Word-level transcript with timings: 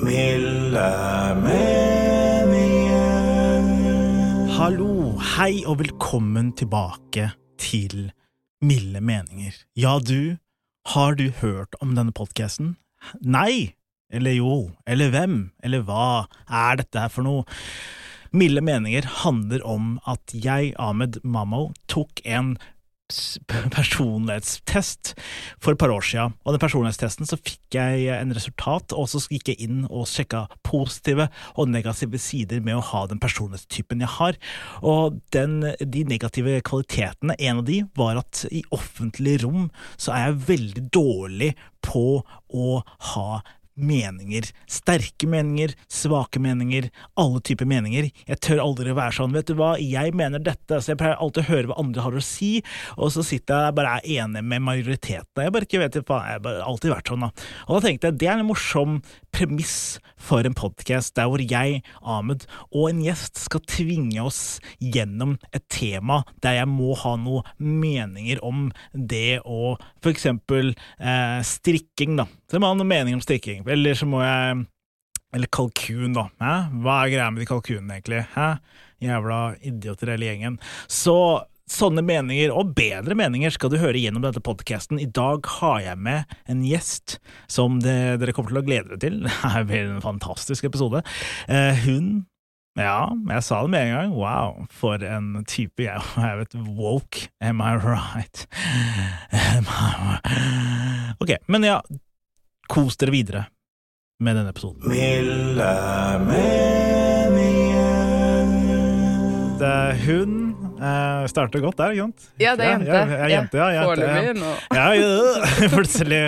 Milde 0.00 0.88
meninger. 1.36 1.66
Hallo, 4.56 5.18
hei 5.34 5.64
og 5.68 5.82
velkommen 5.82 6.52
tilbake 6.56 7.26
til 7.60 8.08
Milde 8.64 9.02
meninger. 9.04 9.52
Ja, 9.76 9.98
du, 10.00 10.38
har 10.94 11.18
du 11.20 11.28
hørt 11.42 11.76
om 11.84 11.92
denne 11.98 12.14
podkasten? 12.16 12.76
Nei? 13.20 13.74
Eller 14.08 14.32
jo? 14.38 14.70
Eller 14.88 15.12
hvem? 15.12 15.52
Eller 15.60 15.84
hva 15.84 16.24
er 16.48 16.80
dette 16.80 16.96
her 17.04 17.12
for 17.12 17.28
noe? 17.28 17.44
Milde 18.32 18.64
meninger 18.64 19.04
handler 19.26 19.60
om 19.68 19.98
at 20.08 20.32
jeg, 20.32 20.72
Ahmed 20.80 21.20
Mammo, 21.20 21.68
tok 21.92 22.24
en 22.24 22.56
personlighetstest 23.72 25.12
for 25.60 25.72
et 25.72 25.80
par 25.80 25.92
år 25.92 26.04
siden. 26.06 26.34
Og 26.44 26.54
den 26.54 26.62
personlighetstesten 26.62 27.28
så 27.28 27.38
fikk 27.40 27.76
jeg 27.76 28.08
en 28.14 28.34
resultat, 28.34 28.94
og 28.96 29.08
så 29.10 29.20
gikk 29.30 29.52
jeg 29.52 29.68
inn 29.68 29.84
og 29.88 30.08
sjekka 30.10 30.46
positive 30.66 31.28
og 31.56 31.70
negative 31.72 32.20
sider 32.22 32.62
med 32.64 32.78
å 32.78 32.86
ha 32.92 33.04
den 33.10 33.20
personlighetstypen 33.22 34.04
jeg 34.04 34.12
har. 34.18 34.38
Og 34.80 35.20
den, 35.34 35.60
de 35.80 36.04
negative 36.08 36.60
kvalitetene, 36.66 37.36
en 37.38 37.62
av 37.62 37.66
de 37.68 37.82
var 37.98 38.22
at 38.22 38.46
i 38.50 38.64
offentlige 38.74 39.44
rom 39.46 39.70
så 39.96 40.14
er 40.14 40.28
jeg 40.28 40.44
veldig 40.52 40.86
dårlig 40.94 41.52
på 41.84 42.06
å 42.22 42.68
ha 43.12 43.42
meninger. 43.74 44.48
Sterke 44.70 45.28
meninger, 45.30 45.74
svake 45.90 46.40
meninger, 46.42 46.88
alle 47.18 47.40
typer 47.44 47.68
meninger. 47.68 48.10
Jeg 48.28 48.40
tør 48.44 48.62
aldri 48.64 48.92
å 48.92 48.98
være 48.98 49.16
sånn, 49.16 49.34
vet 49.36 49.48
du 49.48 49.56
hva, 49.58 49.74
jeg 49.80 50.14
mener 50.18 50.42
dette, 50.42 50.80
så 50.80 50.92
jeg 50.92 51.00
pleier 51.00 51.18
alltid 51.22 51.44
å 51.44 51.50
høre 51.50 51.70
hva 51.70 51.80
andre 51.82 52.06
har 52.06 52.16
å 52.18 52.24
si, 52.24 52.52
og 52.96 53.12
så 53.14 53.24
sitter 53.26 53.68
jeg 53.68 53.76
bare 53.78 53.98
er 53.98 54.22
enig 54.22 54.44
med 54.44 54.64
majoriteten. 54.66 55.44
Jeg 55.44 55.54
bare 55.54 55.68
ikke 55.68 55.82
vet 55.82 56.00
hva, 56.02 56.22
jeg 56.28 56.44
har 56.44 56.62
alltid 56.66 56.94
vært 56.94 57.12
sånn, 57.12 57.26
da. 57.26 57.48
Og 57.68 57.76
da 57.76 57.84
tenkte 57.86 58.10
jeg, 58.10 58.20
det 58.22 58.30
er 58.30 58.42
en 58.42 58.48
morsom 58.48 59.00
premiss 59.32 59.76
for 60.20 60.46
en 60.46 60.56
podcast, 60.56 61.14
der 61.16 61.30
hvor 61.30 61.42
jeg, 61.42 61.80
Ahmed, 62.02 62.46
og 62.70 62.90
en 62.90 63.02
gjest 63.04 63.40
skal 63.46 63.64
tvinge 63.68 64.22
oss 64.22 64.60
gjennom 64.78 65.36
et 65.54 65.64
tema 65.72 66.22
der 66.44 66.60
jeg 66.60 66.70
må 66.70 66.92
ha 67.00 67.14
noen 67.20 67.48
meninger 67.58 68.42
om 68.44 68.68
det 68.92 69.40
å 69.42 69.76
for 70.02 70.12
eksempel 70.12 70.72
eh, 70.72 71.40
strikking, 71.46 72.16
da. 72.20 72.26
Så 72.46 72.58
jeg 72.58 72.64
må 72.64 72.72
ha 72.72 72.76
noen 72.76 72.90
meninger 72.90 73.18
om 73.18 73.24
strikking. 73.24 73.61
Eller 73.70 73.98
så 73.98 74.08
må 74.08 74.22
jeg 74.24 74.64
Eller 75.32 75.48
kalkun, 75.48 76.12
da. 76.12 76.26
Hæ? 76.42 76.56
Hva 76.84 76.98
er 77.00 77.12
greia 77.14 77.30
med 77.32 77.40
de 77.40 77.48
kalkunene, 77.48 77.96
egentlig? 77.96 78.26
Hæ? 78.34 78.50
Jævla 79.02 79.38
idioter 79.64 80.12
hele 80.12 80.28
gjengen. 80.28 80.58
Så 80.92 81.14
sånne 81.72 82.02
meninger, 82.04 82.52
og 82.52 82.74
bedre 82.76 83.16
meninger, 83.16 83.52
skal 83.54 83.72
du 83.72 83.78
høre 83.80 84.00
gjennom 84.00 84.24
denne 84.24 84.42
podcasten. 84.44 85.00
I 85.00 85.08
dag 85.08 85.46
har 85.58 85.78
jeg 85.80 86.00
med 86.04 86.34
en 86.52 86.60
gjest 86.66 87.16
som 87.50 87.80
det, 87.80 88.18
dere 88.20 88.34
kommer 88.36 88.52
til 88.52 88.60
å 88.60 88.66
glede 88.66 88.92
dere 88.92 89.00
til. 89.06 89.22
Det 89.56 89.64
blir 89.70 89.88
en 89.88 90.04
fantastisk 90.04 90.68
episode. 90.68 91.00
Eh, 91.48 91.86
hun 91.86 92.26
ja, 92.80 93.10
jeg 93.28 93.44
sa 93.44 93.58
det 93.66 93.68
med 93.74 93.82
en 93.84 93.90
gang. 93.92 94.12
Wow, 94.16 94.62
for 94.72 95.02
en 95.04 95.44
type. 95.44 95.82
Jeg 95.84 96.00
er 96.16 96.38
vet, 96.38 96.54
woke. 96.56 97.28
Am 97.44 97.60
I 97.60 97.74
right? 97.76 98.46
Am 99.52 99.68
I 99.68 99.90
right? 100.00 101.16
Ok, 101.20 101.34
men 101.52 101.68
ja, 101.68 101.82
kos 102.72 102.96
dere 103.00 103.12
videre 103.14 103.44
med 104.22 104.38
denne 104.38 104.52
episoden. 104.54 104.86
Milde 104.88 105.72
meninger. 106.30 107.90
Det, 109.60 109.76
hun 110.06 110.38
Uh, 110.82 111.28
starter 111.30 111.60
godt 111.62 111.76
der, 111.78 111.92
ikke 111.94 112.02
sant? 112.08 112.24
Ja, 112.42 112.56
det 112.58 112.64
er 112.66 112.72
jente. 112.72 112.88
Ja, 112.90 113.02
ja, 113.06 113.26
jente, 113.30 113.58
ja, 113.60 113.66
jente, 113.70 114.06
ja. 114.10 114.32
nå. 114.34 114.48
Ja, 114.74 114.86
ja, 114.98 115.68
plutselig. 115.76 116.18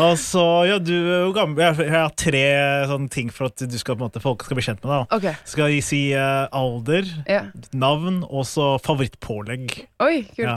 Og 0.00 0.14
så, 0.22 0.44
ja, 0.64 0.78
du 0.80 0.94
er 0.96 1.26
jo 1.26 1.34
gammel 1.36 1.60
Jeg 1.60 1.76
jeg 1.90 1.92
har 1.92 2.14
tre 2.16 2.40
sånne 2.88 3.12
ting 3.12 3.28
for 3.34 3.50
at 3.52 3.66
du 3.68 3.76
skal, 3.76 3.98
på 3.98 4.00
en 4.00 4.06
måte, 4.06 4.22
folk 4.24 4.46
skal 4.46 4.56
bli 4.56 4.64
kjent 4.64 4.80
med 4.80 4.94
deg. 4.94 5.12
Okay. 5.18 5.34
Skal 5.52 5.74
jeg 5.74 5.84
si 5.84 6.00
uh, 6.16 6.48
alder, 6.56 7.04
Ja. 7.28 7.42
navn 7.76 8.22
og 8.24 8.48
så 8.48 8.78
favorittpålegg. 8.80 9.76
Oi, 10.00 10.14
kult. 10.32 10.40
Ja. 10.46 10.56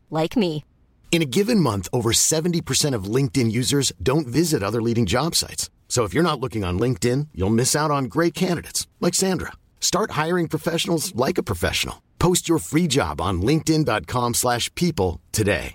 like 0.11 0.35
me. 0.39 0.63
In 1.11 1.21
a 1.21 1.25
given 1.25 1.59
month, 1.59 1.89
over 1.91 2.11
70% 2.13 2.95
of 2.95 3.03
LinkedIn 3.15 3.51
users 3.51 3.91
don't 4.01 4.27
visit 4.27 4.63
other 4.63 4.81
leading 4.81 5.05
job 5.05 5.35
sites. 5.35 5.69
So 5.89 6.05
if 6.05 6.13
you're 6.13 6.23
not 6.23 6.39
looking 6.39 6.63
on 6.63 6.79
LinkedIn, 6.79 7.27
you'll 7.35 7.49
miss 7.55 7.75
out 7.75 7.91
on 7.91 8.05
great 8.05 8.33
candidates 8.33 8.87
like 9.01 9.13
Sandra. 9.13 9.51
Start 9.81 10.11
hiring 10.11 10.47
professionals 10.47 11.13
like 11.15 11.37
a 11.37 11.43
professional. 11.43 11.95
Post 12.17 12.47
your 12.47 12.59
free 12.59 12.87
job 12.87 13.19
on 13.19 13.41
linkedin.com/people 13.41 14.33
slash 14.33 14.69
people 14.75 15.19
today. 15.33 15.73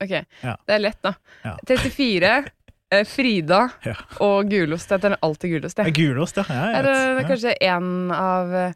Ok, 0.00 0.10
Ja. 0.42 0.56
Det 0.66 0.74
er 0.74 0.78
lett, 0.78 0.98
da. 1.02 1.14
Ja. 1.44 1.56
34, 1.66 2.44
eh, 2.92 3.04
Frida 3.06 3.68
Ja. 3.84 3.94
og 4.20 4.50
gulost. 4.50 4.90
Jeg 4.90 5.00
tar 5.00 5.16
alltid 5.22 5.50
gulost, 5.54 5.76
Det 5.76 5.86
er. 5.86 5.90
Gulost, 5.96 6.36
ja. 6.36 6.44
ja, 6.48 6.54
jeg 6.66 6.76
Er 6.78 6.82
det, 6.82 6.92
vet. 6.92 7.16
det 7.16 7.24
er 7.24 7.28
kanskje 7.28 7.54
én 7.62 8.12
av 8.14 8.74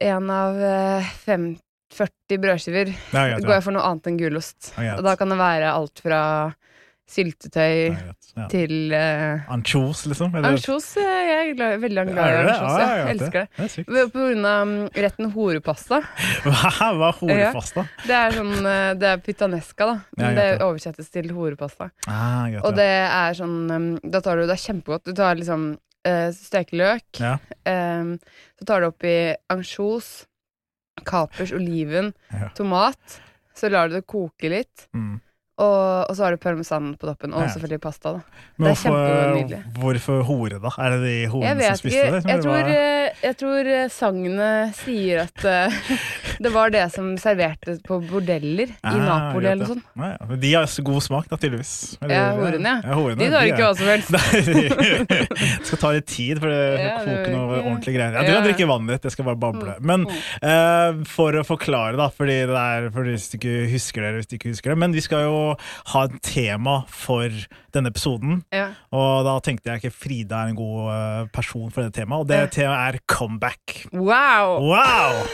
En 0.00 0.30
av 0.30 0.56
eh, 0.60 1.04
fem, 1.24 1.56
40 1.94 2.38
brødskiver 2.42 2.88
Ja, 3.14 3.38
går 3.38 3.52
jeg 3.58 3.62
for 3.62 3.72
noe 3.76 3.82
annet 3.86 4.06
enn 4.10 4.18
gulost. 4.18 4.72
Ja. 4.78 4.96
Og 4.98 5.04
da 5.06 5.14
kan 5.16 5.28
det 5.30 5.38
være 5.38 5.70
alt 5.72 6.00
fra 6.02 6.22
syltetøy 7.06 7.94
Ja, 8.36 8.46
til 8.50 8.90
uh, 8.90 9.44
Ansjos, 9.54 10.00
liksom? 10.10 10.34
eller- 10.34 10.56
ansjos. 10.56 10.88
eh, 10.98 11.04
Jeg 11.28 11.50
er 11.50 11.54
glad, 11.54 11.78
veldig 11.80 12.04
glad 12.08 12.26
i 12.26 12.40
ansjos. 12.40 12.78
Ja, 12.80 12.88
Jeg 12.96 13.14
elsker 13.14 13.38
det. 13.38 13.48
Det 13.56 13.86
det. 13.86 14.06
På 14.12 14.24
grunn 14.24 14.44
av 14.50 14.66
mm, 14.66 14.88
retten 15.06 15.30
horepasta. 15.36 16.00
Hva 16.42 16.72
hva 16.98 17.12
er 17.12 17.18
horepasta? 17.20 17.86
Det 18.06 18.18
er 18.18 18.36
sånn 18.40 18.52
eh, 18.66 18.90
Det 18.98 19.08
er 19.12 19.22
pitanesca, 19.22 19.86
da. 19.92 19.96
Men 20.18 20.34
det 20.40 20.48
oversettes 20.66 21.10
til 21.14 21.30
horepasta. 21.36 21.90
Ah, 22.10 22.50
Og 22.64 22.74
det 22.74 22.90
er 23.06 23.38
sånn 23.38 23.70
um, 23.70 23.88
Da 24.02 24.20
tar 24.20 24.36
du 24.42 24.46
det 24.50 24.56
er 24.58 24.64
kjempegodt. 24.66 25.06
Du 25.06 25.14
tar 25.14 25.38
liksom 25.38 25.76
uh, 25.78 26.28
stekeløk. 26.34 27.22
Um, 27.66 28.16
så 28.58 28.66
tar 28.66 28.82
du 28.82 28.90
oppi 28.90 29.14
ansjos, 29.52 30.26
kapers, 31.04 31.52
oliven, 31.52 32.12
Ja. 32.32 32.48
tomat. 32.54 33.20
Så 33.56 33.68
lar 33.70 33.88
du 33.88 33.94
det 33.94 34.06
koke 34.06 34.48
litt. 34.50 34.88
Mm. 34.94 35.20
Og, 35.56 36.10
og 36.10 36.12
så 36.12 36.26
har 36.26 36.34
du 36.34 36.36
parmesan 36.36 36.90
på 37.00 37.06
toppen. 37.08 37.32
Og 37.32 37.40
Ja. 37.46 37.48
selvfølgelig 37.54 37.80
pasta. 37.80 38.10
da 38.12 38.20
Men 38.58 38.74
Det 38.74 38.76
hvorfor, 38.76 39.62
hvorfor 39.80 40.22
hore, 40.28 40.58
da? 40.60 40.68
Er 40.84 40.90
det 40.90 41.00
de 41.00 41.12
Jeg 41.22 41.30
horene 41.32 41.62
som 41.64 41.76
spiste 41.80 42.10
det? 42.12 42.24
Jeg 42.28 42.42
tror, 42.42 42.52
bare... 42.52 43.10
jeg 43.22 43.36
tror 43.40 43.70
eh, 43.72 43.88
sagnet 43.88 44.74
sier 44.76 45.22
at 45.22 45.44
uh, 45.48 45.78
det 46.44 46.52
var 46.52 46.68
det 46.74 46.82
som 46.92 47.08
serverte 47.16 47.78
på 47.86 47.98
bordeller 48.04 48.68
i 48.68 48.76
Ah, 48.84 48.98
Napoli 49.00 49.48
eller 49.48 49.64
noe 49.64 49.70
sånt. 49.72 49.86
Ja, 49.96 50.10
ja. 50.12 50.26
Men 50.28 50.40
De 50.44 50.52
har 50.58 50.66
så 50.68 50.84
god 50.84 51.00
smak, 51.06 51.28
da, 51.32 51.36
tydeligvis. 51.40 51.72
Eller- 52.02 52.14
Ja, 52.16 52.26
horene, 52.36 52.74
ja. 52.84 52.92
horene, 53.00 53.18
De 53.24 53.30
tar 53.32 53.48
ikke 53.48 53.64
hva 53.64 53.72
som 53.80 53.88
helst. 53.88 54.12
Nei, 54.16 55.06
det 55.08 55.66
skal 55.70 55.78
ta 55.86 55.92
litt 55.96 56.06
tid 56.10 56.40
for 56.42 56.52
det 56.52 56.92
koke 57.00 57.32
noe 57.32 57.56
ikke- 57.56 57.64
ordentlig 57.64 57.96
greier. 57.96 58.12
Ja, 58.12 58.20
du 58.20 58.26
kan 58.26 58.34
Ja. 58.34 58.40
Mm. 58.42 58.48
drikke 58.50 58.68
vannet 58.68 58.92
ditt, 58.98 59.08
jeg 59.08 59.12
skal 59.16 59.24
bare 59.32 59.40
bable. 59.40 59.74
Men 59.80 60.04
uh, 60.06 61.00
for 61.08 61.32
å 61.32 61.44
forklare, 61.48 61.96
da, 61.96 62.08
fordi 62.12 62.38
det 62.52 62.60
er, 62.60 62.90
for 62.92 63.08
hvis 63.08 63.30
du 63.32 63.38
ikke 63.40 63.56
husker 63.72 64.04
det, 64.04 64.14
hvis 64.20 64.26
du 64.28 64.36
ikke 64.36 64.52
husker 64.52 64.70
det 64.74 64.78
Men 64.84 64.92
vi 64.92 65.00
skal 65.00 65.24
jo 65.24 65.45
ha 65.92 66.04
et 66.08 66.16
tema 66.26 66.78
for 66.92 67.30
denne 67.76 67.92
episoden, 67.92 68.42
Ja. 68.52 68.68
og 68.92 69.24
da 69.28 69.38
tenkte 69.44 69.70
jeg 69.72 69.82
ikke 69.84 69.94
Frida 69.96 70.44
er 70.44 70.54
en 70.54 70.56
god 70.58 70.92
eh, 70.94 71.26
person 71.36 71.70
for 71.70 71.82
det 71.86 71.94
temaet, 71.98 72.20
og 72.24 72.30
det 72.32 72.40
Ja. 72.44 72.46
temaet 72.60 72.96
er 72.96 73.04
comeback. 73.06 73.86
Wow! 73.92 74.58
Wow! 74.72 75.26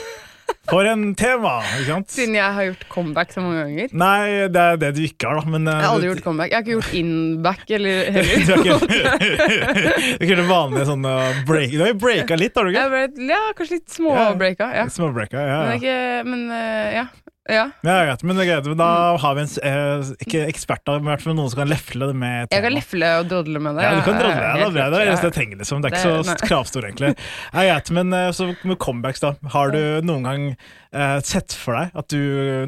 For 0.69 0.85
en 0.87 1.15
tema, 1.19 1.57
ikke 1.79 1.87
sant? 1.89 2.11
Siden 2.13 2.35
jeg 2.37 2.55
har 2.55 2.67
gjort 2.69 2.83
comeback 2.93 3.33
så 3.35 3.41
mange 3.43 3.63
ganger. 3.65 3.89
Nei, 3.99 4.49
det 4.53 4.61
er 4.63 4.77
det 4.79 4.91
du 4.95 5.01
ikke 5.03 5.27
har, 5.31 5.41
da. 5.41 5.51
Men, 5.51 5.67
eh, 5.67 5.75
Jeg 5.75 5.87
har 5.89 5.95
aldri 5.97 6.09
gjort 6.11 6.23
comeback. 6.27 6.51
Jeg 6.53 6.57
har 6.57 6.63
ikke 6.63 6.77
gjort 6.77 6.95
inback 7.01 7.71
eller 7.71 7.95
Du 8.47 8.53
har 8.53 8.63
ikke, 8.63 10.17
du 10.21 10.27
kunne 10.29 10.45
vanlige 10.51 10.87
sånn 10.93 11.09
uh, 11.09 11.41
break 11.49 11.73
Du 11.75 11.81
har 11.83 11.91
jo 11.93 11.99
breaka 12.03 12.39
litt, 12.39 12.55
har 12.59 12.69
du 12.69 12.73
ikke? 12.75 12.85
ble, 12.93 13.27
ja, 13.33 13.41
kanskje 13.59 13.79
litt 13.81 13.89
Ja. 13.89 13.97
småbreaka. 13.97 14.69
Ja. 14.77 14.87
Småbreaka, 14.93 15.43
ja. 15.51 15.59
Men, 15.67 15.81
ikke, 15.81 15.97
men 16.31 16.45
eh, 16.59 16.95
ja. 17.01 17.07
Ja. 17.51 17.65
Ja, 17.83 17.95
greit, 18.07 18.23
men 18.23 18.39
det 18.39 18.45
er 18.45 18.51
greit. 18.53 18.69
Men 18.71 18.79
da 18.79 18.91
har 19.19 19.35
vi 19.35 19.43
en 19.43 19.55
eh, 19.67 20.11
ikke 20.23 20.45
eksperter, 20.47 21.01
men 21.01 21.11
i 21.11 21.13
hvert 21.17 21.25
fall 21.25 21.35
noen 21.39 21.51
som 21.51 21.63
kan 21.65 21.71
lefle 21.73 22.11
det 22.13 22.19
med 22.19 22.53
Jeg 22.55 22.63
kan 22.63 22.77
lefle 22.77 23.09
og 23.19 23.33
drodle 23.33 23.63
med 23.65 23.79
det. 23.79 23.87
Ja, 23.87 23.97
du 23.99 24.05
kan 24.07 24.21
drodle. 24.21 24.37
Ja, 24.37 24.53
det 24.53 24.63
helt. 24.63 24.77
Det 24.77 24.85
er 24.85 24.95
det 24.95 25.03
eneste 25.09 25.31
jeg 25.31 25.37
trenger, 25.39 25.63
liksom. 25.63 25.83
Det 25.83 25.91
er 25.91 25.97
ikke 25.97 26.29
så 26.29 26.37
kravstor, 26.47 26.87
egentlig. 26.87 27.15
Ja, 27.51 27.67
greit, 27.73 27.91
men 27.99 28.15
eh, 28.15 28.31
så 28.37 28.53
med 28.63 28.79
comebacks, 28.83 29.25
da. 29.25 29.35
Har 29.57 29.75
du 29.75 29.83
noen 30.07 30.29
gang 30.29 30.47
eh, 30.53 31.19
sett 31.27 31.55
for 31.57 31.79
deg 31.79 31.99
at 31.99 32.09
du 32.13 32.21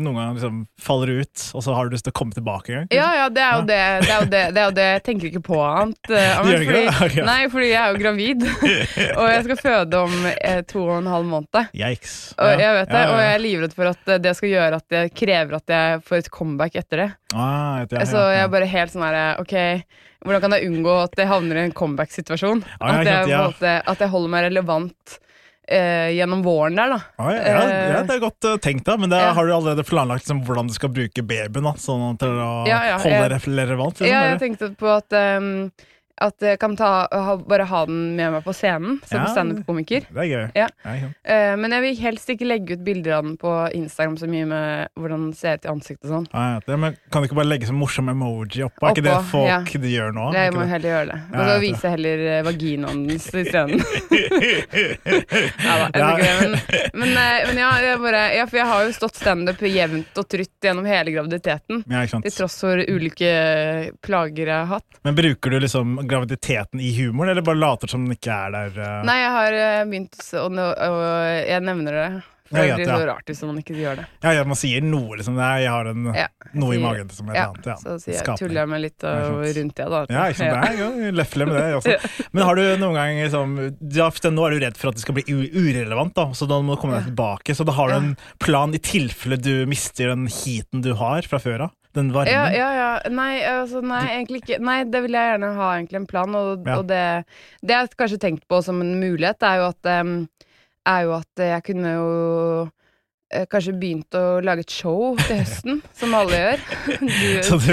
noen 0.02 0.18
gang 0.18 0.34
liksom 0.38 0.60
faller 0.80 1.22
ut, 1.22 1.46
og 1.54 1.64
så 1.66 1.76
har 1.76 1.86
du 1.86 1.94
lyst 1.94 2.08
til 2.08 2.14
å 2.14 2.18
komme 2.18 2.34
tilbake 2.36 2.72
en 2.72 2.82
gang? 2.82 2.90
Ja, 2.94 3.08
ja, 3.20 3.28
det 3.30 3.44
er 3.44 3.54
jo 3.60 3.66
det. 3.68 3.80
Det 4.04 4.10
er 4.10 4.24
jo 4.24 4.30
det, 4.34 4.42
det, 4.56 4.62
er 4.62 4.68
jo 4.68 4.76
det. 4.80 4.88
Jeg 4.96 5.04
tenker 5.10 5.30
ikke 5.30 5.44
på 5.52 5.60
annet. 5.62 6.00
Men, 6.10 6.50
det? 6.50 6.58
fordi, 6.64 6.84
Ok. 7.04 7.18
Nei, 7.26 7.40
fordi 7.52 7.70
jeg 7.70 7.80
er 7.80 7.94
jo 7.94 8.00
gravid, 8.00 8.44
og 9.20 9.26
jeg 9.30 9.46
skal 9.48 9.60
føde 9.60 10.02
om 10.08 10.28
eh, 10.34 10.60
to 10.66 10.84
og 10.86 10.96
en 10.98 11.10
halv 11.14 11.30
måned. 11.30 11.72
Yikes. 11.76 12.18
Og 12.40 12.64
jeg 12.64 12.78
vet 12.80 12.90
det, 12.90 13.02
og 13.10 13.18
jeg 13.20 13.32
er 13.34 13.42
livredd 13.42 13.76
for 13.76 13.92
at 13.92 14.14
eh, 14.14 14.22
det 14.24 14.34
skal 14.38 14.52
gjøre 14.52 14.73
at 14.76 14.86
det 14.92 15.02
krever 15.16 15.56
at 15.58 15.72
jeg 15.74 16.02
får 16.06 16.20
et 16.22 16.30
comeback 16.34 16.78
etter 16.80 17.02
det. 17.04 17.10
Ah, 17.34 17.80
vet 17.84 17.96
jeg, 17.98 18.10
Så 18.12 18.22
jeg 18.34 18.44
er 18.44 18.52
bare 18.52 18.68
helt 18.70 18.92
sånn 18.94 19.04
her 19.06 19.40
Ok, 19.42 19.54
hvordan 20.24 20.44
kan 20.44 20.56
jeg 20.56 20.70
unngå 20.70 20.94
at 21.02 21.18
jeg 21.18 21.30
havner 21.30 21.60
i 21.60 21.66
en 21.68 21.76
comeback-situasjon? 21.76 22.64
Ja, 22.78 22.94
At, 22.94 23.06
jeg 23.08 23.28
ja. 23.32 23.44
at 23.84 24.00
jeg 24.04 24.12
holder 24.12 24.32
meg 24.34 24.46
relevant 24.48 25.18
eh, 25.68 26.10
gjennom 26.16 26.42
våren 26.44 26.76
der, 26.78 26.94
da. 26.94 27.00
Ah, 27.20 27.30
ja, 27.32 27.40
ja, 27.40 27.64
Eh, 27.64 28.04
det 28.08 28.16
er 28.16 28.22
godt 28.22 28.48
uh, 28.48 28.56
tenkt, 28.62 28.84
da. 28.88 28.96
Men 29.00 29.12
det, 29.12 29.20
har 29.36 29.46
du 29.46 29.52
allerede 29.54 29.84
planlagt 29.86 30.24
liksom, 30.24 30.42
hvordan 30.46 30.68
du 30.68 30.76
skal 30.76 30.92
bruke 30.92 31.24
babyen 31.24 31.64
da, 31.70 31.74
sånn 31.80 32.18
til 32.20 32.36
å 32.36 32.50
holde 32.64 33.10
jeg- 33.10 33.48
relevant? 33.48 34.00
Liksom, 34.00 34.12
Ja, 34.12 34.22
jeg 34.34 34.40
tenkte 34.42 34.70
på 34.80 34.90
at 34.96 35.10
ehm, 35.16 35.70
At 36.22 36.38
jeg 36.46 36.58
kan 36.62 36.76
ta, 36.78 37.08
ha, 37.10 37.32
bare 37.42 37.64
ha 37.66 37.80
den 37.88 38.14
med 38.14 38.30
meg 38.36 38.44
på 38.44 38.52
scenen 38.54 39.00
som 39.08 39.18
Ja. 39.18 39.26
standup-komiker. 39.32 40.04
Det 40.14 40.22
er 40.22 40.28
gøy. 40.30 40.44
Ja. 40.54 40.68
Uh. 40.86 41.56
Men 41.58 41.72
jeg 41.74 41.82
vil 41.82 41.96
helst 42.04 42.28
ikke 42.30 42.46
legge 42.46 42.76
ut 42.76 42.84
bilder 42.86 43.16
av 43.18 43.24
den 43.26 43.36
på 43.40 43.50
Instagram 43.74 44.14
så 44.20 44.28
mye 44.30 44.46
med 44.46 44.88
hvordan 44.94 45.24
den 45.26 45.32
ser 45.34 45.58
ut 45.58 45.64
i 45.66 45.72
ansiktet 45.72 46.06
og 46.10 46.12
sånn. 46.14 46.28
Ah, 46.32 46.60
ja, 46.66 46.76
men 46.76 46.96
kan 47.10 47.22
du 47.22 47.28
ikke 47.28 47.38
bare 47.40 47.50
legge 47.50 47.66
sånn 47.66 47.80
morsom 47.80 48.08
emoji 48.12 48.62
oppå? 48.62 48.86
Er 48.86 48.94
ikke 48.94 49.06
det 49.08 49.16
folk 49.32 49.74
de 49.82 49.90
gjør 49.96 50.14
nå? 50.14 50.28
Jeg 50.38 50.46
Er 50.46 50.54
må 50.54 50.62
det? 50.62 50.68
heller 50.74 50.90
gjøre 50.94 51.06
det. 51.10 51.18
Og 51.34 51.78
så 51.80 51.88
jeg 51.88 51.94
heller 51.96 52.24
eh, 52.30 52.42
vaginaen 52.46 53.06
dens 53.08 53.26
isteden. 53.34 53.82
Ja 55.64 55.74
da, 55.78 55.88
jeg 55.94 56.24
Ja. 56.24 56.40
men, 56.40 56.54
men, 56.94 57.10
eh, 57.16 57.46
men 57.48 57.58
ja, 57.58 57.70
jeg 57.82 57.98
bare, 58.02 58.22
ja, 58.36 58.46
for 58.46 58.56
jeg 58.60 58.66
har 58.70 58.84
jo 58.86 58.92
stått 58.96 59.18
standup 59.18 59.60
jevnt 59.66 60.18
og 60.20 60.28
trutt 60.30 60.52
gjennom 60.64 60.86
hele 60.88 61.10
graviditeten. 61.14 61.82
Ja. 61.90 62.04
Til 62.06 62.30
tross 62.34 62.58
for 62.62 62.78
ulike 62.78 63.30
plager 64.04 64.46
jeg 64.50 64.54
har 64.54 64.70
hatt. 64.76 65.00
Men 65.04 65.16
bruker 65.18 65.50
du 65.54 65.60
liksom 65.64 65.96
graviditeten 66.10 66.82
i 66.82 66.92
humoren, 66.98 67.32
eller 67.32 67.46
bare 67.46 67.60
later 67.60 67.90
som 67.90 68.06
den 68.06 68.18
ikke 68.18 68.34
er 68.34 68.54
der? 68.54 68.78
Uh... 68.78 69.00
Nei, 69.08 69.18
jeg 69.22 69.34
har 69.38 69.58
eh, 69.62 69.80
begynt 69.90 70.30
å 70.40 70.46
jeg 71.44 71.66
nevner 71.66 72.00
det. 72.00 72.08
For 72.44 72.60
det 72.60 72.74
blir 72.76 72.84
ja, 72.84 72.96
ja. 73.00 73.06
rart 73.08 73.30
hvis 73.30 73.38
man 73.48 73.56
ikke 73.56 73.74
gjør 73.78 74.02
det. 74.02 74.04
Ja, 74.20 74.32
ja, 74.36 74.42
man 74.44 74.58
sier 74.58 74.82
noe, 74.84 75.16
liksom. 75.16 75.38
Nei, 75.38 75.62
jeg 75.64 75.70
har 75.72 75.88
en, 75.88 76.08
Ja, 76.12 76.26
noe 76.52 76.76
i 76.76 76.80
magen 76.82 77.08
som 77.08 77.30
et 77.32 77.38
Ja, 77.38 77.46
eller 77.48 77.54
annet. 77.54 77.68
Ja. 77.70 77.76
så 77.80 77.94
sier 78.02 78.18
jeg, 78.18 78.36
tuller 78.36 78.60
jeg 78.60 78.70
meg 78.70 78.82
litt 78.84 79.06
og, 79.08 79.38
rundt 79.56 79.80
det, 79.80 79.86
da. 79.94 80.02
Ja, 80.12 80.26
ikke 80.28 80.40
sant. 80.42 80.52
Det 80.52 80.68
er 80.68 81.06
jo 81.08 81.14
lefle 81.16 81.46
med 81.48 81.56
det 81.56 81.78
også. 81.78 81.96
Men 82.36 82.46
har 82.50 82.60
du 82.60 82.64
noen 82.82 82.98
gang 83.00 83.20
liksom 83.22 83.56
ja, 83.96 84.10
Nå 84.34 84.44
er 84.44 84.56
du 84.56 84.66
redd 84.66 84.76
for 84.80 84.92
at 84.92 84.98
det 84.98 85.06
skal 85.06 85.16
bli 85.16 85.24
urelevant, 85.32 86.12
da, 86.18 86.26
så 86.36 86.48
da 86.50 86.60
må 86.60 86.76
du 86.76 86.82
komme 86.82 87.00
deg 87.00 87.08
tilbake. 87.08 87.56
Så 87.56 87.64
da 87.64 87.78
har 87.78 87.90
du 87.90 87.96
en 87.96 88.12
plan 88.44 88.76
i 88.76 88.82
tilfelle 88.92 89.40
du 89.40 89.64
mister 89.70 90.12
den 90.12 90.28
heaten 90.28 90.84
du 90.84 90.92
har 91.00 91.24
fra 91.24 91.40
før 91.40 91.70
av? 91.70 91.74
Den 91.94 92.08
varmen? 92.14 92.32
Ja, 92.32 92.48
ja, 92.50 92.68
ja. 92.74 92.88
Nei, 93.14 93.38
altså, 93.46 93.80
nei, 93.86 94.02
egentlig 94.16 94.42
ikke. 94.42 94.58
Nei, 94.64 94.80
det 94.90 95.02
vil 95.04 95.14
jeg 95.14 95.28
gjerne 95.34 95.50
ha 95.58 95.68
egentlig 95.78 96.00
en 96.00 96.06
plan, 96.10 96.34
og, 96.34 96.64
Ja. 96.66 96.78
og 96.80 96.88
det, 96.90 97.02
det 97.62 97.76
jeg 97.76 97.92
kanskje 98.00 98.18
tenkt 98.24 98.48
på 98.50 98.58
som 98.66 98.80
en 98.82 98.96
mulighet, 99.00 99.42
er 99.46 99.60
jo 99.62 99.68
at, 99.70 99.90
um, 100.02 100.16
er 100.90 101.04
jo 101.06 101.12
at 101.20 101.44
jeg 101.46 101.62
kunne 101.70 101.92
jo 101.94 102.08
eh, 103.34 103.46
Kanskje 103.50 103.72
begynt 103.78 104.14
å 104.18 104.40
lage 104.44 104.62
et 104.66 104.70
show 104.74 105.14
til 105.22 105.38
høsten, 105.40 105.78
som 106.00 106.12
alle 106.18 106.38
gjør. 106.42 106.66
Du, 107.00 107.24
Så 107.48 107.58
du 107.62 107.72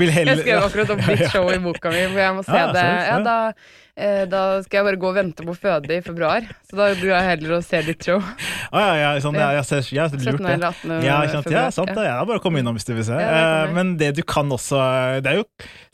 vil 0.00 0.10
heller 0.12 0.40
jeg 0.40 0.42
skrev 0.46 0.64
akkurat 0.66 0.90
opp 0.96 1.04
ditt 1.08 1.30
show 1.32 1.48
i 1.52 1.60
boka 1.62 1.92
mi, 1.92 2.02
for 2.10 2.20
jeg 2.24 2.34
må 2.40 2.42
se 2.48 2.58
Ja, 2.58 2.66
det. 2.74 2.88
Ja, 3.08 3.20
da, 3.24 3.36
da 4.30 4.62
skal 4.64 4.80
jeg 4.80 4.86
bare 4.86 4.98
gå 5.00 5.08
og 5.10 5.16
vente 5.18 5.44
på 5.46 5.54
føde 5.58 5.96
i 5.96 6.00
februar. 6.04 6.46
Så 6.68 6.78
da 6.78 6.90
drar 6.94 7.10
jeg 7.16 7.26
heller 7.30 7.56
og 7.58 7.64
ser 7.66 7.86
ditt 7.88 8.06
show. 8.06 8.20
Ah, 8.70 8.94
ja, 8.94 8.94
ja, 9.02 9.08
sånn, 9.24 9.34
ja, 9.34 9.48
jeg 9.58 9.66
ser, 9.66 9.88
ja, 9.96 10.04
er 10.06 10.14
17. 10.14 10.26
lurt, 10.30 10.44
det. 10.46 10.98
Ja, 11.04 11.16
sant? 11.32 11.50
ja, 11.50 11.64
sant 11.74 11.90
det. 11.96 12.04
Ja, 12.06 12.20
bare 12.28 12.42
kom 12.44 12.56
innom 12.60 12.76
hvis 12.78 12.86
du 12.86 12.94
vil 12.94 13.06
se. 13.08 13.16
Ja, 13.18 13.28
Eh, 13.30 13.48
jeg. 13.66 13.74
Men 13.74 13.96
det 14.00 14.12
du 14.18 14.22
kan 14.26 14.50
også, 14.52 14.78
det 15.24 15.32
er 15.32 15.40
jo 15.40 15.46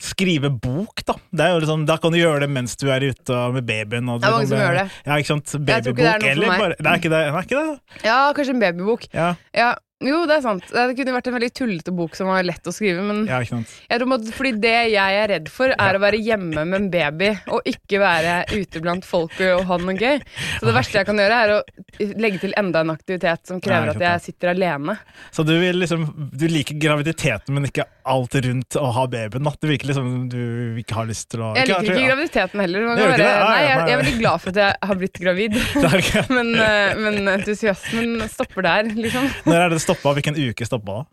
skrive 0.03 0.51
bok, 0.51 1.03
da. 1.09 1.17
Liksom, 1.57 1.87
da 1.89 1.97
kan 2.03 2.13
du 2.13 2.19
gjøre 2.21 2.45
det 2.45 2.51
mens 2.53 2.77
du 2.81 2.89
er 2.93 3.09
ute 3.09 3.41
med 3.57 3.67
babyen. 3.69 4.11
Og 4.13 4.21
Det 4.21 4.29
er 4.29 4.37
mange 4.37 4.51
som 4.51 4.61
gjør 4.61 4.79
det. 4.83 4.87
Ja, 5.07 5.17
ikke 5.17 5.33
sant? 5.33 5.57
Jeg 5.57 5.67
Babybok, 5.67 6.29
eller 6.31 6.47
bare 6.59 6.77
Det 6.77 6.87
er 6.87 7.01
ikke 7.01 7.13
det? 7.13 7.25
Det 7.27 7.33
er 7.33 7.49
ikke 7.49 7.65
det? 7.65 8.05
Ja, 8.05 8.19
kanskje 8.37 8.55
en 8.57 8.63
babybok. 8.63 9.09
Ja, 9.15 9.35
Ja, 9.57 9.75
jo, 10.05 10.17
det 10.29 10.35
er 10.35 10.43
sant. 10.45 10.65
Det 10.69 10.93
kunne 10.99 11.13
vært 11.15 11.29
en 11.31 11.35
veldig 11.39 11.49
tullete 11.57 11.93
bok 11.97 12.17
som 12.19 12.29
var 12.29 12.45
lett 12.45 12.69
å 12.69 12.73
skrive, 12.75 13.01
men 13.01 13.23
ja, 13.31 13.39
jeg 13.41 14.01
tror 14.03 14.13
at, 14.19 14.27
fordi 14.37 14.51
det 14.61 14.75
jeg 14.93 15.21
er 15.23 15.31
redd 15.31 15.47
for, 15.49 15.73
er 15.73 15.97
å 15.97 16.03
være 16.03 16.21
hjemme 16.21 16.67
med 16.69 16.77
en 16.77 16.89
baby 16.93 17.31
og 17.49 17.65
ikke 17.65 18.03
være 18.03 18.35
ute 18.53 18.83
blant 18.85 19.09
folk 19.09 19.33
og 19.41 19.65
ha 19.71 19.79
noe 19.81 19.97
gøy. 19.97 20.21
Så 20.59 20.69
det 20.69 20.75
verste 20.77 21.01
jeg 21.01 21.09
kan 21.09 21.23
gjøre, 21.23 21.39
er 21.41 21.55
å 21.55 22.11
legge 22.21 22.43
til 22.45 22.53
enda 22.61 22.83
en 22.85 22.93
aktivitet 22.93 23.49
som 23.49 23.63
krever 23.65 23.95
ikke 23.95 24.03
at 24.03 24.07
jeg 24.11 24.25
sitter 24.27 24.53
alene. 24.53 24.99
Så 25.33 25.47
du 25.49 25.55
vil 25.57 25.81
liksom 25.81 26.05
Du 26.37 26.45
liker 26.51 26.77
graviditeten, 26.81 27.55
men 27.57 27.71
ikke 27.71 27.87
alt 28.07 28.37
rundt 28.45 28.77
å 28.77 28.91
ha 28.99 29.07
babyen. 29.11 29.49
Da. 29.49 29.55
Det 29.57 29.71
virker 29.71 29.91
liksom 29.91 30.13
du 30.31 30.77
ikke 30.83 30.99
har 31.01 31.09
lyst 31.09 31.31
til 31.33 31.41
å 31.43 31.55
Jeg 31.57 31.71
liker 31.71 31.89
ikke 31.89 32.05
graviditeten 32.11 32.63
heller. 32.67 32.87
Være? 32.93 33.17
Nei, 33.17 33.65
jeg, 33.65 33.81
jeg 33.81 33.97
er 33.97 34.03
veldig 34.03 34.15
glad 34.21 34.45
for 34.45 34.53
at 34.53 34.61
jeg 34.63 34.91
har 34.91 35.01
blitt 35.01 35.21
gravid, 35.25 35.59
men, 36.37 36.53
eh, 36.61 37.01
men 37.01 37.33
entusiasmen 37.39 38.29
stopper 38.31 38.69
der, 38.69 38.93
liksom. 38.93 39.33
Når 39.49 39.65
er 39.65 39.75
det 39.75 39.83
stoppa? 39.87 40.13
Hvilken 40.19 40.37
uke 40.51 40.67
stoppa 40.69 41.01
da? 41.01 41.05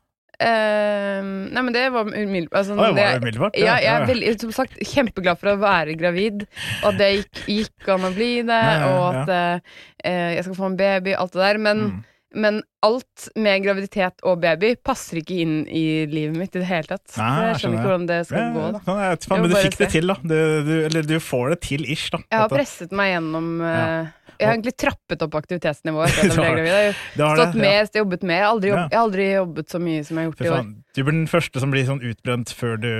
Uh, 0.43 1.21
nei, 1.53 1.61
men 1.61 1.73
det 1.75 1.83
var 1.93 2.07
umiddelbart. 2.09 2.55
Altså, 2.59 2.75
var 2.77 2.93
det 2.97 3.03
det- 3.03 3.19
umiddelbart? 3.21 3.57
Ja, 3.59 3.75
jeg 3.79 3.93
er 4.01 4.07
veldig, 4.09 4.31
som 4.41 4.51
sagt, 4.55 4.79
kjempeglad 4.93 5.39
for 5.39 5.53
å 5.53 5.59
være 5.61 5.93
gravid, 5.99 6.47
og 6.81 6.87
at 6.93 6.97
det 6.99 7.11
gikk, 7.19 7.43
gikk 7.53 7.91
an 7.93 8.07
å 8.09 8.13
bli 8.15 8.31
det, 8.41 8.61
Ja, 8.65 8.79
ja, 8.81 8.89
og 8.97 9.21
at 9.21 9.29
uh, 9.29 10.33
jeg 10.33 10.43
skal 10.47 10.57
få 10.57 10.65
en 10.71 10.79
baby, 10.79 11.13
alt 11.15 11.31
det 11.37 11.45
der. 11.45 11.61
Men, 11.69 11.79
Mm. 11.93 12.01
men 12.35 12.55
alt 12.81 13.27
med 13.37 13.61
graviditet 13.63 14.23
og 14.25 14.41
baby 14.41 14.73
passer 14.83 15.19
ikke 15.21 15.37
inn 15.43 15.67
i 15.69 15.83
livet 16.09 16.35
mitt 16.35 16.55
i 16.57 16.59
det 16.63 16.67
hele 16.67 16.89
tatt. 16.89 17.05
Nei, 17.15 17.51
jeg 17.53 17.61
skjønner 17.61 17.77
ikke 17.77 17.89
hvordan 17.91 18.07
det 18.09 18.19
skal 18.25 18.39
Ja, 18.39 18.49
gå, 18.57 18.65
da. 18.73 18.79
må 18.89 19.37
men 19.37 19.49
du 19.49 19.55
fikk 19.55 19.63
fikk 19.69 19.77
det 19.77 19.89
til, 19.93 20.07
da. 20.07 20.15
Du, 20.23 20.63
du, 20.65 20.73
eller 20.89 21.01
du 21.13 21.19
får 21.21 21.49
det 21.53 21.59
til 21.69 21.85
ish, 21.85 22.09
da. 22.09 22.17
Jeg 22.31 22.39
har 22.41 22.49
presset 22.49 22.91
meg 22.91 23.13
gjennom 23.13 23.61
Ja. 23.61 24.05
Jeg 24.39 24.47
har 24.47 24.55
egentlig 24.55 24.75
trappet 24.79 25.25
opp 25.25 25.35
aktivitetsnivået 25.39 26.15
jeg 26.17 26.31
har-. 26.37 26.61
Det 27.17 27.27
stått 27.37 27.53
det, 27.53 27.61
mer, 27.61 27.91
jobbet 27.99 28.23
mer. 28.23 28.39
Jeg 28.39 28.45
har 28.45 28.55
aldri, 28.55 28.71
jobb, 28.71 28.81
jeg 28.83 28.97
har 28.97 29.05
aldri 29.07 29.27
jobbet 29.33 29.75
så 29.75 29.83
mye 29.83 30.07
som 30.07 30.17
jeg 30.17 30.25
har 30.25 30.31
gjort 30.31 30.41
i 30.41 30.49
år. 30.53 30.71
du 30.93 31.03
blir 31.03 31.15
den 31.15 31.29
første 31.31 31.63
som 31.63 31.73
blir 31.73 31.87
sånn 31.89 32.01
utbrent 32.05 32.53
før 32.57 32.81
du 32.81 32.91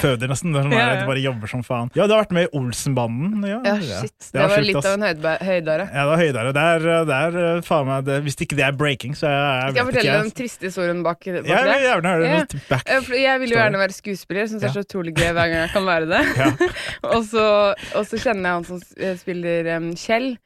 føder, 0.00 0.28
nesten. 0.30 0.52
Det 0.54 0.60
er 0.60 0.66
sånn 0.66 0.72
Ja, 0.76 0.78
der, 0.86 0.94
ja. 0.96 1.00
Du 1.02 1.10
bare 1.10 1.22
jobber 1.24 1.50
som 1.50 1.62
faen. 1.66 1.90
Ja, 1.96 2.06
du 2.06 2.14
har 2.14 2.22
vært 2.24 2.34
med 2.36 2.46
i 2.48 2.50
Olsenbanden. 2.58 3.44
Ja, 3.48 3.58
Ja, 3.64 3.74
ja. 3.80 4.00
shit. 4.02 4.14
Det 4.18 4.32
Det, 4.32 4.40
var 4.42 4.48
var 4.54 4.66
litt 4.66 4.76
av 4.80 4.92
en 4.96 5.06
høydare. 5.46 5.86
Ja, 5.92 6.02
det 6.02 6.10
var 6.12 6.22
høydare. 6.22 6.52
Det 6.56 6.64
er, 6.76 6.86
det 7.10 7.18
er 7.26 7.38
uh, 7.56 7.62
faen 7.66 7.86
meg 7.90 8.04
det, 8.06 8.18
Hvis 8.26 8.36
ikke 8.46 8.56
det 8.60 8.64
er 8.68 8.72
breaking, 8.76 9.14
så 9.18 9.26
jeg, 9.32 9.70
Skal 9.72 9.80
jeg 9.82 9.88
fortelle 9.90 10.12
ikke. 10.12 10.22
den 10.22 10.34
triste 10.42 10.66
historien 10.70 11.02
bak, 11.02 11.18
bak 11.18 11.26
jeg 11.26 11.42
det? 11.42 11.80
gjerne 11.86 12.14
Ja. 12.26 12.44
back. 12.68 12.88
Jeg 13.16 13.40
vil 13.40 13.50
jo 13.50 13.56
gjerne 13.56 13.78
være 13.78 13.92
skuespiller, 13.96 14.46
syns 14.50 14.60
det 14.62 14.70
er 14.70 14.76
så 14.76 14.84
utrolig 14.86 15.14
gøy 15.16 15.32
hver 15.32 15.48
gang 15.50 15.60
jeg 15.64 15.70
kan 15.74 15.86
være 15.86 16.06
det. 16.12 16.22
Ja. 16.36 16.50
og, 17.16 17.24
så, 17.24 17.74
og 17.96 18.06
så 18.06 18.18
kjenner 18.20 18.50
jeg 18.50 18.54
han 18.60 18.64
som 18.64 18.80
spiller 19.18 19.76
um, 19.76 19.92
Kjell. 19.96 20.36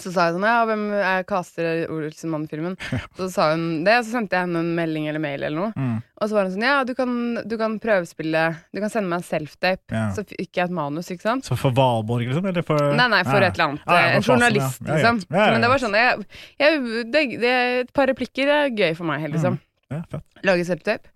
Så 0.00 0.08
sa 0.08 0.24
jeg 0.30 0.38
sånn 0.38 0.44
Ja, 0.48 0.62
hvem 0.64 0.84
er 0.96 1.24
caster 1.28 1.82
Olsenmann-filmen? 1.92 2.78
Så 3.18 3.26
sa 3.34 3.50
hun 3.52 3.82
det, 3.84 3.98
og 4.00 4.06
så 4.06 4.14
sendte 4.14 4.38
jeg 4.38 4.46
henne 4.46 4.62
en 4.64 4.70
melding 4.78 5.04
eller 5.10 5.20
mail 5.20 5.42
eller 5.44 5.58
noe. 5.58 5.72
Mm, 5.76 5.98
Og 6.22 6.30
så 6.30 6.38
var 6.38 6.46
hun 6.48 6.54
sånn 6.54 6.64
Ja, 6.64 6.78
du 6.88 6.94
kan, 6.96 7.12
du 7.44 7.54
kan 7.60 7.74
prøvespille 7.82 8.44
Du 8.72 8.80
kan 8.80 8.92
sende 8.94 9.10
meg 9.12 9.20
en 9.20 9.26
self-tape. 9.28 9.84
ja. 9.92 10.06
Så 10.16 10.24
fikk 10.30 10.48
jeg 10.62 10.64
et 10.70 10.74
manus, 10.78 11.10
ikke 11.12 11.26
sant? 11.26 11.44
Så 11.44 11.58
for 11.60 11.76
Valborg, 11.76 12.24
liksom? 12.30 12.48
Eller 12.48 12.64
for 12.64 12.80
Nei, 12.96 13.08
nei, 13.12 13.20
for 13.28 13.36
Ja. 13.44 13.50
et 13.50 13.60
eller 13.60 13.68
annet. 13.74 13.84
Ja, 13.84 14.00
en 14.00 14.22
fasen, 14.22 14.30
journalist. 14.32 14.80
Ja, 14.88 14.96
liksom. 14.96 15.20
Men 15.36 15.60
det 15.66 15.72
var 15.74 15.84
sånn 15.84 15.98
jeg, 16.00 16.26
jeg, 16.64 16.80
det, 17.12 17.24
det, 17.44 17.54
Et 17.84 17.92
par 18.00 18.08
replikker 18.08 18.56
er 18.62 18.72
gøy 18.72 18.96
for 18.96 19.12
meg, 19.12 19.20
helt, 19.26 19.36
liksom. 19.36 19.60
Ja, 19.92 20.00
lage 20.48 20.64
self-tape. 20.72 21.12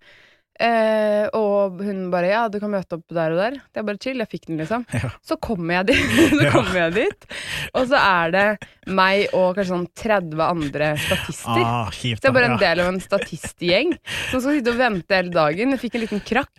Eh, 0.57 1.25
og 1.37 1.56
hun 1.69 2.09
bare 2.13 2.31
'ja, 2.31 2.47
du 2.49 2.59
kan 2.59 2.71
møte 2.71 2.97
opp 2.97 3.07
der 3.09 3.35
og 3.35 3.41
der'. 3.41 3.59
Det 3.73 3.81
er 3.81 3.87
bare 3.87 4.01
chill. 4.01 4.17
Jeg 4.17 4.29
fikk 4.29 4.47
den, 4.47 4.57
liksom. 4.63 4.85
Ja. 4.97 5.11
Så 5.21 5.37
kommer 5.37 5.79
jeg 5.79 5.93
dit, 5.93 6.17
så 6.39 6.51
kommer 6.51 6.79
jeg 6.87 6.93
dit 6.93 7.27
og 7.75 7.87
så 7.89 7.99
er 7.99 8.33
det 8.33 8.45
meg 8.87 9.33
og 9.35 9.57
kanskje 9.57 9.73
sånn 9.73 9.87
30 9.99 10.43
andre 10.45 10.89
statister. 11.01 11.63
Ah, 11.63 11.91
kjipt, 11.91 12.21
Så 12.21 12.27
jeg 12.27 12.31
er 12.31 12.37
bare 12.37 12.51
en 12.53 12.61
del 12.61 12.81
av 12.83 12.91
en 12.93 13.01
statistgjeng 13.03 13.93
som 14.31 14.39
skal 14.39 14.57
sitte 14.57 14.73
og 14.73 14.79
vente 14.79 15.17
hele 15.17 15.33
dagen. 15.33 15.75
Jeg 15.75 15.83
fikk 15.83 15.97
en 15.97 16.05
liten 16.05 16.23
krakk, 16.27 16.55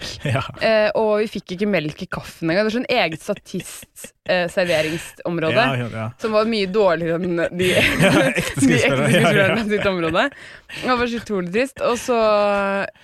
eh, 0.60 0.88
og 0.98 1.14
vi 1.22 1.30
fikk 1.38 1.56
ikke 1.56 1.70
melk 1.70 2.04
i 2.04 2.10
kaffen 2.18 2.52
engang. 2.52 2.68
Det 2.68 2.74
er 2.74 2.78
sånn 2.78 2.92
eget 2.98 3.24
statist-serveringsområde. 4.28 5.54
Ja, 5.54 5.76
ja, 5.76 5.88
ja. 5.92 6.10
Som 6.20 6.32
var 6.32 6.48
mye 6.48 6.66
dårligere 6.70 7.18
enn 7.18 7.40
de, 7.58 7.70
ekte 7.78 8.60
skuespillerne 8.60 9.64
sitt 9.68 9.86
område. 9.88 10.28
Det 10.82 10.96
var 11.00 11.06
så 11.08 11.20
utrolig 11.22 11.52
trist. 11.54 11.82
Og 11.84 11.96
så, 12.00 12.18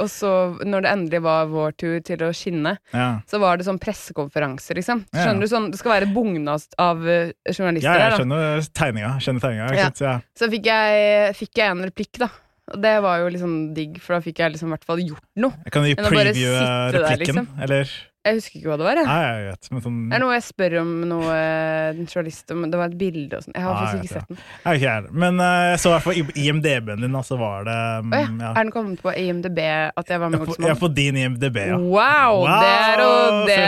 og 0.00 0.11
så, 0.12 0.33
når 0.64 0.85
det 0.87 0.93
endelig 0.93 1.23
var 1.25 1.50
vår 1.52 1.76
tur 1.81 1.99
til 2.04 2.26
å 2.26 2.33
skinne, 2.37 2.76
Ja. 2.95 3.09
så 3.31 3.40
var 3.43 3.59
det 3.59 3.66
sånn 3.69 3.81
pressekonferanse, 3.83 4.76
liksom. 4.78 5.04
Skjønner 5.14 5.45
du? 5.45 5.50
Sånn, 5.50 5.71
det 5.73 5.81
skal 5.81 5.97
være 5.99 6.11
bugnast 6.14 6.76
av 6.78 7.00
journalister 7.04 7.52
journalister 7.54 7.88
ja, 7.88 7.99
jeg 7.99 8.11
her, 8.11 8.16
skjønner 8.21 8.66
tegninga. 8.76 9.12
Skjønner 9.23 9.45
tegninga. 9.45 10.14
Så 10.38 10.49
fikk 10.52 10.66
jeg, 10.69 11.37
fikk 11.38 11.61
jeg 11.62 11.73
en 11.75 11.85
replikk, 11.87 12.19
da. 12.23 12.28
Og 12.73 12.81
det 12.81 12.95
var 13.04 13.21
jo 13.21 13.28
liksom 13.33 13.54
digg, 13.76 13.99
for 14.00 14.16
da 14.16 14.25
fikk 14.25 14.40
jeg 14.40 14.54
liksom 14.54 14.71
i 14.71 14.75
hvert 14.75 14.87
fall 14.88 15.02
gjort 15.04 15.25
noe. 15.40 15.52
Jeg 15.66 15.75
kan 15.75 15.85
gi 15.85 15.95
Men 15.99 16.07
å 16.07 16.12
preview 16.14 16.54
sitte 16.54 16.64
der, 16.64 16.97
replikken, 16.97 17.40
liksom. 17.45 17.49
eller 17.66 17.95
Jeg 18.25 18.38
husker 18.38 18.57
ikke 18.57 18.71
hva 18.71 18.76
det 18.81 18.85
var. 18.87 18.97
Jeg. 18.97 19.04
Nei, 19.04 19.25
jeg 19.28 19.49
vet. 19.50 19.66
Men 19.69 19.83
sånn 19.85 19.97
Det 20.09 20.16
er 20.16 20.23
noe 20.23 20.33
jeg 20.33 20.45
spør 20.47 20.75
om 20.81 20.93
noe 21.11 21.33
eh, 21.37 21.88
en 21.93 22.07
journalist 22.09 22.52
om 22.54 22.62
Det 22.73 22.78
var 22.81 22.88
et 22.88 22.95
bilde 23.02 23.37
og 23.37 23.45
sånn. 23.45 23.52
Jeg 23.52 23.64
har 23.66 23.75
faktisk 23.76 23.99
ikke 23.99 24.14
sett 24.14 24.31
den. 24.31 24.38
Jeg 24.40 24.71
er 24.71 24.78
ikke 24.78 24.95
jeg. 24.95 25.16
Men 25.25 25.43
uh, 25.43 25.49
jeg 25.69 25.83
så 25.83 25.90
i 25.90 25.93
hvert 25.93 26.07
fall 26.07 26.40
IMDb-en 26.45 27.04
din, 27.04 27.19
og 27.21 27.26
så 27.28 27.37
var 27.37 27.66
det 27.69 27.76
um, 28.00 28.14
oh, 28.14 28.23
ja. 28.23 28.31
ja. 28.47 28.52
Er 28.54 28.62
den 28.62 28.73
kommet 28.73 29.02
på 29.04 29.12
IMDb 29.21 29.61
at 29.61 30.12
jeg 30.14 30.23
var 30.23 30.33
med 30.33 30.40
er 30.40 30.49
på- 30.49 30.71
er 30.71 30.78
på 30.81 30.90
din 30.97 31.19
IMDb, 31.21 31.59
ja. 31.69 31.76
Wow! 31.76 32.38
wow 32.47 32.64
der, 32.64 33.02
og 33.04 33.37
det, 33.50 33.59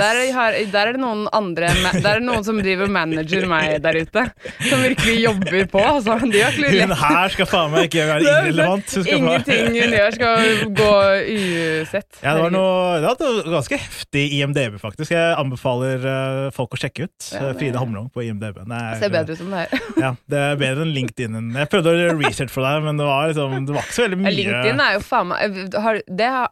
der, 0.00 0.22
har, 0.38 0.56
der 0.72 0.92
er 0.92 0.96
det 0.96 1.04
noen 1.04 1.26
andre 1.36 1.68
Der 1.98 2.08
er 2.14 2.22
det 2.22 2.26
noen 2.30 2.48
som 2.48 2.62
driver 2.64 2.88
manager 2.88 3.44
meg 3.50 3.76
der 3.84 4.00
ute. 4.00 4.24
Som 4.70 4.86
virkelig 4.86 5.18
jobber 5.26 5.68
på. 5.74 5.84
Altså. 5.84 6.16
De 6.24 6.40
har 6.46 6.56
ikke 6.56 6.72
Hun 6.80 6.96
her 7.02 7.36
skal 7.36 7.50
faen 7.52 7.76
meg 7.76 7.90
ikke 7.90 8.08
være 8.08 8.24
irrelevant. 8.24 8.96
Ingenting 9.04 9.76
hun 9.76 9.96
gjør 10.00 10.16
skal 10.16 10.66
gå 10.80 10.92
usett. 11.36 12.22
Ja, 12.24 12.38
det 12.38 12.46
var 12.46 12.56
noe, 12.56 13.00
det 13.04 13.12
var 13.12 13.54
ganske 13.58 13.76
heftig 13.76 13.97
IMDb, 14.14 14.78
faktisk. 14.80 15.10
Jeg 15.12 15.34
anbefaler 15.40 16.06
eh, 16.12 16.50
folk 16.54 16.76
å 16.76 16.80
sjekke 16.80 17.08
ut. 17.08 17.28
Ja, 17.34 17.40
det- 17.48 17.58
Frida 17.58 17.78
Homlong 17.82 18.08
på 18.14 18.22
IMDb. 18.24 18.62
Det 18.64 18.78
er, 18.78 18.96
Ser 19.02 19.10
bedre 19.10 19.32
ut 19.36 19.38
som 19.42 19.50
det 19.50 19.66
her. 19.66 19.84
Ja, 20.04 20.14
det 20.30 20.38
er 20.38 20.56
bedre 20.56 20.86
enn 20.86 20.94
LinkedIn. 20.94 21.36
Jeg 21.58 21.68
prøvde 21.72 21.92
å 21.92 21.98
gjøre 21.98 22.16
research 22.22 22.50
for 22.54 22.62
deg, 22.62 22.82
men 22.86 22.96
det 22.96 23.06
var, 23.08 23.28
liksom, 23.28 23.66
det 23.66 23.74
var 23.74 23.82
ikke 23.86 23.98
så 23.98 24.06
veldig 24.08 24.18
mye. 24.24 24.34
LinkedIn 24.38 24.82
er 24.86 24.98
jo 24.98 25.04
faen 25.04 25.30
meg 25.34 25.74
har, 25.74 26.02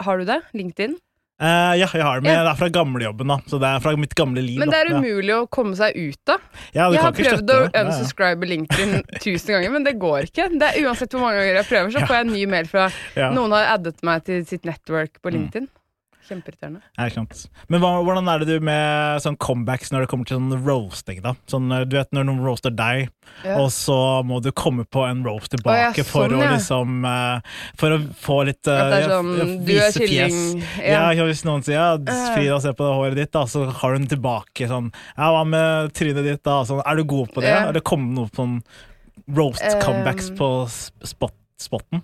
har 0.07 0.19
du 0.19 0.25
det? 0.29 0.41
LinkedIn? 0.55 0.97
Uh, 1.37 1.77
ja, 1.77 1.85
jeg 1.93 2.01
har 2.01 2.17
det, 2.17 2.25
men 2.25 2.33
Ja. 2.33 2.45
det 2.47 2.53
er 2.55 2.57
fra 2.57 2.69
gamlejobben, 2.73 3.29
da. 3.29 3.35
Så 3.45 3.59
det 3.61 3.69
er 3.69 3.83
fra 3.85 3.93
mitt 4.01 4.15
gamle 4.17 4.41
liv. 4.41 4.57
Men 4.59 4.71
det 4.73 4.79
er 4.81 4.89
da. 4.89 4.97
umulig 5.03 5.35
å 5.37 5.43
komme 5.53 5.77
seg 5.77 5.93
ut 5.93 6.33
av. 6.33 6.41
Ja, 6.73 6.87
ja, 6.87 6.95
Jeg 6.95 7.03
har 7.05 7.13
prøvd 7.13 7.51
å. 7.53 7.59
Ja, 7.67 7.69
ja. 7.75 7.83
unsubscribe 7.91 8.49
LinkedIn 8.49 8.95
tusen 9.21 9.53
ganger, 9.53 9.71
men 9.75 9.85
det 9.85 9.99
går 10.01 10.31
ikke. 10.31 10.49
Det 10.57 10.71
er 10.71 10.87
Uansett 10.89 11.13
hvor 11.13 11.27
mange 11.27 11.37
ganger 11.43 11.59
jeg 11.61 11.69
prøver, 11.69 11.93
så 11.93 12.07
får 12.09 12.17
jeg 12.17 12.27
en 12.27 12.33
ny 12.33 12.47
mail 12.57 12.71
fra 12.73 12.87
Ja. 13.21 13.29
noen 13.37 13.53
har 13.53 13.69
addet 13.77 14.01
meg 14.03 14.25
til 14.25 14.47
sitt 14.49 14.65
network 14.65 15.21
på 15.21 15.29
Mm. 15.37 15.69
Kjempeirriterende. 16.27 16.81
Ja, 16.99 17.09
sant. 17.15 17.47
Men 17.71 17.81
hva, 17.81 17.91
hvordan 18.03 18.27
er 18.33 18.43
det 18.43 18.49
du 18.49 18.65
med 18.67 19.23
sånn 19.23 19.37
comebacks 19.39 19.93
når 19.95 20.05
det 20.05 20.09
kommer 20.11 20.27
til 20.27 20.39
sånn 20.41 20.65
roasting? 20.67 21.21
da? 21.23 21.35
Sånn, 21.47 21.71
eh, 21.73 21.85
du 21.87 21.97
vet 21.97 22.11
Når 22.13 22.25
noen 22.27 22.41
roaster 22.45 22.71
deg, 22.75 23.09
Ja. 23.45 23.59
og 23.61 23.69
så 23.75 24.23
må 24.27 24.41
du 24.43 24.51
komme 24.53 24.85
på 24.87 25.05
en 25.09 25.23
roast 25.27 25.53
Å, 25.53 25.57
tilbake 25.57 26.03
sånn, 26.03 26.09
for 26.11 26.29
sånn, 26.29 26.41
å 26.43 26.51
liksom 26.55 27.05
eh, 27.07 27.41
For 27.77 27.91
å 27.97 27.99
få 28.23 28.39
litt 28.47 28.67
eh, 28.67 28.81
At 28.83 28.91
det 28.91 28.99
er 29.05 29.09
sånn, 29.11 29.31
ja, 29.37 29.47
du 29.67 29.73
er 29.77 29.93
kylling, 29.93 30.41
ja. 30.83 30.91
Ja. 30.91 31.13
ja, 31.13 31.25
Hvis 31.31 31.45
noen 31.45 31.63
sier 31.67 31.79
ja, 31.79 31.89
Ja. 31.97 32.35
'Frida, 32.35 32.61
se 32.61 32.73
på 32.73 32.85
det 32.87 32.97
håret 32.99 33.17
ditt', 33.23 33.33
da, 33.33 33.45
så 33.47 33.71
har 33.71 33.93
du 33.93 33.99
den 33.99 34.09
tilbake 34.19 34.69
sånn 34.71 34.91
'Ja, 35.17 35.31
hva 35.31 35.45
med 35.47 35.93
trynet 35.95 36.25
ditt', 36.25 36.43
da? 36.43 36.63
Sånn, 36.65 36.83
er 36.85 36.97
du 36.97 37.05
god 37.05 37.33
på 37.35 37.41
det? 37.41 37.49
Ja. 37.55 37.69
Er 37.69 37.73
det 37.73 37.85
kommet 37.85 38.15
noe 38.15 38.29
sånn 38.35 38.63
roast 39.29 39.63
Um, 39.63 39.81
comebacks 39.83 40.31
på 40.37 40.49
spot, 41.05 41.35
spotten? 41.59 42.03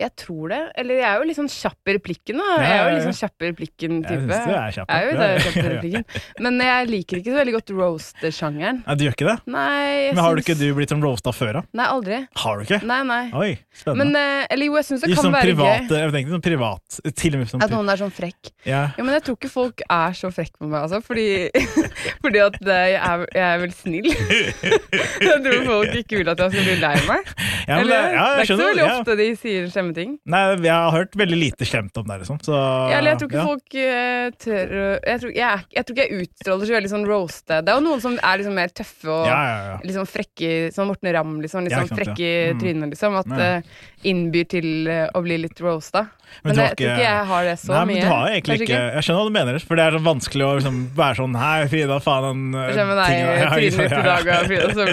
Jeg 0.00 0.12
tror 0.16 0.48
det. 0.48 0.60
Eller 0.80 0.94
jeg 1.02 1.06
er 1.10 1.18
jo 1.20 1.26
litt 1.28 1.36
sånn 1.36 1.50
kjapp 1.52 1.90
i 1.90 1.94
replikken, 1.98 2.38
da. 2.40 2.46
Jeg 2.62 2.72
er 2.72 2.80
jo 2.88 2.94
litt 2.96 3.06
sånn 3.10 3.18
kjapp 3.20 3.34
i 3.36 3.44
Jeg 3.44 3.52
replikken-type. 3.52 4.20
syns 4.30 4.46
du 4.48 4.54
er 4.56 4.74
kjapp. 4.76 4.88
Jeg 4.90 5.00
er 5.00 5.10
jo 5.10 5.18
det, 5.20 5.28
kjapp 5.44 5.56
i 5.60 5.64
replikken. 5.74 6.04
Men 6.46 6.60
jeg 6.64 6.88
liker 6.90 7.20
ikke 7.20 7.34
så 7.34 7.38
veldig 7.40 7.54
godt 7.58 7.72
roaster-sjangeren. 7.80 8.78
Nei, 8.86 8.94
du 8.96 9.04
gjør 9.04 9.16
ikke 9.16 9.28
det? 9.28 9.36
Nei, 9.52 9.66
jeg 10.06 10.14
Men 10.16 10.22
har 10.24 10.34
du 10.34 10.42
ikke 10.44 10.56
du 10.60 10.64
blitt 10.78 10.94
sånn 10.94 11.04
roasta 11.04 11.34
før, 11.36 11.52
da? 11.60 11.62
Nei, 11.80 11.86
aldri. 11.96 12.20
Har 12.44 12.58
du 12.58 12.64
ikke? 12.64 12.80
Nei, 12.88 13.00
nei. 13.10 13.20
Oi, 13.36 13.50
spennende. 13.76 14.08
Men, 14.10 14.16
eh, 14.40 14.46
eller 14.56 14.70
jo, 14.70 14.76
jeg 14.80 14.88
syns 14.88 15.04
det 15.04 15.12
kan 15.14 15.24
sånn 15.26 15.36
være 15.36 15.50
private, 15.50 15.88
gøy. 15.92 16.00
jeg 16.00 16.14
tenkte 16.16 16.34
sånn 16.36 16.44
privat 16.48 17.00
Til 17.20 17.34
og 17.36 17.42
med 17.42 17.50
sånn 17.52 17.62
At 17.66 17.70
noen 17.74 17.92
er 17.92 18.00
sånn 18.00 18.14
frekk. 18.16 18.50
ja. 18.64 18.80
Ja, 18.96 19.04
men 19.04 19.12
jeg 19.14 19.22
tror 19.28 19.36
ikke 19.38 19.50
folk 19.52 19.82
er 19.86 20.16
så 20.16 20.30
frekke 20.34 20.56
på 20.58 20.68
meg, 20.70 20.80
altså. 20.88 21.00
Fordi, 21.04 21.50
fordi 22.24 22.40
at 22.42 22.56
eh, 22.64 22.86
jeg 22.94 23.00
er, 23.04 23.26
jeg 23.36 23.44
er 23.50 23.60
vel 23.66 23.72
snill. 23.76 24.08
jeg 25.28 25.38
tror 25.44 25.64
folk 25.68 25.94
ikke 26.00 26.20
vil 26.20 26.30
at 26.32 26.40
jeg 26.44 26.54
skal 26.54 26.66
bli 26.66 26.76
lei 26.80 26.94
meg. 27.08 27.30
Ja, 27.68 27.76
men 27.76 27.84
Eller, 27.84 28.00
det, 28.00 28.14
ja, 28.16 28.24
det 28.24 28.40
er 28.40 28.44
ikke 28.48 28.56
så 28.56 28.68
veldig 28.70 28.86
ofte 28.90 29.16
de 29.20 29.28
sier 29.40 29.68
slemme 29.90 29.96
ting. 29.98 30.18
Nei, 30.30 30.42
jeg 30.62 30.70
har 30.72 30.92
hørt 30.94 31.16
veldig 31.18 31.38
lite 31.40 31.66
slemt 31.68 31.96
om 32.00 32.06
det, 32.06 32.18
liksom. 32.22 32.38
Så, 32.46 32.54
Ja, 32.54 32.98
eller 32.98 33.10
jeg 33.12 33.18
tror 33.20 33.30
ikke 33.30 33.40
ja. 33.40 33.46
folk 33.50 33.74
eh, 33.74 34.30
tør 34.38 34.74
jeg, 35.06 35.20
tror- 35.20 35.34
jeg, 35.36 35.64
jeg 35.76 35.84
tror 35.86 35.96
ikke 35.96 36.06
jeg 36.08 36.22
utstråler 36.28 36.66
så 36.70 36.76
veldig 36.78 36.92
sånn 36.94 37.06
roaste. 37.08 37.60
Det 37.64 37.68
er 37.74 37.80
jo 37.80 37.86
noen 37.88 38.00
som 38.00 38.18
er 38.22 38.38
liksom 38.40 38.54
mer 38.54 38.68
tøffe 38.68 39.10
og 39.10 39.26
Ja, 39.26 39.78
liksom 39.84 40.06
frekke 40.06 40.50
Sånn 40.74 40.86
Morten 40.90 41.12
Ramm, 41.14 41.40
liksom. 41.42 41.64
liksom 41.66 41.88
sant, 41.88 41.98
frekke 41.98 42.20
i 42.20 42.52
Mm. 42.54 42.60
trynet, 42.60 42.90
liksom. 42.94 43.16
At 43.20 43.26
det 43.26 43.64
innbyr 44.04 44.46
til 44.48 44.88
eh, 44.88 45.08
å 45.14 45.20
bli 45.22 45.36
litt 45.38 45.58
roasta. 45.60 46.06
Men, 46.44 46.54
men 46.54 46.60
jeg 46.60 46.76
tror 46.78 46.86
ikke 46.94 47.02
jeg 47.02 47.24
har 47.26 47.42
det 47.44 47.54
så 47.58 47.72
Nei, 47.74 47.78
men 47.84 47.96
mye. 47.96 48.02
du 48.02 48.06
har 48.06 48.26
egentlig 48.30 48.54
ikke, 48.60 48.66
ikke 48.70 48.82
Jeg 48.94 49.02
skjønner 49.02 49.18
hva 49.20 49.26
du 49.26 49.34
mener, 49.34 49.56
for 49.66 49.74
det 49.80 49.82
er 49.88 49.96
så 49.96 50.00
vanskelig 50.04 50.44
å 50.46 50.50
liksom 50.60 50.76
være 50.94 51.16
sånn 51.18 51.32
Hei, 51.40 51.64
Frida, 51.72 51.96
faen, 52.04 52.22
den 52.22 52.54
uh, 52.54 52.86
med 52.86 53.00
deg 53.00 53.08
tingen- 53.10 53.40
Ja, 53.40 53.48
trynet 53.50 53.80
ditt 53.80 53.96
i 53.96 54.04
dag, 54.06 54.28
og 54.30 54.46
Frida, 54.46 54.68
så, 54.70 54.84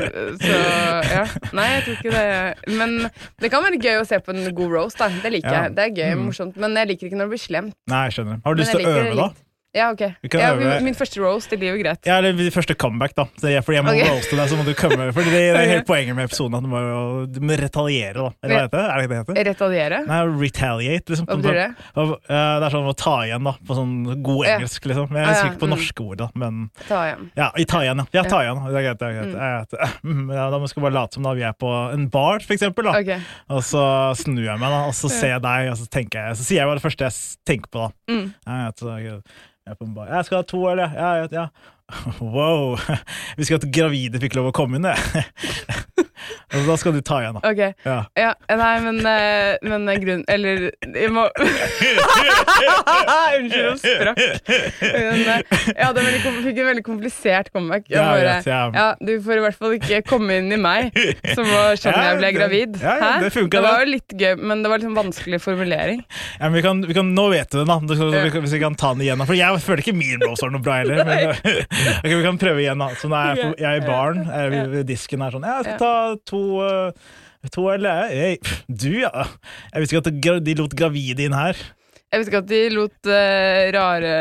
så 0.41 0.57
ja. 1.13 1.25
Nei, 1.53 1.67
jeg 1.75 1.83
tror 1.85 1.99
ikke 1.99 2.13
det. 2.15 2.73
Men 2.79 3.09
det 3.43 3.51
kan 3.53 3.61
være 3.67 3.77
gøy 3.83 3.99
å 4.01 4.07
se 4.09 4.17
på 4.25 4.33
en 4.33 4.47
god 4.57 4.71
roast, 4.73 4.86
da. 4.95 5.09
Det 5.09 5.31
liker 5.31 5.51
jeg. 5.51 5.75
Det 5.75 5.83
er 5.83 5.89
gøy 5.95 6.11
og 6.11 6.17
Mm. 6.17 6.25
morsomt. 6.25 6.55
Men 6.57 6.75
jeg 6.75 6.87
liker 6.87 7.07
ikke 7.07 7.17
når 7.17 7.25
det 7.25 7.29
blir 7.29 7.43
slemt. 7.47 7.73
Nei, 7.87 8.03
jeg 8.05 8.11
skjønner. 8.13 8.41
Har 8.45 8.53
du 8.53 8.61
lyst 8.61 8.71
til 8.71 8.85
å 8.85 8.89
øve, 8.89 9.15
da? 9.15 9.29
Ja, 9.75 9.91
ok. 9.91 10.01
Ja, 10.33 10.55
min, 10.55 10.83
min 10.87 10.95
første 10.97 11.19
roast 11.21 11.51
blir 11.51 11.73
jo 11.75 11.79
greit. 11.81 11.99
Ja, 12.07 12.17
eller 12.21 12.33
min 12.37 12.49
første 12.53 12.73
comeback, 12.79 13.13
da. 13.17 13.25
Fordi 13.37 13.75
jeg 13.75 13.85
må 13.85 13.91
okay. 13.91 14.07
roaste 14.09 14.37
deg, 14.39 14.49
så 14.49 14.57
må 14.57 14.63
du 14.65 14.71
komme 14.77 15.09
Fordi 15.13 15.33
det, 15.33 15.41
det 15.53 15.59
er 15.59 15.71
hele 15.73 15.83
poenget 15.87 16.15
med 16.17 16.29
episoden, 16.29 16.55
at 16.57 16.63
du 16.65 16.69
må, 16.71 16.79
du 17.29 17.39
må 17.43 17.57
retaliere, 17.59 18.15
da. 18.15 18.29
Eller 18.47 18.55
hva 18.55 18.63
heter 18.63 18.77
det? 18.77 18.85
Er 18.87 18.95
det 18.95 19.03
det 19.03 19.11
det 19.11 19.19
heter? 19.19 19.49
Retaliere? 19.51 19.99
Nei, 20.07 20.19
retaliate, 20.41 21.13
liksom. 21.13 21.27
Hva 21.27 21.37
betyr 21.41 21.59
det? 21.59 21.67
Det 21.97 22.39
er 22.69 22.75
sånn 22.77 22.89
å 22.89 22.95
ta 22.97 23.15
igjen, 23.27 23.49
da, 23.49 23.53
på 23.67 23.77
sånn 23.77 23.93
god 24.25 24.41
Ja. 24.47 24.55
engelsk, 24.55 24.87
liksom. 24.89 25.11
Jeg 25.13 25.27
Ah, 25.27 25.29
husker 25.33 25.45
ja, 25.45 25.51
ikke 25.51 25.61
på 25.61 25.69
mm. 25.69 25.73
norske 25.75 26.07
ord, 26.07 26.17
da, 26.23 26.29
men 26.39 26.63
Ta 26.87 27.01
igjen. 27.09 27.27
Ja, 27.37 27.49
ta 27.67 27.83
igjen, 27.83 28.01
ja. 28.01 28.07
ja 28.17 28.23
ta 28.23 28.41
Ja. 28.41 28.47
igjen. 28.47 28.63
Det 28.67 28.79
er 28.81 28.87
greit. 28.87 28.99
Det 29.03 29.07
er 29.07 29.19
greit. 29.19 30.01
Mm, 30.07 30.25
Ja, 30.33 30.49
da 30.53 30.61
skal 30.67 30.81
vi 30.81 30.85
bare 30.87 30.97
late 30.97 31.13
som 31.19 31.27
da 31.27 31.33
vi 31.37 31.43
er 31.43 31.53
på 31.53 31.73
en 31.93 32.07
bar, 32.13 32.39
for 32.39 32.55
eksempel. 32.55 32.87
Da. 32.89 32.95
Okay. 33.01 33.19
Og 33.49 33.61
så 33.67 33.83
snur 34.17 34.41
jeg 34.45 34.57
meg, 34.57 34.71
da, 34.73 34.85
og 34.87 34.95
så 34.97 35.11
ser 35.11 35.35
jeg 35.35 35.43
deg, 35.45 35.69
og 35.73 35.77
så 35.77 35.87
tenker 35.91 36.29
jeg 36.29 36.37
Så 36.39 36.47
sier 36.47 36.61
jeg 36.61 36.69
bare 36.69 36.79
det 36.79 36.85
første 36.85 37.07
jeg 37.09 37.37
tenker 37.45 37.69
på, 37.73 37.85
da. 37.85 38.13
Mm. 38.13 38.73
Så 38.77 39.21
jeg, 39.67 39.73
jeg 39.73 39.75
er 39.75 39.79
på 39.79 39.85
en 39.85 39.95
bar. 39.97 40.07
Jeg 40.15 40.25
skal 40.25 40.39
ha 40.39 40.47
to 40.47 40.61
øl, 40.71 40.79
ja. 40.79 40.89
Ja, 40.95 41.27
ja. 41.31 41.47
Wow. 42.21 42.77
Vi 43.37 43.43
skal 43.47 43.59
hatt 43.59 43.69
gravide 43.73 44.19
fikk 44.19 44.35
lov 44.37 44.49
å 44.49 44.55
komme 44.55 44.79
inn, 44.79 44.87
det. 44.87 44.95
Og 46.55 46.65
da 46.69 46.75
skal 46.79 46.95
du 46.95 47.01
ta 47.05 47.21
igjen, 47.23 47.37
da. 47.37 47.51
Ok. 47.51 47.61
Ja. 47.87 47.97
Ja, 48.19 48.31
nei, 48.59 48.73
men, 48.83 48.99
eh, 49.07 49.55
men 49.67 49.87
eh, 49.91 49.99
grunn 50.03 50.23
Eller 50.31 50.67
jeg 50.83 51.11
må 51.15 51.27
Sprakk. 53.81 54.21
Men, 54.97 55.23
ja, 55.77 55.89
det 55.95 56.05
fikk 56.45 56.61
en 56.61 56.69
veldig 56.71 56.83
komplisert 56.85 57.51
comeback. 57.53 57.87
Jeg 57.89 57.97
Ja, 57.97 58.05
bare, 58.11 58.35
jeg 58.45 58.77
ja. 58.77 58.87
du 58.99 59.13
får 59.25 59.41
i 59.41 59.43
hvert 59.45 59.59
fall 59.59 59.75
ikke 59.77 60.01
komme 60.07 60.39
inn 60.41 60.51
i 60.53 60.59
meg, 60.61 60.95
som 61.33 61.47
var 61.49 61.79
sånn 61.79 61.97
jeg 61.97 62.19
ble 62.21 62.31
gravid. 62.35 62.79
Hæ? 62.81 62.97
det 63.23 63.31
funket, 63.35 63.57
det 63.57 63.63
var 63.65 63.83
jo 63.83 63.91
litt 63.93 64.17
gøy, 64.17 64.33
men 64.41 64.63
det 64.63 64.71
var 64.71 64.81
liksom 64.81 64.97
vanskelig 64.97 65.41
formulering. 65.43 66.03
Ja, 66.37 66.47
men 66.47 66.57
vi 66.59 66.65
kan, 66.65 66.83
vi 66.87 66.97
kan, 66.97 67.13
nå 67.17 67.27
vet 67.33 67.51
du 67.53 67.59
det, 67.61 67.67
da. 67.69 67.79
Hvis 68.37 68.55
vi 68.55 68.63
kan 68.63 68.77
ta 68.77 68.93
den 68.95 69.05
igjen. 69.07 69.25
For 69.27 69.37
jeg 69.37 69.63
føler 69.65 69.83
ikke 69.85 69.97
min 69.97 70.23
var 70.27 70.51
noe 70.53 70.63
bra 70.63 70.79
heller. 70.81 71.03
Men, 71.07 71.31
okay, 72.01 72.15
vi 72.15 72.25
kan 72.25 72.41
prøve 72.41 72.63
igjen, 72.63 72.81
da. 72.83 72.91
Så 72.99 73.11
nå 73.11 73.17
er 73.19 73.41
jeg, 73.41 73.53
jeg 73.61 73.69
er 73.71 73.81
i 73.81 73.87
baren. 73.87 74.25
Jeg 74.27 74.51
er 74.61 74.73
ved- 74.75 74.85
disken 74.87 75.23
her 75.25 75.33
sånn 75.35 75.47
jeg 75.47 75.65
skal 75.65 75.79
ta 75.81 75.93
to 76.29 76.41
uh, 76.63 77.15
To 77.53 77.67
eller 77.71 78.09
hey, 78.11 78.37
Du, 78.67 78.89
ja. 78.99 79.11
Jeg 79.71 79.83
visste 79.83 79.99
ikke 80.01 80.37
at 80.39 80.45
de 80.45 80.55
lot 80.59 80.73
gravide 80.77 81.27
inn 81.27 81.35
her. 81.37 81.59
Jeg 82.07 82.21
visste 82.21 82.31
ikke 82.31 82.39
at 82.39 82.47
de 82.47 82.59
lot 82.71 83.09
uh, 83.11 83.65
rare 83.75 84.11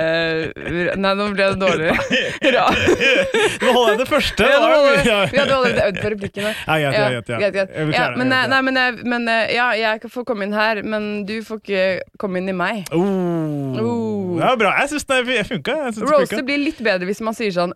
Nei, 0.98 1.12
nå 1.14 1.26
ble 1.36 1.44
det 1.52 1.58
dårlig. 1.60 1.92
Nå 3.62 3.74
holder 3.76 3.92
jeg 3.92 4.00
det 4.00 4.08
første. 4.10 4.48
Ja, 4.50 4.56
holder- 4.58 5.30
vi 5.30 5.38
hadde 5.38 5.54
allerede 5.54 5.84
øvd 5.86 6.00
på 6.02 6.10
replikkene. 6.16 6.50
Ja, 6.66 6.78
greit, 6.82 6.96
Ja, 6.96 7.08
greit, 7.10 7.28
ja. 7.28 7.38
greit, 7.38 7.54
greit. 7.54 7.70
Jeg 7.76 7.94
Ja, 7.94 8.08
men, 8.16 8.32
jeg 8.34 8.44
eh, 8.44 8.50
nei, 8.50 8.60
men, 8.66 8.76
eh, 8.76 9.04
men 9.06 9.28
eh, 9.28 9.54
ja, 9.54 9.68
jeg 9.78 10.00
kan 10.02 10.10
få 10.10 10.24
komme 10.26 10.48
inn 10.48 10.56
her, 10.56 10.82
men 10.82 11.26
du 11.28 11.36
får 11.46 11.62
ikke 11.62 11.84
komme 12.18 12.42
inn 12.42 12.50
i 12.50 12.56
meg. 12.56 12.90
Oh. 12.90 13.78
Oh. 13.78 14.16
Ja, 14.40 14.50
bra. 14.58 14.72
Jeg 14.80 14.90
syns 14.90 15.06
det 15.06 15.46
funka. 15.48 15.76
Det 15.94 16.10
Roaster 16.10 16.42
blir 16.46 16.60
litt 16.60 16.82
bedre 16.84 17.06
hvis 17.08 17.22
man 17.24 17.36
sier 17.38 17.54
sånn 17.54 17.72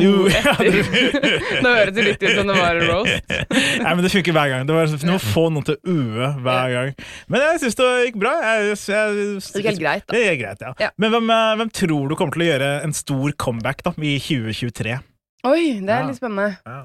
ja, 0.00 0.14
etter. 0.30 0.78
Nå 1.64 1.74
høres 1.74 1.94
det 1.96 2.06
litt 2.06 2.22
ut 2.22 2.38
som 2.38 2.50
det 2.52 2.56
var 2.56 2.78
en 2.78 2.86
roast. 2.88 3.34
Nei, 3.82 3.92
men 3.96 4.04
Det 4.06 4.12
funker 4.14 4.36
hver 4.36 4.52
gang. 4.54 4.66
Det 4.68 4.78
var 4.78 4.94
må 5.10 5.18
få 5.22 5.48
noen 5.50 5.66
til 5.66 5.76
å 5.76 5.98
ue 5.98 6.30
hver 6.46 6.74
gang. 6.76 6.94
Men 7.28 7.44
jeg 7.48 7.62
syns 7.64 7.78
det 7.80 7.90
gikk 8.06 8.20
bra. 8.22 8.36
Jeg, 8.46 8.78
jeg, 8.94 9.39
Det 9.40 9.64
er 9.66 9.80
greit, 9.80 10.06
da. 10.06 10.14
Det 10.16 10.22
er 10.28 10.38
greit, 10.40 10.60
ja. 10.66 10.72
Ja. 10.86 10.90
Men 11.00 11.10
hvem, 11.16 11.30
eh, 11.34 11.56
hvem 11.60 11.72
tror 11.80 12.08
du 12.08 12.16
kommer 12.20 12.32
til 12.36 12.46
å 12.46 12.50
gjøre 12.52 12.70
en 12.84 12.92
stor 12.96 13.32
comeback 13.40 13.82
da, 13.86 13.94
i 13.98 14.16
2023? 14.20 15.00
Oi, 15.48 15.80
det 15.80 15.88
er 15.88 16.00
Ja. 16.02 16.06
litt 16.06 16.20
spennende. 16.20 16.58
Ja. 16.66 16.80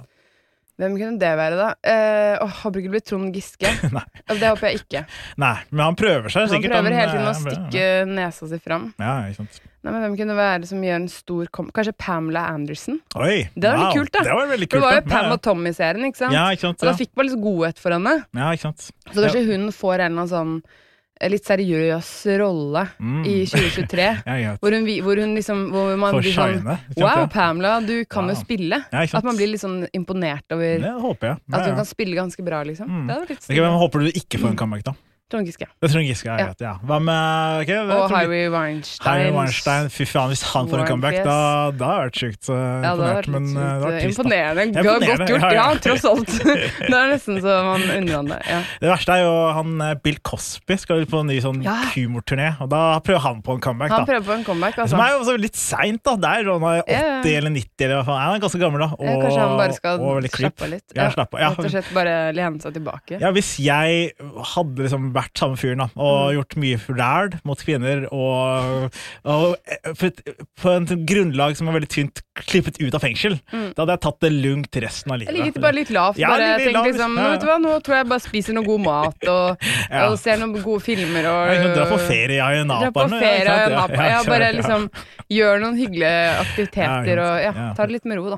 Hvem 0.76 0.98
kunne 1.00 1.16
det 1.20 1.30
være, 1.40 1.56
da? 1.56 1.68
Eh, 1.88 2.38
åh, 2.44 2.52
håper 2.66 2.82
ikke 2.82 2.90
det 2.92 2.96
blir 2.98 3.04
Trond 3.08 3.32
Giske. 3.36 3.64
Altså, 4.28 4.40
Det 4.42 4.50
håper 4.50 4.68
jeg 4.68 4.80
ikke. 4.82 5.02
Nei, 5.40 5.54
men 5.72 5.84
han 5.86 5.96
prøver 5.96 6.28
seg 6.34 6.50
Han 6.52 6.64
prøver 6.66 6.96
hele 6.98 7.12
tiden 7.14 7.30
å 7.30 7.32
eh, 7.32 7.40
stikke 7.46 7.86
nesa 8.12 8.50
si 8.52 8.60
fram. 8.60 8.90
Ja, 9.00 9.14
ikke 9.30 9.38
sant. 9.46 9.62
Nei, 9.86 9.94
men 9.94 10.02
Hvem 10.04 10.18
kunne 10.20 10.34
det 10.34 10.40
være 10.42 10.68
som 10.68 10.82
gjør 10.84 10.96
en 11.00 11.08
stor 11.14 11.48
kom... 11.56 11.70
Kanskje 11.72 11.94
Pamela 11.96 12.44
Anderson? 12.52 13.00
Oi, 13.16 13.46
Det 13.56 13.70
var 13.72 13.86
wow. 13.86 13.94
kult, 13.96 14.12
da. 14.18 14.24
Det 14.26 14.34
var 14.36 14.52
kult, 14.52 14.70
det 14.76 14.82
var 14.84 14.98
jo. 14.98 15.06
Pam 15.14 15.32
og 15.38 15.42
Tommy-serien, 15.48 16.08
ikke 16.10 16.24
sant? 16.26 16.36
ja, 16.36 16.48
ikke 16.52 16.66
sant. 16.68 16.82
Og 16.84 16.90
da 16.92 16.96
fikk 17.00 17.14
man 17.16 17.30
litt 17.30 17.40
godhet 17.46 17.80
for 17.80 17.96
henne. 17.96 18.16
ja, 18.36 18.50
ikke 18.52 18.66
sant. 18.68 18.90
Så 19.14 19.16
kanskje 19.22 19.46
hun 19.54 19.70
får 19.72 19.96
en 19.96 20.02
eller 20.02 20.26
annen 20.26 20.34
sånn 20.34 20.56
eh, 20.66 20.82
litt 21.32 21.46
seriøs 21.48 22.10
rolle 22.42 22.82
Mm. 23.00 23.22
i 23.26 23.36
2023. 23.48 24.08
Hvor 24.62 24.72
hun, 24.76 24.88
hvor 25.06 25.20
hun 25.22 25.36
liksom 25.36 25.62
Hvor 25.72 25.96
man 25.98 26.12
For 26.18 26.22
blir 26.26 26.36
sånn 26.36 26.60
Wow. 26.98 27.28
Pamela, 27.32 27.80
du 27.82 28.04
kan 28.06 28.26
Wow. 28.28 28.34
jo 28.36 28.42
spille. 28.42 28.82
Ja. 28.92 29.06
At 29.06 29.24
man 29.24 29.38
blir 29.38 29.48
litt 29.54 29.62
sånn 29.64 29.88
imponert 29.96 30.44
over 30.52 30.76
at 30.76 31.62
hun 31.62 31.72
ja. 31.72 31.76
kan 31.76 31.86
spille 31.88 32.16
ganske 32.16 32.44
bra, 32.44 32.64
liksom. 32.64 32.88
Mm. 32.90 33.08
Det 33.08 33.16
hadde 33.16 33.26
vært 33.26 33.30
litt 33.36 33.50
Ok, 33.50 33.56
Hvem 33.56 33.80
håper 33.86 34.00
du 34.00 34.12
ikke 34.12 34.40
får 34.44 34.50
en 34.50 34.60
comeback, 34.60 34.84
da? 34.84 34.94
Trond 35.26 35.48
Giske. 35.48 35.66
Jeg 35.82 36.06
Giske 36.06 36.30
er 36.30 36.38
Ja. 36.38 36.46
greit, 36.46 36.60
ja. 36.62 36.74
Hva 36.86 37.00
med 37.02 37.62
okay, 37.64 37.80
Og 37.82 38.12
Harry 38.14 38.44
Weinstein. 38.54 39.08
Harry 39.08 39.32
Weinstein. 39.34 39.88
Fy 39.90 40.06
faen, 40.06 40.30
hvis 40.30 40.44
han 40.54 40.68
får 40.70 40.84
en 40.84 40.88
comeback, 40.92 41.16
da, 41.26 41.72
da 41.74 41.86
har 41.90 42.04
det 42.04 42.12
vært 42.12 42.20
sjukt 42.22 42.50
uh, 42.54 42.56
Ja, 42.86 42.92
det 42.94 43.08
har 43.10 43.26
imponert. 43.26 43.26
vært 43.26 43.30
Men 43.34 43.48
uh, 43.50 43.64
det 43.64 43.66
har 43.66 43.96
eh, 43.96 44.04
trist, 44.04 44.20
da. 44.20 44.22
imponerende. 44.22 44.84
Godt 44.86 45.30
gjort, 45.32 45.46
ja, 45.58 45.66
tross 45.82 46.06
alt. 46.06 46.30
det 46.92 46.94
er 47.00 47.10
nesten 47.10 47.40
så 47.42 47.56
man 47.66 47.82
undrer 47.96 48.16
han 48.20 48.30
det. 48.30 48.38
Ja. 48.52 48.60
Det 48.84 48.92
verste 48.92 49.16
er 49.18 49.24
jo 49.26 49.34
han 49.58 49.74
eh, 49.88 49.96
Bill 50.06 50.20
Cosby 50.30 50.78
skal 50.78 51.02
jo 51.02 51.10
på 51.10 51.24
en 51.24 51.32
ny 51.34 51.40
sånn 51.42 51.64
Ja. 51.66 51.74
humorturné, 51.96 52.52
og 52.62 52.70
da 52.76 52.84
prøver 53.02 53.26
han 53.26 53.42
på 53.42 53.58
en 53.58 53.66
comeback, 53.66 53.96
Han 53.96 54.06
da. 54.06 54.12
prøver 54.12 54.28
på 54.30 54.38
en 54.38 54.46
comeback, 54.52 54.78
altså. 54.78 54.94
Som 54.94 55.04
er 55.08 55.16
jo 55.16 55.24
også 55.26 55.38
litt 55.42 55.58
seint, 55.58 56.04
da. 56.06 56.16
Der, 56.22 56.52
han 56.54 56.68
er 56.70 56.84
80 56.86 56.94
Ja, 56.94 57.02
ja. 57.02 57.38
eller 57.42 57.56
90 57.58 57.88
eller 57.88 57.96
hva 57.98 58.06
faen. 58.12 58.22
Han 58.28 58.38
er 58.38 58.46
ganske 58.46 58.62
gammel, 58.62 58.86
da. 58.86 58.92
Og, 58.94 59.10
Ja, 59.10 59.18
Kanskje 59.26 59.42
han 59.42 59.58
bare 59.58 59.74
skal 59.74 60.06
slappe 60.38 60.70
av 60.70 60.74
litt. 60.76 60.86
Ja, 60.94 61.10
slappe 61.18 61.34
av. 61.34 61.42
Ja. 61.42 61.50
Rett 61.58 61.66
og 61.66 61.74
slett 61.74 61.92
bare 61.98 62.16
lene 62.38 62.62
seg 62.62 62.78
tilbake. 62.78 63.18
Ja, 63.26 63.34
hvis 63.34 63.56
jeg 63.58 64.14
hadde 64.54 64.86
liksom 64.86 65.12
vært 65.16 65.40
samme 65.40 65.58
fyren 65.60 65.82
da, 65.84 65.88
og 65.96 66.16
Mm. 66.26 66.36
gjort 66.38 66.56
mye 66.62 66.78
ræl 67.00 67.40
mot 67.48 67.60
kvinner, 67.66 68.06
og, 68.12 68.92
og 69.26 69.56
på 69.96 70.72
et- 70.76 70.94
grunnlag 71.08 71.56
som 71.58 71.68
er 71.70 71.78
veldig 71.80 71.90
tynt 71.90 72.22
klippet 72.36 72.80
ut 72.84 72.94
av 72.98 73.02
fengsel, 73.02 73.38
da 73.52 73.84
hadde 73.86 73.94
jeg 73.96 74.02
tatt 74.06 74.20
det 74.26 74.32
lugnt 74.34 74.72
resten 74.84 75.12
av 75.14 75.20
livet. 75.20 75.32
Mm. 75.34 75.38
Jeg 75.38 75.46
ligget 75.54 75.62
bare 75.64 75.74
litt 75.78 75.90
lavt. 75.96 76.18
Ja, 76.20 76.28
bare 76.34 76.58
litt 76.60 76.74
lavt, 76.76 76.88
liksom, 76.92 77.16
ja. 77.18 77.24
nå, 77.24 77.30
vet 77.32 77.40
du 77.42 77.48
hva, 77.48 77.58
nå 77.64 77.76
tror 77.86 77.96
jeg 77.96 78.08
bare 78.12 78.20
spiser 78.26 78.54
noe 78.58 78.66
god 78.66 78.82
mat 78.86 79.28
og, 79.32 79.58
Ja. 79.92 80.08
og 80.10 80.18
ser 80.20 80.38
noen 80.42 80.62
gode 80.62 80.82
filmer. 80.84 81.26
Og, 81.32 81.54
Jeg 81.54 81.62
kan 81.64 81.76
dra 81.76 81.86
på 81.90 82.00
ferie 82.08 82.42
i 82.42 82.64
nå, 82.66 82.80
ferie 83.20 83.70
Napa. 83.76 84.10
Ja, 84.10 84.24
bare 84.28 84.52
liksom 84.54 84.90
gjør 85.32 85.62
noen 85.64 85.78
hyggelige 85.80 86.40
aktiviteter 86.44 87.18
og 87.24 87.36
ja, 87.42 87.52
Ja. 87.56 87.74
ta 87.74 87.86
det 87.86 87.92
litt 88.00 88.06
med 88.06 88.18
ro, 88.20 88.30
da. 88.36 88.38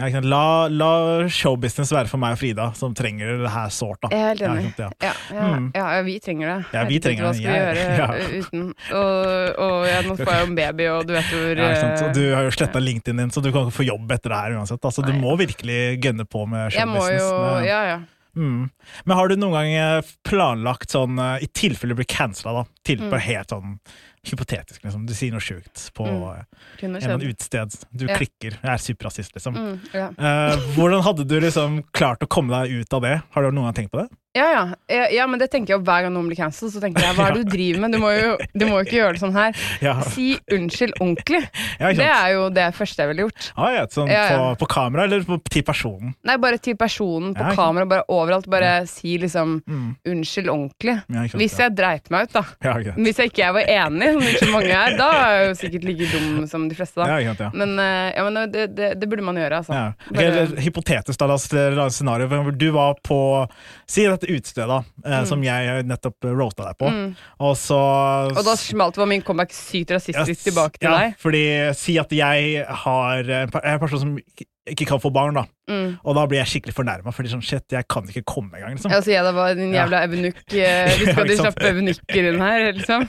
Ja? 0.00 0.20
La, 0.24 0.42
la 0.72 0.90
showbusiness 1.28 1.92
være 1.92 2.08
for 2.10 2.18
meg 2.22 2.32
og 2.36 2.40
Frida, 2.40 2.66
som 2.78 2.94
trenger 2.96 3.42
det 3.44 3.50
her 3.52 3.68
sårt. 3.74 4.08
Jeg 4.10 4.20
er 4.20 4.28
helt 4.32 4.40
Ja, 4.40 4.50
enig. 4.54 4.72
Ja, 4.78 5.12
ja, 5.34 5.46
Mm. 5.50 5.70
ja, 5.74 5.86
ja, 5.96 6.02
vi 6.06 6.18
trenger 6.20 6.46
det. 6.50 6.58
Ja, 6.72 6.84
vi 6.88 6.98
trenger 7.00 7.00
trenger 7.00 7.24
Hva 7.26 7.34
skal 7.34 7.50
vi 7.50 7.96
gjøre 7.98 8.44
uten? 8.44 8.64
Og, 8.92 9.58
og 9.66 9.86
ja, 9.88 10.00
nå 10.06 10.16
får 10.20 10.30
jeg 10.32 10.40
jo 10.44 10.48
en 10.50 10.54
baby, 10.60 10.86
og 10.94 11.06
du 11.06 11.12
vet 11.16 11.24
hvor 11.34 12.14
du 12.14 12.24
har 12.34 12.46
jo 12.48 12.54
sletta 12.54 12.80
LinkedIn 12.82 13.16
din, 13.24 13.30
så 13.34 13.42
du 13.42 13.50
kan 13.52 13.66
ikke 13.68 13.78
få 13.82 13.86
jobb 13.88 14.10
etter 14.16 14.30
det 14.32 14.40
her 14.44 14.56
uansett. 14.60 14.80
Altså, 14.84 15.04
du 15.06 15.12
må 15.18 15.36
virkelig 15.40 15.80
gønne 16.02 16.24
på 16.28 16.46
med 16.48 16.70
Jeg 16.72 16.86
må 16.88 17.00
showbusiness. 17.02 17.28
jo 17.30 17.68
Ja, 17.68 17.82
ja. 17.94 18.00
Mm. 18.36 18.70
Men 19.04 19.16
har 19.18 19.26
du 19.28 19.34
noen 19.34 19.52
gang 19.56 19.72
eh, 19.74 20.02
planlagt 20.22 20.92
sånn, 20.94 21.18
eh, 21.18 21.42
i 21.42 21.48
tilfelle 21.50 21.90
du 21.96 21.98
blir 21.98 22.06
cancela, 22.06 22.60
da, 22.60 22.64
til 22.84 22.98
Mm. 23.00 23.10
bare 23.10 23.20
helt 23.20 23.48
sånn 23.52 23.78
hypotetisk, 24.24 24.82
liksom, 24.84 25.06
du 25.06 25.14
sier 25.14 25.32
noe 25.32 25.40
sjukt 25.40 25.90
på 25.96 26.04
Mm. 26.06 26.44
eh, 26.82 27.08
annen 27.08 27.22
utested, 27.22 27.72
du 27.94 28.06
Ja. 28.06 28.16
klikker, 28.16 28.52
jeg 28.60 28.64
er 28.64 28.76
superrasist, 28.78 29.32
liksom. 29.34 29.54
Mm, 29.56 29.80
ja. 29.94 30.08
uh, 30.18 30.56
hvordan 30.76 31.02
hadde 31.02 31.24
du 31.26 31.40
liksom 31.40 31.84
klart 31.92 32.20
å 32.20 32.28
komme 32.28 32.50
deg 32.50 32.70
ut 32.82 32.92
av 32.92 33.00
det? 33.02 33.22
Har 33.30 33.42
du 33.42 33.50
noen 33.50 33.72
gang 33.72 33.84
tenkt 33.84 33.90
på 33.92 34.02
det? 34.02 34.10
Ja, 34.32 34.74
ja. 34.88 35.06
ja, 35.10 35.26
men 35.26 35.40
det 35.40 35.50
tenker 35.50 35.74
jeg 35.74 35.82
hver 35.82 36.02
gang 36.04 36.12
noen 36.14 36.28
blir 36.28 36.36
cancelled. 36.36 36.70
Så 36.72 36.78
tenker 36.80 37.02
jeg 37.02 37.16
hva 37.16 37.30
er 37.30 37.34
det 37.34 37.46
du 37.48 37.50
driver 37.56 37.80
med? 37.80 37.92
Du 37.92 37.98
må 37.98 38.10
jo, 38.14 38.36
du 38.54 38.64
må 38.66 38.78
jo 38.78 38.84
ikke 38.86 39.00
gjøre 39.00 39.12
det 39.16 39.20
sånn 39.24 39.32
her. 39.34 39.56
Ja, 39.82 40.00
Si 40.02 40.38
unnskyld 40.52 40.92
ordentlig. 41.00 41.40
ja 41.80 41.90
Det 41.92 42.06
er 42.06 42.28
jo 42.36 42.44
det 42.54 42.68
første 42.76 42.96
jeg 43.02 43.08
ville 43.10 43.24
gjort. 43.26 43.48
Ah, 43.56 43.70
ja, 43.74 43.86
sånn 43.90 44.06
Ja, 44.12 44.28
ja. 44.30 44.54
På, 44.54 44.58
på 44.62 44.68
kamera 44.68 45.02
eller 45.08 45.24
på, 45.26 45.40
til 45.50 45.62
personen? 45.66 46.14
Nei, 46.22 46.36
bare 46.36 46.58
til 46.62 46.76
personen, 46.76 47.34
på 47.34 47.40
Ja, 47.42 47.56
kamera, 47.56 47.88
bare 47.90 48.04
overalt. 48.08 48.46
Bare 48.46 48.86
si 48.86 49.16
liksom 49.18 49.62
Mm. 49.66 49.96
unnskyld 50.06 50.46
ordentlig. 50.46 51.02
Hvis 51.34 51.58
ja. 51.58 51.66
jeg 51.66 51.74
dreit 51.76 52.08
meg 52.10 52.28
ut, 52.28 52.32
da. 52.38 52.44
Ja, 52.70 52.76
greit. 52.86 52.98
Hvis 53.06 53.20
jeg 53.20 53.30
ikke 53.32 53.42
jeg 53.42 53.56
var 53.56 53.70
enig, 53.74 54.10
som 54.14 54.28
ikke 54.30 54.50
mange 54.54 54.74
er, 54.76 54.96
da 54.98 55.08
er 55.16 55.34
jeg 55.36 55.48
jo 55.48 55.54
sikkert 55.60 55.86
like 55.88 56.08
dum 56.14 56.46
som 56.50 56.66
de 56.70 56.78
fleste, 56.78 57.00
da. 57.00 57.08
Ja, 57.10 57.18
greit, 57.26 57.42
ja. 57.44 57.50
Men, 57.54 57.74
eh, 57.82 58.10
ja, 58.16 58.26
men 58.28 58.52
det, 58.54 58.66
det, 58.78 58.90
det 59.00 59.08
burde 59.10 59.26
man 59.26 59.40
gjøre, 59.40 59.60
altså. 59.62 59.74
Ja. 59.74 60.10
Bare- 60.14 60.46
hypotetisk, 60.64 61.18
da, 61.20 61.28
la 61.30 61.38
oss 61.86 61.96
scenario. 61.96 62.50
Du 62.54 62.68
var 62.76 62.96
på 63.06 63.20
Si 63.90 64.04
dette 64.06 64.28
utestedet, 64.30 64.84
eh, 65.04 65.24
som 65.26 65.42
jeg 65.44 65.84
nettopp 65.88 66.30
roasta 66.30 66.68
deg 66.70 66.78
på. 66.78 66.90
Mm. 66.94 67.10
Og 67.46 67.56
så 67.58 67.80
Og 68.30 68.44
da 68.46 68.54
smalt 68.60 68.98
var 69.00 69.08
min 69.10 69.22
comeback 69.26 69.52
sykt 69.56 69.90
rasistisk 69.96 70.36
Ja, 70.46 70.50
tilbake 70.50 70.78
til 70.78 70.90
ja, 70.90 70.98
deg. 70.98 71.18
Fordi 71.20 71.44
Si 71.76 71.98
at 72.00 72.12
jeg 72.14 72.64
har 72.84 73.30
en 73.34 73.80
person 73.82 73.98
som 74.04 74.14
ikke- 74.68 74.86
kan 74.86 74.98
få 75.00 75.10
barn, 75.12 75.34
da. 75.34 75.44
Mm. 75.70 75.98
Og 76.04 76.14
da 76.16 76.26
blir 76.26 76.38
jeg 76.44 76.46
skikkelig 76.50 76.74
fornærma, 76.74 77.12
fordi 77.14 77.28
sånn 77.30 77.42
shit, 77.42 77.62
jeg 77.70 77.86
kan 77.88 78.02
ikke 78.02 78.24
komme 78.26 78.50
engang, 78.58 78.74
liksom. 78.74 78.90
Ja, 78.90 78.98
så 79.00 79.06
jeg 79.12 79.22
da 79.22 79.30
var 79.32 79.54
din 79.54 79.72
Ja. 79.72 79.86
jævla 79.86 80.02
evenukk. 80.06 80.34
eh, 80.52 80.98
Vi 80.98 81.04
Ja, 81.06 81.12
skal 81.12 81.24
ikke 81.26 81.38
slappe 81.38 81.64
evenukker 81.70 82.28
inn 82.32 82.40
her, 82.40 82.72
liksom. 82.72 83.02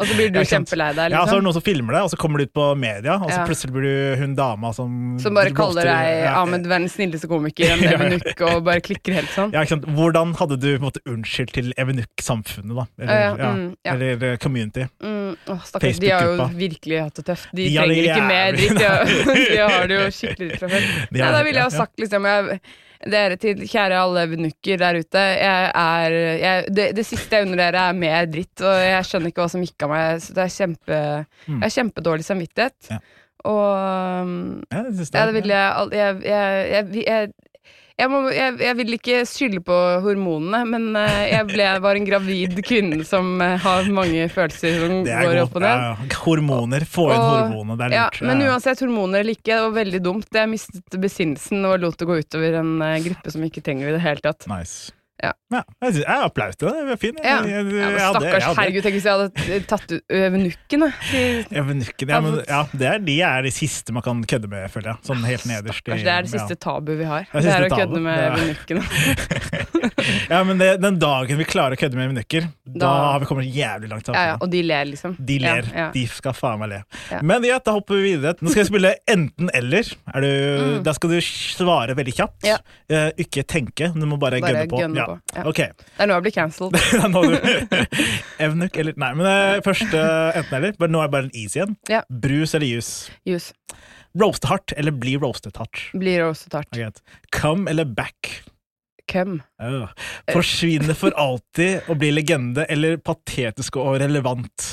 Og 0.00 0.06
så 0.06 0.14
blir 0.16 0.32
du 0.32 0.38
Ja, 0.40 0.44
kjempelei 0.44 0.94
deg, 0.94 1.10
Ja, 1.12 1.24
så 1.26 1.36
er 1.36 1.40
det 1.40 1.42
liksom. 1.42 1.44
noen 1.44 1.52
som 1.52 1.62
filmer 1.62 1.92
det, 1.92 2.02
og 2.02 2.10
så 2.10 2.16
kommer 2.16 2.38
du 2.38 2.44
ut 2.44 2.52
på 2.54 2.76
media, 2.76 3.14
og 3.14 3.28
så 3.30 3.38
Ja. 3.38 3.46
plutselig 3.46 3.72
blir 3.72 3.82
du 3.82 4.16
hun 4.22 4.34
dama 4.34 4.72
som 4.72 5.18
Som 5.18 5.34
bare 5.34 5.50
kaller 5.52 5.84
deg 5.84 6.24
ja, 6.24 6.42
Ahmed 6.42 6.64
verdens 6.66 6.94
snilleste 6.96 7.28
komiker, 7.28 7.70
en 7.72 7.78
Ja, 7.84 7.90
ja. 7.90 7.98
evenukk, 7.98 8.40
og 8.56 8.64
bare 8.64 8.80
klikker 8.80 9.12
helt 9.12 9.28
sånn. 9.28 9.52
Ja, 9.52 9.60
ikke 9.60 9.68
sant? 9.76 9.84
Hvordan 9.86 10.34
hadde 10.36 10.58
du 10.58 10.78
på 10.78 10.82
en 10.82 10.90
måte 10.90 11.04
unnskyldt 11.06 11.52
til 11.52 11.72
evenukk-samfunnet, 11.76 12.74
da? 12.74 12.86
Eller, 12.98 13.12
Ja, 13.12 13.36
ja, 13.36 13.36
ja, 13.36 13.52
mm, 13.54 13.76
ja. 13.84 13.92
eller 13.92 14.32
eh, 14.32 14.36
community? 14.38 14.86
Mm, 15.02 15.27
åh, 15.48 15.62
stakkars, 15.68 15.98
de 16.02 16.10
har 16.10 16.26
jo 16.28 16.48
virkelig 16.58 16.98
hatt 17.04 17.14
det 17.20 17.24
tøft. 17.30 17.48
De, 17.52 17.64
De 17.68 17.76
trenger 17.76 18.02
ikke 18.08 18.26
mer 18.28 18.52
dritt. 18.58 18.76
De 18.78 18.84
har, 18.84 19.14
de 19.54 19.56
har 19.62 19.86
det 19.90 19.96
jo 19.98 20.10
skikkelig 20.18 20.50
dritt 20.50 20.60
fra 20.62 20.68
før. 20.74 20.86
Nei, 21.18 21.30
da 21.36 21.42
ville 21.46 21.58
jeg 21.62 21.66
ha 21.70 21.74
sagt 21.74 22.04
liksom 22.04 22.28
jeg, 22.30 22.60
Dere 22.98 23.36
til 23.38 23.60
kjære 23.62 23.94
alle 23.94 24.24
evenukker 24.26 24.80
der 24.80 24.96
ute. 24.98 25.20
Jeg 25.38 25.68
er 25.70 26.14
jeg, 26.42 26.64
det, 26.74 26.86
det 26.98 27.04
siste 27.06 27.38
jeg 27.38 27.46
unner 27.46 27.60
dere, 27.60 27.84
er 27.92 27.94
mer 27.94 28.26
dritt, 28.26 28.58
og 28.66 28.74
jeg 28.74 29.04
skjønner 29.06 29.30
ikke 29.30 29.44
hva 29.44 29.52
som 29.52 29.62
gikk 29.62 29.84
av 29.86 29.92
meg. 29.92 30.24
Så 30.24 30.34
det 30.34 30.42
er 30.48 30.50
kjempe, 30.56 30.98
Mm. 31.46 31.60
jeg 31.60 31.62
har 31.62 31.74
kjempedårlig 31.76 32.26
samvittighet. 32.26 32.90
Ja. 32.90 32.98
Og 33.46 34.24
um, 34.26 34.32
Ja, 34.72 34.82
det 34.82 35.06
jeg- 35.94 36.24
jeg 36.26 37.04
Jeg, 37.06 37.30
jeg, 37.98 38.10
må, 38.12 38.18
jeg, 38.30 38.54
jeg 38.62 38.76
vil 38.78 38.94
ikke 38.94 39.16
skylde 39.26 39.60
på 39.66 39.76
hormonene, 40.04 40.60
men 40.70 40.84
eh, 41.00 41.32
jeg 41.32 41.48
ble, 41.48 41.64
var 41.82 41.98
en 41.98 42.06
gravid 42.06 42.60
kvinne 42.66 43.00
som 43.06 43.40
eh, 43.42 43.56
har 43.64 43.88
mange 43.94 44.28
følelser 44.30 44.76
som 44.84 45.00
går 45.02 45.32
godt. 45.32 45.40
opp 45.42 45.56
og 45.58 45.64
ned. 45.64 45.72
Ja, 45.72 45.88
ja. 45.90 46.20
Hormoner. 46.22 46.86
Få 46.86 47.08
inn 47.08 47.18
hormonene, 47.18 47.56
hormoner. 47.56 47.80
Det 47.80 47.88
er 47.88 47.94
lurt. 47.96 48.20
Ja, 48.22 48.28
men 48.30 48.44
uansett, 48.46 48.84
hormoner 48.84 49.24
eller 49.24 49.34
ikke, 49.34 49.50
det 49.50 49.64
var 49.64 49.74
veldig 49.80 50.02
dumt. 50.04 50.30
Jeg 50.38 50.52
mistet 50.52 51.00
besinnelsen 51.02 51.66
og 51.66 51.80
lot 51.82 51.98
det 51.98 52.06
gå 52.06 52.20
utover 52.22 52.60
en 52.60 52.76
eh, 52.86 53.00
gruppe 53.08 53.34
som 53.34 53.48
ikke 53.50 53.64
trenger 53.66 53.88
det 53.88 53.96
i 53.96 53.98
det 53.98 54.04
hele 54.06 54.24
tatt. 54.28 54.46
Nice. 54.52 54.94
Ja, 55.18 55.32
jeg, 55.50 55.64
synes, 55.80 56.04
jeg 56.04 56.24
applaus 56.28 56.56
til 56.56 56.68
det. 56.68 56.74
Det 56.78 56.86
var 56.88 56.96
fin. 57.00 57.16
Ja, 57.24 57.36
Jeg- 57.42 57.48
jeg- 57.48 57.72
ja 57.74 57.88
men 57.88 57.98
Stakkars, 57.98 58.44
hadde- 58.44 58.58
herregud, 58.60 58.82
tenk 58.82 58.94
hvis 58.98 59.04
jeg 59.04 59.12
hadde 59.12 59.60
tatt 59.66 59.92
ut 59.92 60.02
eunukken, 60.10 60.80
da. 60.80 60.90
Ja, 61.12 61.56
ja, 61.56 61.62
men, 61.62 62.42
ja, 62.48 62.62
det 62.72 62.86
er, 62.92 62.98
de 62.98 63.20
er 63.22 63.42
de 63.42 63.50
siste 63.50 63.92
man 63.92 64.02
kan 64.02 64.22
kødde 64.24 64.48
med, 64.48 64.68
føler 64.70 64.92
jeg. 64.92 64.96
Sånn 65.08 65.24
helt 65.24 65.46
nederst. 65.46 65.80
Stakkars, 65.80 66.02
det 66.04 66.12
er 66.12 66.22
det 66.22 66.30
siste 66.34 66.56
tabu 66.60 66.94
vi 66.98 67.04
har. 67.04 67.26
Det 67.32 67.44
er 67.44 67.48
Det 67.48 67.54
er 67.54 67.68
å 67.68 67.78
kødde 67.78 68.00
med 68.00 68.18
Ja. 68.18 68.36
eunukkene. 68.36 68.82
Ja, 70.30 70.42
men 70.44 70.58
det, 70.60 70.80
den 70.80 70.98
dagen 71.00 71.36
vi 71.38 71.44
klarer 71.44 71.74
å 71.76 71.78
kødde 71.80 71.96
med 71.98 72.10
minukker, 72.12 72.46
da, 72.64 72.78
Da- 72.78 73.12
har 73.12 73.20
vi 73.20 73.26
kommet 73.28 73.48
jævlig 73.54 73.88
langt. 73.90 74.08
Ja, 74.08 74.24
ja, 74.32 74.36
og 74.40 74.50
de 74.50 74.62
ler, 74.62 74.84
liksom. 74.88 75.16
De 75.24 75.38
ler. 75.38 75.62
Ja, 75.72 75.78
ja. 75.78 75.90
De 75.92 76.06
skal 76.06 76.32
faen 76.36 76.58
meg 76.60 76.68
le. 76.72 76.82
Ja. 77.10 77.20
Men 77.22 77.44
ja, 77.44 77.58
da 77.64 77.72
hopper 77.76 77.94
vi 78.00 78.14
videre. 78.16 78.34
Nå 78.40 78.50
skal 78.52 78.62
jeg 78.64 78.70
spille 78.70 78.94
enten-eller. 79.08 79.92
Er 80.14 80.28
Mm. 80.28 80.82
Da 80.84 80.92
skal 80.92 81.10
du 81.10 81.18
svare 81.20 81.94
veldig 81.96 82.14
kjapt. 82.14 82.44
Ja. 82.46 82.56
Eh, 82.88 83.10
ikke 83.18 83.44
tenke, 83.46 83.92
du 83.94 84.06
må 84.06 84.18
bare, 84.18 84.40
Bare 84.40 84.52
gønne 84.52 84.68
på. 84.70 84.80
gønne 84.80 84.96
ja. 84.96 85.06
på, 85.06 85.18
ja. 85.38 85.44
Ok, 85.48 85.60
Det 85.78 86.02
er 86.04 86.10
nå 86.10 86.18
jeg 86.18 86.26
blir 86.26 86.34
cancelled. 86.34 86.74
Evnuk 88.44 88.76
eller 88.78 88.98
Nei, 88.98 89.12
men 89.18 89.28
uh, 89.28 89.62
først 89.64 89.94
eh, 89.94 90.40
enten-eller. 90.40 90.76
Men 90.82 90.94
Nå 90.94 91.02
er 91.02 91.08
det 91.08 91.14
bare 91.14 91.28
en 91.28 91.38
is 91.38 91.56
igjen. 91.58 91.76
Ja. 91.90 92.02
Brus 92.08 92.54
eller 92.58 92.68
juice? 92.68 93.14
Jus. 93.28 93.52
Roaste 94.18 94.50
hardt 94.50 94.74
eller 94.76 94.94
bli 94.96 95.16
roastet 95.20 95.58
hardt? 95.60 95.82
Bli 95.98 96.16
roasted 96.20 96.56
hardt. 96.56 96.72
Okay. 96.74 97.18
Come 97.34 97.70
eller 97.70 97.88
back? 97.88 98.42
Come. 99.08 99.40
Uh, 99.62 99.88
Forsvinne 100.32 100.96
for 100.98 101.14
alltid 101.16 101.88
og 101.88 102.00
bli 102.00 102.10
legende, 102.12 102.66
eller 102.68 102.98
patetisk 103.00 103.78
og 103.80 103.98
relevant? 104.02 104.66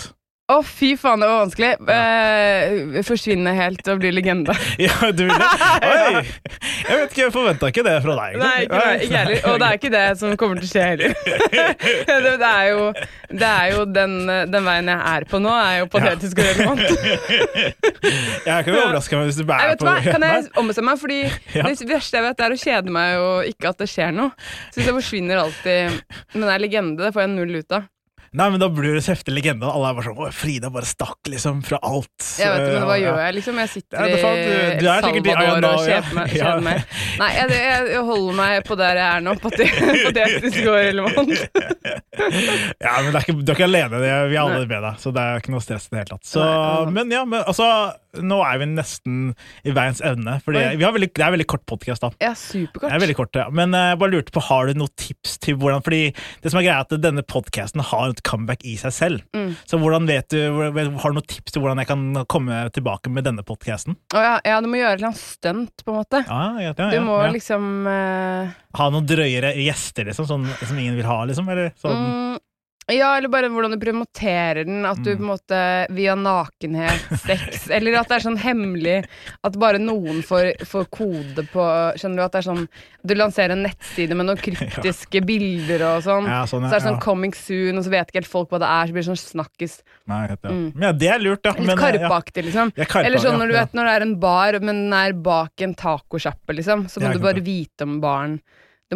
Å, 0.45 0.59
fy 0.61 0.91
faen, 0.93 1.23
det 1.23 1.25
var 1.25 1.39
vanskelig. 1.41 1.69
Eh, 1.89 2.97
forsvinne 3.07 3.49
helt 3.57 3.87
og 3.89 3.97
bli 4.03 4.11
legende. 4.13 4.53
Ja, 4.85 5.07
du 5.09 5.23
ville 5.25 5.47
Oi! 5.89 6.19
Jeg 6.85 6.99
vet 6.99 7.15
ikke, 7.15 7.21
jeg 7.23 7.33
forventa 7.33 7.69
ikke 7.71 7.81
det 7.87 7.95
fra 8.03 8.13
deg. 8.19 8.35
egentlig. 8.35 8.43
Nei, 8.43 8.59
ikke 8.67 8.81
meg, 8.83 9.05
ikke 9.07 9.21
heller. 9.23 9.39
Og 9.49 9.55
det 9.63 9.67
er 9.69 9.79
ikke 9.79 9.91
det 9.95 10.03
som 10.19 10.35
kommer 10.37 10.61
til 10.61 10.67
å 10.67 10.69
skje 10.69 10.83
heller. 10.91 11.15
det, 12.27 12.33
det 12.43 12.51
er 12.51 12.67
jo, 12.69 12.83
det 13.41 13.49
er 13.49 13.71
jo 13.73 13.87
den, 13.95 14.13
den 14.53 14.69
veien 14.69 14.91
jeg 14.93 15.15
er 15.15 15.25
på 15.33 15.41
nå, 15.41 15.55
er 15.63 15.79
jo 15.79 15.89
patetisk 15.95 16.43
og 16.43 16.49
relevant. 16.51 16.85
Jeg 16.85 18.53
er 18.53 18.61
ikke 18.61 18.77
overraska 18.77 19.23
hvis 19.23 19.41
du 19.41 19.47
bærer 19.49 19.73
vet 19.73 19.81
du 19.81 19.87
hva? 19.89 19.97
Kan 20.05 20.27
jeg 20.29 20.45
ombestemme 20.61 20.93
meg? 20.93 21.01
Fordi 21.01 21.19
Ja. 21.55 21.65
det 21.73 21.89
verste 21.89 22.21
jeg 22.21 22.27
vet, 22.29 22.45
er 22.45 22.53
å 22.53 22.61
kjede 22.67 22.93
meg 22.93 23.17
og 23.25 23.49
ikke 23.49 23.73
at 23.73 23.81
det 23.81 23.89
skjer 23.89 24.13
noe. 24.13 24.29
Så 24.69 24.85
jeg 24.85 24.93
forsvinner 24.93 25.41
alltid 25.41 25.99
Men 26.35 26.45
det 26.45 26.53
er 26.53 26.65
legende, 26.67 27.01
det 27.01 27.13
får 27.17 27.25
jeg 27.25 27.33
null 27.33 27.57
ut 27.63 27.77
av. 27.79 27.89
Nei, 28.35 28.47
men 28.51 28.59
da 28.59 28.67
blir 28.73 28.97
så 29.01 29.13
heftig 29.13 29.33
legende. 29.35 29.67
Alle 29.71 29.89
er 29.91 29.97
bare 29.97 30.05
sånn 30.09 30.17
Å, 30.25 30.29
Frida 30.35 30.69
bare 30.73 30.87
stakk 30.89 31.29
liksom 31.31 31.61
fra 31.65 31.79
alt. 31.87 32.11
Jeg 32.39 32.51
vet 32.51 32.65
ikke, 32.65 32.73
men 32.79 32.87
hva 32.89 32.97
gjør 32.99 33.19
jeg, 33.23 33.35
liksom? 33.39 33.61
Jeg 33.63 33.71
sitter 33.73 33.95
Ja, 33.95 34.07
det 34.11 34.21
sant, 34.21 34.35
du- 34.35 34.51
du 34.81 34.85
i 34.85 35.35
Salvador 35.35 35.67
og 35.69 35.85
kjeder 35.87 36.13
meg. 36.19 36.35
Ja. 36.35 36.53
Meg. 36.65 36.83
Nei, 37.21 37.29
jeg, 37.37 37.49
jeg, 37.55 37.87
jeg 37.95 38.03
holder 38.11 38.37
meg 38.41 38.63
på 38.67 38.77
der 38.79 38.99
jeg 38.99 39.07
er 39.15 39.25
nå, 39.25 39.35
pate- 39.39 39.69
patetisk 40.05 40.59
går 40.65 40.79
relevant. 40.89 41.35
Ja, 42.15 42.93
men 43.03 43.11
det 43.11 43.19
er 43.19 43.23
ikke, 43.25 43.35
du 43.43 43.51
er 43.51 43.57
ikke 43.57 43.67
alene, 43.67 43.99
det 44.01 44.11
vi 44.31 44.37
er 44.37 44.41
alle 44.41 44.61
med 44.65 44.71
deg, 44.85 44.97
så 45.01 45.11
det 45.15 45.21
er 45.23 45.41
ikke 45.41 45.53
noe 45.55 45.63
stress 45.63 45.87
i 45.89 45.93
det 45.95 46.01
hele 46.03 46.11
tatt. 46.15 46.27
Så, 46.27 46.41
Nei, 46.43 46.85
det 46.87 46.93
men 46.95 47.13
ja, 47.15 47.23
men 47.27 47.43
altså 47.45 47.69
Nå 48.15 48.37
er 48.47 48.61
vi 48.61 48.65
nesten 48.71 49.15
i 49.67 49.73
veiens 49.75 49.99
evne. 50.07 50.37
Fordi 50.45 50.61
vi 50.79 50.85
har 50.87 50.93
veldig, 50.95 51.09
det 51.17 51.23
er 51.25 51.33
veldig 51.33 51.47
kort 51.51 51.65
podkast. 51.67 52.05
Ja, 52.23 52.29
Det 52.31 52.37
superkort. 52.39 52.93
er 52.95 53.01
veldig 53.03 53.15
kort, 53.17 53.35
ja. 53.35 53.49
Men 53.51 53.75
eh, 53.75 53.89
jeg 53.91 53.99
bare 53.99 54.13
lurte 54.13 54.31
på, 54.31 54.43
har 54.47 54.69
du 54.71 54.79
noen 54.79 54.93
tips 54.95 55.33
til 55.43 55.57
hvordan 55.59 55.83
Fordi 55.83 55.99
det 56.45 56.51
som 56.53 56.61
er 56.61 56.63
greia 56.63 56.77
er 56.79 56.85
at 56.87 56.95
denne 57.03 57.25
podkasten 57.27 57.83
har 57.89 58.13
et 58.13 58.23
comeback 58.25 58.65
i 58.65 58.75
seg 58.79 58.93
selv. 58.95 59.23
Mm. 59.35 59.53
Så 59.69 59.79
hvordan 59.81 60.07
vet 60.09 60.29
du, 60.33 60.39
har 60.49 60.73
du 60.73 61.17
noen 61.17 61.29
tips 61.29 61.55
til 61.55 61.63
hvordan 61.63 61.81
jeg 61.83 61.89
kan 61.91 62.05
komme 62.31 62.63
tilbake 62.75 63.11
med 63.13 63.27
denne 63.27 63.45
podkasten? 63.45 63.97
Oh, 64.15 64.21
ja, 64.23 64.37
ja, 64.45 64.59
du 64.63 64.69
må 64.71 64.79
gjøre 64.81 65.11
et 65.11 65.19
stunt, 65.19 65.85
på 65.85 65.93
en 65.93 65.99
måte. 66.01 66.23
Ja, 66.25 66.43
ja, 66.63 66.73
ja, 66.73 66.89
Du 66.95 67.05
må 67.05 67.19
liksom 67.35 67.85
uh... 67.87 68.53
Ha 68.75 68.89
noen 68.91 69.07
drøyere 69.07 69.53
gjester, 69.61 70.09
liksom, 70.09 70.27
sånn, 70.29 70.49
som 70.59 70.79
ingen 70.81 70.97
vil 70.97 71.07
ha, 71.07 71.21
liksom? 71.29 71.47
Eller 71.53 71.71
sånn 71.79 72.01
mm, 72.01 72.41
Ja, 72.91 73.15
eller 73.17 73.31
bare 73.33 73.47
hvordan 73.49 73.71
du 73.73 73.79
promoterer 73.81 74.63
den. 74.67 74.83
At 74.85 74.99
du 75.01 75.15
Mm. 75.15 75.17
på 75.17 75.23
en 75.23 75.29
måte 75.31 75.59
via 75.89 76.13
nakenhet, 76.13 77.01
sex 77.17 77.67
Eller 77.73 77.95
at 77.97 78.07
det 78.11 78.17
er 78.19 78.23
sånn 78.27 78.37
hemmelig 78.37 79.05
at 79.43 79.57
bare 79.57 79.79
noen 79.81 80.21
får, 80.21 80.51
får 80.69 80.85
kode 80.93 81.47
på 81.49 81.65
Skjønner 81.97 82.15
du? 82.21 82.23
At 82.27 82.31
det 82.35 82.41
er 82.43 82.47
sånn 82.51 82.67
Du 83.05 83.15
lanserer 83.17 83.55
en 83.55 83.63
nettside 83.65 84.13
med 84.13 84.27
noen 84.29 84.37
kryptiske 84.45 85.23
bilder 85.25 85.81
og 85.87 86.03
sånn. 86.05 86.29
Ja, 86.29 86.43
sånn, 86.45 86.67
Så 86.69 86.75
er 86.75 86.79
det 86.79 86.83
ja. 86.83 86.91
sånn 86.91 87.01
'coming 87.01 87.33
soon', 87.33 87.77
og 87.77 87.83
så 87.85 87.89
vet 87.89 88.07
ikke 88.11 88.21
helt 88.21 88.29
folk 88.35 88.49
hva 88.53 88.59
det 88.61 88.69
er. 88.69 88.85
Så 88.85 88.93
blir 88.93 89.03
det 89.03 89.09
sånn 89.09 89.23
snakkis. 89.33 89.79
Nei, 90.07 90.27
det. 90.27 90.39
Mm. 90.43 90.67
Men 90.75 90.81
ja, 90.89 90.91
det 90.93 91.09
er 91.09 91.19
lurt, 91.25 91.41
ja. 91.45 91.53
Litt 91.57 91.69
eh, 91.69 91.73
ja. 91.73 91.81
Karpe-aktig, 91.81 92.43
liksom. 92.49 92.71
Ja, 92.77 92.85
Karpe, 92.85 93.05
Eller 93.05 93.17
sånn 93.17 93.39
når 93.41 93.47
du 93.49 93.53
ja. 93.57 93.65
vet 93.65 93.73
når 93.73 93.83
det 93.89 93.95
er 93.97 94.01
en 94.05 94.15
bar, 94.19 94.59
men 94.61 94.75
den 94.89 94.93
er 94.93 95.13
bak 95.13 95.61
en 95.61 95.73
tacosjappe, 95.73 96.53
liksom. 96.53 96.85
Så 96.89 97.01
må 97.01 97.09
Ja, 97.09 97.13
du 97.13 97.19
bare 97.19 97.41
vite 97.41 97.81
om 97.89 97.97
baren. 98.01 98.41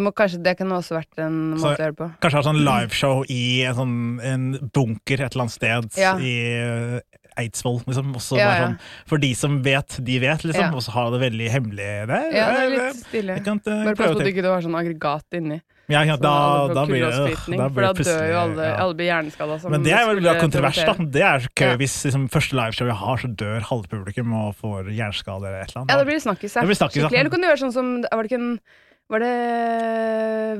Du 0.00 0.06
må 0.06 0.14
kanskje, 0.16 0.40
Det 0.42 0.56
kunne 0.56 0.80
også 0.80 0.96
vært 0.96 1.20
en 1.20 1.38
måte 1.52 1.68
å 1.68 1.76
gjøre 1.76 1.92
det 1.92 1.98
på. 2.00 2.10
Kanskje 2.24 2.40
ha 2.40 2.44
sånn 2.48 2.60
liveshow 2.64 3.24
i 3.28 3.42
en, 3.68 3.76
sånn, 3.76 3.96
en 4.24 4.46
bunker 4.72 5.20
et 5.20 5.34
eller 5.34 5.44
annet 5.44 5.56
sted 5.58 5.98
Ja. 6.00 6.14
i 6.16 6.32
eh, 6.56 7.00
Eidsvoll, 7.40 7.82
liksom. 7.86 8.14
Også 8.16 8.38
Ja, 8.38 8.46
ja. 8.48 8.62
sånn, 8.64 8.78
for 9.06 9.20
de 9.20 9.34
som 9.36 9.58
vet, 9.62 9.98
de 10.04 10.16
vet, 10.18 10.44
liksom. 10.44 10.70
Ja. 10.70 10.72
Og 10.74 10.82
så 10.84 10.94
ha 10.96 11.04
det 11.12 11.20
veldig 11.20 11.50
hemmelig 11.52 11.90
der. 12.08 12.30
Ja, 12.32 12.46
det 12.56 12.62
er 12.64 12.72
litt 12.72 13.02
stilig. 13.04 13.36
jeg 13.36 13.44
kan 13.44 13.60
ikke 13.60 13.76
Bare 13.84 13.94
pass 14.00 14.14
på 14.14 14.16
at 14.16 14.24
du 14.24 14.32
ikke 14.32 14.46
har 14.48 14.64
sånn 14.64 14.80
aggregat 14.80 15.38
inni. 15.38 15.60
Ja, 15.90 16.02
ja 16.06 16.16
da, 16.16 16.32
da, 16.70 16.70
blir 16.70 16.70
det, 16.70 16.74
da 16.74 16.84
blir 16.86 17.00
det 17.00 17.12
kullåtsfritning, 17.12 17.62
For 17.74 17.82
da 17.82 17.92
dør 17.92 18.26
jo 18.30 18.36
alle, 18.40 18.66
ja. 18.70 18.74
alle 18.80 18.94
blir 18.94 19.08
hjerneskada. 19.10 19.70
Men 19.74 19.82
det 19.82 19.92
er 19.92 20.04
vel 20.06 20.20
bra 20.22 20.34
kontrovers, 20.40 20.84
da. 20.86 20.94
Det 21.18 21.24
er 21.28 21.38
så 21.44 21.48
kø 21.60 21.70
Ja. 21.72 21.78
hvis 21.80 21.96
liksom, 22.06 22.28
første 22.30 22.56
liveshow 22.56 22.86
jeg 22.86 23.00
har, 23.04 23.16
så 23.20 23.28
dør 23.36 23.60
halve 23.68 23.90
publikum 23.90 24.32
og 24.32 24.54
får 24.56 24.92
hjerneskade 24.94 25.44
eller 25.44 25.60
et 25.60 25.72
eller 25.74 25.82
annet. 25.82 25.90
Ja, 25.90 25.96
da 25.98 26.04
blir 26.04 26.16
det. 26.16 26.24
Blir 26.70 26.78
snakkis. 26.78 27.10
Eller 27.12 27.30
kan 27.30 27.42
du 27.42 27.48
gjøre 27.50 27.64
sånn 27.68 27.74
som 27.74 27.90
Var 28.02 28.22
det 28.22 28.30
ikke 28.30 28.40
en 28.40 28.60
var 29.10 29.22
det 29.24 29.30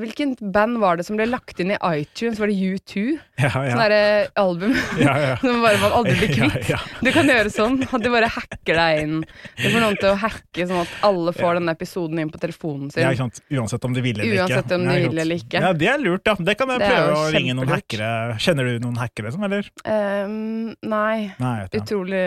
Hvilket 0.00 0.40
band 0.54 0.78
var 0.82 0.98
det 0.98 1.04
som 1.06 1.16
ble 1.18 1.26
lagt 1.28 1.58
inn 1.62 1.72
i 1.74 1.78
iTunes? 2.00 2.38
Var 2.40 2.50
det 2.50 2.54
U2? 2.56 3.02
ja, 3.40 3.50
Sånn 3.52 3.66
ja. 3.68 3.76
derre 3.80 4.02
album 4.40 4.74
Ja, 5.02 5.14
ja. 5.22 5.32
som 5.42 5.60
bare 5.64 5.80
man 5.82 5.94
aldri 5.98 6.14
blir 6.20 6.32
kvitt. 6.38 6.70
Ja. 6.70 6.78
Du 7.02 7.10
kan 7.14 7.30
gjøre 7.30 7.52
sånn 7.54 7.78
at 7.86 8.04
du 8.04 8.08
bare 8.12 8.30
hacker 8.32 8.78
deg 8.80 9.02
inn. 9.04 9.16
Du 9.58 9.66
får 9.68 9.78
noen 9.84 9.98
til 10.00 10.10
å 10.12 10.18
hacke 10.22 10.66
sånn 10.70 10.82
at 10.84 10.94
alle 11.06 11.34
får 11.36 11.60
denne 11.60 11.74
episoden 11.78 12.22
inn 12.22 12.32
på 12.32 12.40
telefonen 12.42 12.90
sin. 12.92 13.02
Ja, 13.04 13.12
ikke 13.14 13.26
sant? 13.26 13.42
Uansett 13.50 13.86
om 13.88 13.96
de 13.96 14.04
vil 14.04 14.18
eller 14.20 14.36
ikke. 14.38 14.46
Uansett 14.46 14.76
om 14.78 14.86
de 14.86 14.98
ikke 14.98 15.14
vil 15.14 15.24
eller 15.24 15.42
ikke. 15.44 15.64
Ja, 15.66 15.72
Det 15.84 15.90
er 15.94 16.02
lurt, 16.02 16.26
ja. 16.30 16.36
Det 16.50 16.56
kan 16.60 16.74
jeg 16.74 16.82
Det 16.84 16.92
prøve 16.92 17.16
å 17.18 17.26
ringe 17.34 17.56
noen 17.58 17.74
hackere. 17.74 18.12
Kjenner 18.42 18.70
du 18.70 18.78
noen 18.86 19.00
hackere, 19.00 19.34
som, 19.34 19.46
eller? 19.46 19.68
Um, 19.84 20.70
nei. 20.82 21.30
Nei, 21.40 21.56
ikke. 21.66 21.82
Utrolig 21.84 22.24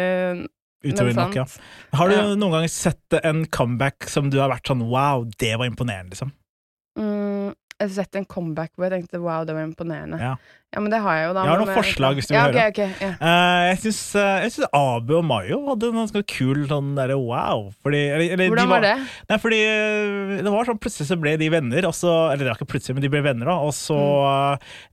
Utrolig 0.84 1.16
nok, 1.16 1.36
ja. 1.36 1.46
Har 1.98 2.10
du 2.12 2.16
Ja. 2.16 2.36
noen 2.36 2.52
gang 2.58 2.68
sett 2.72 3.20
en 3.24 3.46
comeback 3.46 4.10
som 4.12 4.30
du 4.30 4.40
har 4.40 4.50
vært 4.52 4.68
sånn 4.68 4.84
wow, 4.90 5.24
det 5.40 5.56
var 5.58 5.70
imponerende, 5.70 6.12
liksom? 6.12 6.34
Mm, 7.00 7.54
jeg 7.80 7.88
har 7.88 7.94
sett 8.04 8.16
en 8.20 8.26
comeback 8.26 8.72
hvor 8.76 8.90
jeg 8.90 9.02
tenkte 9.02 9.22
wow, 9.24 9.46
det 9.48 9.56
var 9.56 9.64
imponerende. 9.66 10.20
Ja. 10.22 10.36
Ja, 10.74 10.82
men 10.82 10.90
det 10.90 11.00
har 11.04 11.18
jeg 11.20 11.28
jo, 11.28 11.34
da. 11.38 11.42
Jeg 11.46 11.52
har 11.52 11.60
noen 11.62 11.76
forslag 11.78 12.16
hvis 12.18 12.28
du 12.28 12.32
vil 12.34 12.40
ja, 12.40 12.46
høre. 12.48 12.70
Okay. 12.74 13.10
Eh, 13.14 13.64
jeg 13.70 13.80
syns 13.84 14.64
uh, 14.66 14.70
Abu 14.74 15.12
og 15.20 15.26
Mayo 15.30 15.60
hadde 15.68 15.92
en 15.92 16.00
ganske 16.02 16.24
kul 16.32 16.64
sånn 16.70 16.96
derre 16.98 17.18
wow. 17.20 17.68
Fordi, 17.86 18.00
eller, 18.10 18.34
eller, 18.34 18.42
de 18.42 18.48
Hvordan 18.56 18.72
var 18.72 18.82
det? 18.82 18.94
Nei, 19.30 19.38
fordi 19.44 19.60
uh, 19.70 20.32
det 20.40 20.54
var 20.56 20.70
sånn 20.70 20.80
plutselig 20.82 21.10
så 21.12 21.20
ble 21.22 21.36
de 21.38 21.52
venner, 21.54 21.86
og 21.90 21.94
så 21.94 22.16
Eller 22.32 22.48
det 22.48 22.50
var 22.56 22.58
ikke 22.58 22.72
plutselig, 22.74 22.98
men 22.98 23.06
de 23.06 23.12
ble 23.14 23.22
venner, 23.22 23.52
da. 23.52 23.60
Og 23.62 23.74
så 23.78 24.00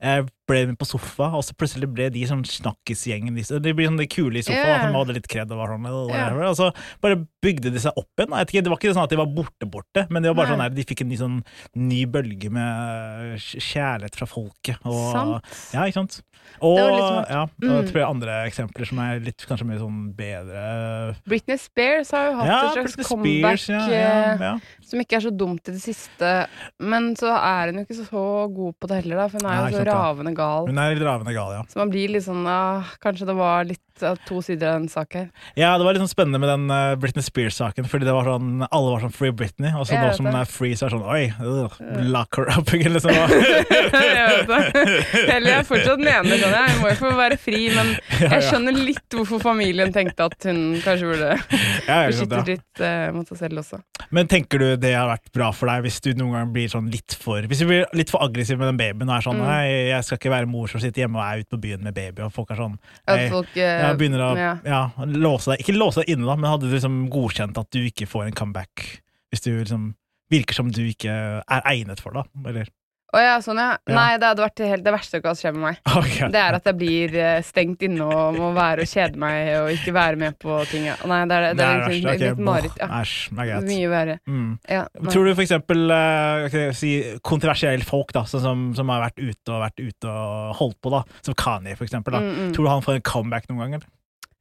Mm. 0.01 0.27
Ble 0.51 0.61
de 0.69 0.75
på 0.77 0.87
sofa, 0.89 1.31
og 1.37 1.43
så 1.47 1.55
plutselig 1.57 1.89
ble 1.91 2.09
de 2.13 2.25
sånn 2.29 2.43
snakkisgjengen. 2.47 3.35
De, 3.37 3.73
ble 3.73 3.87
sånn 3.89 3.99
de 4.01 4.07
kule 4.11 4.41
i 4.41 4.45
sofa, 4.45 4.59
yeah. 4.59 4.81
at 4.81 4.87
de 4.89 4.95
hadde 4.99 5.17
litt 5.17 5.29
kred 5.31 5.51
og 5.51 5.61
var 5.63 5.73
sånn 5.73 5.87
Ja. 6.11 6.27
Og 6.51 6.57
så 6.59 6.71
bare 7.03 7.21
bygde 7.41 7.71
de 7.73 7.81
seg 7.81 7.97
opp 7.97 8.21
igjen. 8.21 8.35
Det 8.51 8.69
var 8.71 8.77
ikke 8.77 8.93
sånn 8.93 9.07
at 9.07 9.13
de 9.13 9.19
var 9.19 9.31
borte, 9.31 9.65
borte, 9.65 10.05
men 10.11 10.21
det 10.23 10.31
var 10.31 10.43
bare 10.43 10.51
Nei. 10.51 10.57
sånn 10.57 10.65
der, 10.67 10.75
de 10.77 10.87
fikk 10.91 11.01
en 11.05 11.09
ny, 11.11 11.17
sånn, 11.19 11.39
ny 11.79 12.03
bølge 12.11 12.51
med 12.53 13.39
kjærlighet 13.41 14.19
fra 14.19 14.27
folket. 14.29 14.77
Og, 14.85 15.11
Sant. 15.15 15.55
Ja, 15.73 15.87
ikke 15.87 16.01
sant? 16.03 16.21
Og, 16.61 16.75
Det 16.77 16.83
var 16.83 16.91
litt 16.91 17.29
ja, 17.31 17.41
og 17.43 17.49
Mm. 17.61 17.71
jeg 17.71 17.85
tror 17.91 17.99
jeg 18.01 18.09
andre 18.09 18.33
eksempler 18.49 18.87
som 18.89 18.99
er 18.99 19.19
litt 19.23 19.45
kanskje 19.47 19.65
mer 19.65 19.77
sånn 19.79 19.99
bedre 20.17 21.15
Britney 21.25 21.57
Spears 21.57 22.11
har 22.11 22.25
jo 22.27 22.33
hatt 22.39 22.47
Ja, 22.49 22.57
et 22.57 22.73
slags 22.73 22.95
Britney 22.95 23.09
comeback 23.09 23.59
Spears, 23.61 23.67
ja, 23.69 23.97
eh, 24.01 24.37
ja, 24.41 24.59
som 24.81 24.99
ikke 24.99 25.15
er 25.15 25.21
så 25.21 25.31
dumt 25.37 25.69
i 25.69 25.71
det 25.71 25.81
siste. 25.81 26.31
Men 26.79 27.15
så 27.15 27.31
er 27.37 27.71
hun 27.71 27.79
jo 27.81 27.85
ikke 27.85 27.99
så 28.09 28.53
god 28.57 28.73
på 28.81 28.87
det 28.89 29.03
heller, 29.03 29.15
da, 29.15 29.27
for 29.29 29.37
hun 29.39 29.51
er 29.51 29.57
jo 29.61 29.77
så 29.77 29.85
ravende 29.85 30.33
gal. 30.35 30.40
Hun 30.67 30.81
er 30.81 30.97
ravende 31.01 31.35
gal, 31.35 31.55
ja. 31.59 31.63
Så 31.69 31.79
man 31.81 31.93
blir 31.93 32.11
litt 32.15 32.25
sånn 32.27 32.45
ah, 32.49 32.91
Kanskje 33.03 33.29
det 33.29 33.37
var 33.37 33.65
litt 33.69 33.79
av 34.01 34.17
to 34.25 34.39
sider 34.41 34.71
av 34.71 34.79
en 34.79 34.87
sak 34.89 35.13
her. 35.13 35.25
Ja, 35.53 35.75
det 35.77 35.85
var 35.85 35.93
litt 35.93 36.01
sånn 36.01 36.09
spennende 36.09 36.39
med 36.41 36.49
den 36.49 36.71
uh, 36.73 36.95
Britney 36.97 37.21
Spears-saken, 37.21 37.85
fordi 37.85 38.07
det 38.07 38.15
var 38.15 38.25
sånn, 38.25 38.63
alle 38.65 38.93
var 38.95 39.03
sånn 39.03 39.13
Free 39.13 39.35
Britney, 39.35 39.69
og 39.77 39.85
så 39.85 39.99
nå 39.99 40.07
som 40.17 40.25
hun 40.25 40.37
er 40.39 40.47
free, 40.49 40.73
så 40.79 40.87
er 40.87 40.95
det 40.95 40.97
sånn 40.97 41.11
Oi, 41.11 41.27
ugh, 41.45 41.75
lock 42.09 42.39
her 42.39 42.49
up, 42.55 42.71
eller 42.73 42.95
liksom. 42.95 43.11
jeg 44.15 44.47
vet 44.47 44.49
det. 44.49 44.95
Eller 45.35 45.49
jeg 45.51 45.67
fortsatt 45.69 46.01
mener 46.01 46.41
sånn, 46.41 46.55
jeg 46.55 46.79
må 46.81 46.93
jo 46.93 46.97
få 47.03 47.11
være 47.19 47.37
fri, 47.43 47.59
men 47.75 47.93
jeg 48.23 48.47
skjønner 48.47 48.79
litt 48.79 49.17
hvorfor 49.19 49.43
familien 49.43 49.93
tenkte 49.93 50.31
at 50.31 50.49
hun 50.49 50.63
kanskje 50.81 51.11
burde 51.11 51.35
beskytte 51.51 52.41
litt 52.49 52.81
uh, 52.81 53.11
mot 53.13 53.29
seg 53.29 53.43
selv 53.43 53.61
også. 53.61 53.81
Men 54.09 54.31
tenker 54.31 54.63
du 54.63 54.67
det 54.81 54.95
har 54.95 55.11
vært 55.11 55.29
bra 55.35 55.51
for 55.53 55.69
deg 55.69 55.85
hvis 55.85 56.01
du 56.01 56.09
noen 56.17 56.39
gang 56.39 56.55
blir 56.55 56.71
sånn 56.71 56.89
litt 56.91 57.13
for 57.21 57.43
Hvis 57.47 57.61
du 57.61 57.67
blir 57.69 57.85
litt 57.95 58.09
for 58.11 58.23
aggressiv 58.25 58.57
med 58.59 58.71
den 58.71 58.79
babyen 58.79 59.11
og 59.11 59.17
er 59.19 59.27
sånn 59.27 59.41
Mm. 59.41 59.47
Nei, 59.47 59.67
jeg 59.89 60.05
skal 60.05 60.19
ikke 60.21 60.33
være 60.33 60.49
mor 60.49 60.69
som 60.71 60.81
sitter 60.83 61.03
hjemme 61.03 61.19
og 61.19 61.25
er 61.25 61.41
ute 61.41 61.51
på 61.55 61.61
byen 61.65 61.83
med 61.83 61.95
baby, 61.97 62.23
og 62.27 62.33
folk 62.35 62.53
er 62.53 62.61
sånn 62.61 62.77
At 63.09 63.25
folk 63.33 63.55
eh, 63.57 63.81
jeg 63.81 63.97
begynner 63.99 64.25
å 64.27 64.31
ja. 64.37 64.51
ja, 64.63 64.81
låse 65.09 65.51
deg 65.51 65.63
Ikke 65.65 65.75
låse 65.75 66.03
deg 66.03 66.13
inne, 66.13 66.27
da, 66.29 66.37
men 66.37 66.51
hadde 66.53 66.69
du 66.69 66.75
liksom 66.75 67.01
godkjent 67.11 67.57
at 67.59 67.71
du 67.73 67.81
ikke 67.83 68.09
får 68.09 68.29
en 68.29 68.37
comeback 68.37 68.85
hvis 69.31 69.45
du 69.45 69.53
liksom 69.55 69.93
virker 70.31 70.55
som 70.55 70.71
du 70.75 70.81
ikke 70.83 71.11
er 71.39 71.67
egnet 71.71 72.01
for 72.03 72.15
det? 72.15 72.25
Eller? 72.47 72.71
Å 73.11 73.19
ja, 73.19 73.33
sånn 73.43 73.59
ja. 73.59 73.71
Ja. 73.89 73.95
Nei, 73.97 74.11
det 74.21 74.27
hadde 74.29 74.43
vært 74.45 74.61
helt 74.63 74.85
det 74.85 74.93
verste 74.95 75.17
som 75.17 75.23
kan 75.25 75.37
skje 75.39 75.51
med 75.55 75.63
meg. 75.65 75.79
Ok. 76.01 76.17
Det 76.31 76.39
er 76.39 76.55
at 76.57 76.67
jeg 76.69 76.77
blir 76.79 77.15
eh, 77.19 77.41
stengt 77.45 77.83
inne 77.85 78.07
og 78.07 78.37
må 78.39 78.51
være 78.55 78.85
og 78.85 78.91
kjede 78.91 79.19
meg 79.21 79.49
og 79.59 79.71
ikke 79.75 79.93
være 79.95 80.19
med 80.21 80.37
på 80.41 80.57
ting. 80.71 80.87
ja. 80.87 80.95
Nei, 81.11 81.19
det 81.27 81.37
er, 81.37 81.47
det 81.49 81.57
Det 81.59 81.67
er, 81.67 81.83
liksom, 81.83 82.07
verst. 82.07 82.21
Ok, 82.21 82.23
litt 82.23 82.43
mareritt. 82.47 82.79
Ja. 82.79 82.89
Æsj, 83.01 83.15
det 83.31 83.43
er 83.43 83.51
greit. 83.51 83.69
Mye 83.71 83.91
verre. 83.91 84.17
Mm. 84.31 84.49
Ja. 84.77 84.83
Tror 85.09 85.27
du 85.27 85.33
for 85.33 85.45
eksempel 85.45 85.95
eh, 85.97 86.43
hva 86.45 86.51
skal 86.51 86.65
jeg 86.69 86.77
si, 86.79 86.91
kontroversielle 87.31 87.87
folk 87.87 88.15
da, 88.15 88.25
sånn 88.31 88.45
som, 88.45 88.67
som 88.79 88.93
har 88.95 89.03
vært 89.09 89.19
ute 89.19 89.55
og 89.55 89.65
vært 89.67 89.83
ute 89.83 90.11
og 90.11 90.55
holdt 90.61 90.79
på, 90.81 90.93
da, 90.95 91.03
som 91.27 91.37
Kanye 91.37 91.75
for 91.75 91.87
eksempel, 91.87 92.15
da. 92.15 92.23
Mm, 92.23 92.37
mm. 92.37 92.53
Tror 92.55 92.67
du 92.67 92.71
han 92.71 92.85
får 92.85 93.01
en 93.01 93.09
comeback 93.11 93.51
noen 93.51 93.65
gang? 93.65 93.81
Eller? 93.81 93.89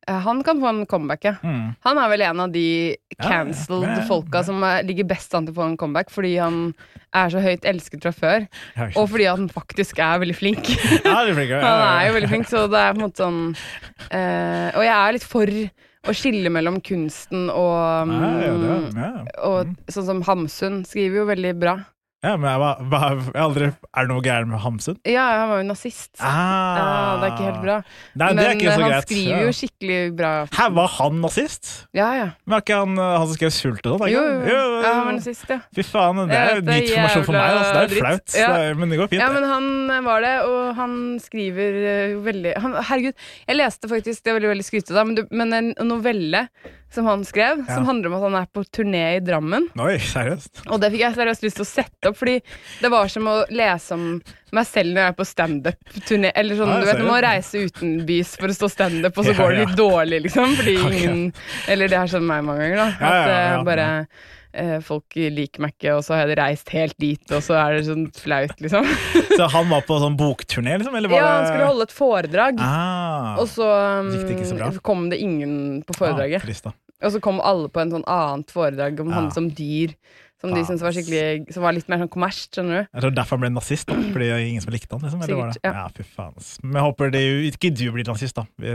Eh, 0.09 0.21
Han 0.25 0.43
kan 0.45 0.61
få 0.61 0.69
en 0.69 0.87
comeback, 0.87 1.25
ja. 1.25 1.35
Mm. 1.43 1.75
Han 1.85 1.99
er 1.99 2.09
vel 2.13 2.25
en 2.25 2.41
av 2.47 2.53
de 2.55 2.97
cancelled 3.21 3.85
Ja, 3.85 3.99
ja, 3.99 4.07
folka 4.09 4.43
som 4.47 4.63
er, 4.65 4.83
ligger 4.87 5.09
best 5.11 5.35
an 5.37 5.47
til 5.47 5.55
å 5.55 5.61
få 5.61 5.67
en 5.69 5.77
comeback, 5.81 6.11
fordi 6.13 6.37
han 6.41 6.73
er 7.13 7.33
så 7.33 7.43
høyt 7.43 7.67
elsket 7.67 8.07
fra 8.07 8.13
før, 8.15 8.47
og 8.95 9.09
fordi 9.11 9.27
han 9.29 9.49
faktisk 9.51 9.99
er 9.99 10.23
veldig 10.23 10.37
flink. 10.39 10.73
ja, 11.05 11.21
er 11.25 11.35
flink, 11.37 11.53
ja, 11.53 11.61
Han 11.67 11.85
er 11.91 12.09
jo 12.09 12.17
veldig 12.17 12.33
flink, 12.33 12.51
så 12.51 12.65
det 12.71 12.81
er 12.81 12.97
på 12.97 13.01
en 13.01 13.07
måte 13.09 13.25
sånn 13.25 13.41
eh, 14.15 14.69
Og 14.79 14.85
jeg 14.87 14.97
er 14.97 15.17
litt 15.17 15.27
for 15.27 15.55
å 16.09 16.15
skille 16.17 16.49
mellom 16.49 16.79
kunsten 16.81 17.51
og, 17.53 18.09
mm, 18.09 19.27
og 19.45 19.75
Sånn 19.93 20.07
som 20.07 20.23
Hamsun 20.25 20.81
skriver 20.89 21.21
jo 21.21 21.27
veldig 21.29 21.53
bra. 21.61 21.75
Ja, 22.21 22.35
men 22.37 22.51
jeg, 22.51 22.61
var, 22.61 22.81
var, 22.93 23.21
jeg 23.33 23.41
aldri 23.41 23.67
Er 23.71 24.05
det 24.05 24.11
noe 24.11 24.21
gærent 24.25 24.51
med 24.51 24.61
Hamsun? 24.61 24.97
Ja, 25.09 25.23
han 25.41 25.49
var 25.49 25.63
jo 25.63 25.67
nazist. 25.71 26.11
Ah. 26.21 26.35
Ja, 26.77 26.89
det 27.17 27.29
er 27.29 27.33
ikke 27.33 27.47
helt 27.47 27.63
bra. 27.63 27.77
Nei, 28.13 28.29
det 28.29 28.35
Men 28.37 28.45
han 28.45 28.83
greit. 28.85 29.07
skriver 29.07 29.33
ja. 29.33 29.39
jo 29.47 29.55
skikkelig 29.57 30.01
bra. 30.19 30.33
Hæ, 30.53 30.67
var 30.77 30.91
han 30.99 31.21
nazist? 31.25 31.71
Ja, 31.97 32.11
ja. 32.19 32.27
Men 32.45 32.59
er 32.59 32.65
ikke 32.65 32.81
han 32.83 33.01
eh, 33.01 33.15
han 33.17 33.31
som 33.31 33.39
skrev 33.39 33.55
Sult 33.57 33.89
og 33.89 33.97
sånn? 34.03 34.13
Jo, 34.13 34.25
jo, 34.29 34.43
jo. 34.51 34.59
Ja, 34.85 34.91
han 34.99 35.07
var 35.07 35.17
nazist, 35.17 35.47
ja. 35.49 35.59
Fy 35.77 35.87
faen, 35.89 36.21
det 36.29 36.41
er 36.41 36.53
jo 36.59 36.67
ny 36.67 36.77
informasjon 36.83 37.25
for 37.31 37.39
meg. 37.39 37.55
Altså. 37.55 37.71
Det 37.73 37.81
er 37.81 37.95
jo 37.95 38.05
flaut. 38.05 38.37
Ja. 38.41 38.51
det 38.57 38.75
men 38.83 38.93
det 38.93 39.01
går 39.01 39.13
fint. 39.15 39.23
Ja, 39.23 39.31
men 39.33 39.49
han 39.49 39.71
eh, 39.97 40.03
var 40.11 40.27
det, 40.27 40.35
og 40.51 40.75
han 40.81 40.99
skriver 41.25 41.81
eh, 41.95 42.19
veldig 42.29 42.53
han, 42.61 42.77
Herregud, 42.91 43.31
jeg 43.47 43.61
leste 43.61 43.91
faktisk, 43.91 44.25
det 44.25 44.35
er 44.35 44.39
veldig 44.43 44.53
veldig 44.53 44.69
skrytete, 44.69 45.07
men, 45.09 45.25
men 45.33 45.59
en 45.63 45.73
novelle 45.89 46.45
som 46.91 47.07
han 47.07 47.23
skrev, 47.25 47.63
som 47.69 47.87
handler 47.87 48.11
om 48.11 48.17
at 48.19 48.25
han 48.25 48.37
er 48.41 48.49
på 48.51 48.65
turné 48.75 49.03
i 49.17 49.23
Drammen. 49.23 49.69
Oi, 49.79 49.95
seriøst? 50.03 50.65
Og 50.69 50.81
det 50.83 50.91
fikk 50.95 51.05
jeg 51.05 51.17
seriøst 51.19 51.45
lyst 51.47 51.61
til 51.61 51.67
å 51.67 51.69
sette 51.69 52.10
opp, 52.11 52.19
fordi 52.21 52.37
det 52.83 52.91
var 52.93 53.11
som 53.13 53.29
å 53.31 53.37
lese 53.55 53.97
om 53.97 54.05
meg 54.57 54.67
selv 54.67 54.95
når 54.95 55.03
jeg 55.05 55.13
er 55.13 55.17
på 55.19 55.29
standup-turné. 55.29 56.33
Eller 56.35 56.59
sånn, 56.59 56.73
Ja, 56.75 56.81
du 56.83 56.89
vet, 56.91 57.01
man 57.05 57.13
må 57.13 57.21
reise 57.23 57.63
utenbys 57.69 58.35
for 58.41 58.51
å 58.51 58.57
stå 58.57 58.71
standup, 58.73 59.15
og 59.17 59.29
så 59.29 59.33
Ja, 59.35 59.39
går 59.39 59.55
det 59.55 59.63
litt 59.65 59.79
dårlig, 59.79 60.21
liksom. 60.27 60.59
Fordi 60.59 60.77
ingen 60.91 61.23
Eller 61.71 61.91
det 61.93 62.01
har 62.03 62.11
skjedd 62.11 62.27
meg 62.27 62.45
mange 62.47 62.67
ganger, 62.67 62.83
da. 62.83 63.11
At 63.11 63.33
eh, 63.37 63.65
bare 63.71 63.89
eh, 64.53 64.77
folk 64.85 65.17
liker 65.17 65.65
meg 65.65 65.77
ikke, 65.77 65.95
og 65.99 66.05
så 66.07 66.17
har 66.17 66.31
jeg 66.31 66.39
reist 66.41 66.73
helt 66.75 66.97
dit, 67.01 67.25
og 67.31 67.43
så 67.47 67.57
er 67.61 67.77
det 67.79 67.87
sånn 67.89 68.07
flaut, 68.19 68.57
liksom. 68.63 68.89
Så 69.39 69.49
han 69.55 69.71
var 69.71 69.87
på 69.87 69.99
sånn 70.03 70.19
bokturné, 70.21 70.77
liksom? 70.81 70.99
Ja, 71.15 71.25
han 71.39 71.49
skulle 71.49 71.71
holde 71.71 71.87
et 71.87 71.95
foredrag, 71.95 72.63
ah, 72.65 73.39
og 73.41 73.47
så 73.49 73.69
um, 74.03 74.11
det 74.13 74.49
så 74.51 74.83
kom 74.85 75.09
det 75.13 75.21
ingen 75.23 75.55
på 75.87 75.95
ah, 75.95 76.01
foredraget. 76.03 76.67
Ah. 76.67 76.75
Og 77.01 77.15
så 77.15 77.21
kom 77.25 77.39
alle 77.41 77.71
på 77.73 77.81
en 77.81 77.95
sånn 77.95 78.05
annet 78.11 78.51
foredrag 78.53 78.99
om 79.01 79.09
Ja. 79.09 79.21
han 79.21 79.31
som 79.33 79.49
dyr. 79.49 79.95
Som 80.41 80.55
de 80.57 80.63
syntes 80.65 80.81
var 80.85 80.95
skikkelig 80.97 81.53
Som 81.53 81.65
var 81.67 81.75
litt 81.77 81.89
mer 81.93 82.01
sånn 82.01 82.09
kommersielt, 82.13 82.55
skjønner 82.57 82.79
du. 82.79 82.87
Jeg 82.97 83.05
tror 83.05 83.15
derfor 83.19 83.37
han 83.37 83.43
ble 83.45 83.51
nazist, 83.53 83.87
da. 83.91 83.97
Fordi 84.01 84.29
det 84.31 84.37
er 84.37 84.45
ingen 84.47 84.65
som 84.65 84.73
likte 84.73 84.97
han. 84.97 85.03
Liksom, 85.05 85.25
eller 85.27 85.41
var 85.41 85.51
det? 85.51 85.57
Sikkert, 85.59 85.75
Ja. 85.75 85.83
ja. 85.85 85.89
fy 85.97 86.07
faen. 86.17 86.39
Men 86.63 86.79
jeg 86.81 86.87
håper 86.87 87.13
det, 87.17 87.23
ikke 87.51 87.73
du 87.77 87.85
blir 87.97 88.09
nazist, 88.09 88.39
da. 88.41 88.47
Det, 88.61 88.73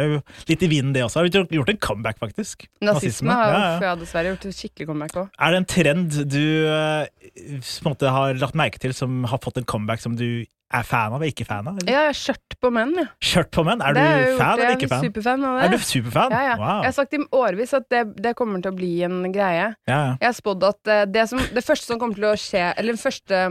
er 0.00 0.08
jo 0.08 0.22
litt 0.48 0.64
i 0.64 0.70
vinden, 0.72 0.94
det 0.96 1.04
også. 1.04 1.20
Har 1.20 1.28
du 1.28 1.56
gjort 1.58 1.74
en 1.74 1.82
comeback, 1.88 2.18
faktisk? 2.22 2.66
Nazisme 2.80 3.36
har 3.36 3.52
Ja, 3.52 3.66
ja, 3.90 3.94
dessverre 4.00 4.32
gjort 4.32 4.48
et 4.48 4.56
skikkelig 4.56 4.88
comeback 4.88 5.20
òg. 5.20 5.28
Er 5.38 5.52
det 5.52 5.60
en 5.62 5.68
trend 5.76 6.18
du 6.32 6.42
eh, 6.72 7.06
på 7.12 7.84
en 7.84 7.90
måte 7.92 8.08
har 8.16 8.34
lagt 8.40 8.56
merke 8.58 8.80
til, 8.80 8.96
som 8.96 9.24
har 9.28 9.42
fått 9.44 9.60
en 9.60 9.68
comeback 9.68 10.00
som 10.00 10.16
du 10.16 10.44
er 10.74 10.82
fan 10.88 11.12
av 11.12 11.20
og 11.22 11.26
ikke 11.28 11.44
fan 11.46 11.66
av? 11.68 11.76
eller? 11.78 11.92
Ja, 11.92 12.02
skjørt 12.16 12.56
på 12.62 12.70
menn, 12.72 12.94
ja. 12.98 13.04
Skjørt 13.22 13.50
på 13.54 13.64
menn? 13.66 13.82
Er 13.84 13.94
Det 13.96 14.04
du 14.08 14.36
fan 14.38 14.58
eller 14.58 14.76
ikke 14.78 14.88
fan? 14.92 15.04
Superfan 15.06 15.44
av 15.48 15.58
det. 15.58 15.64
Er 15.66 15.74
du 15.76 15.84
superfan? 15.88 16.30
Ja, 16.36 16.42
ja. 16.50 16.56
Wow. 16.60 16.80
Jeg 16.82 16.90
har 16.90 16.96
sagt 16.98 17.14
i 17.18 17.22
årevis 17.38 17.74
at 17.78 17.88
det, 17.92 18.02
det 18.22 18.34
kommer 18.38 18.62
til 18.64 18.72
å 18.72 18.76
bli 18.78 18.90
en 19.06 19.20
greie. 19.34 19.68
Ja, 19.88 19.98
ja. 19.98 20.12
Jeg 20.20 20.28
har 20.30 20.36
spådd 20.38 20.66
at 20.68 20.92
eh, 20.96 21.04
det, 21.12 21.26
som, 21.30 21.38
det 21.52 21.64
første 21.66 21.86
som 21.92 21.98
kommer 22.02 22.14
til 22.18 22.28
å 22.30 22.34
skje 22.38 22.66
Eller 22.80 22.96
første, 23.00 23.42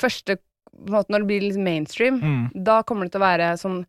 første 0.00 0.38
på 0.40 0.86
en 0.86 0.94
måte, 0.94 1.10
Når 1.12 1.24
det 1.24 1.28
blir 1.32 1.42
litt 1.48 1.58
mainstream, 1.60 2.20
Mm. 2.22 2.50
da 2.64 2.82
kommer 2.86 3.04
det 3.08 3.12
til 3.12 3.20
å 3.20 3.26
være 3.26 3.52
sånn 3.58 3.80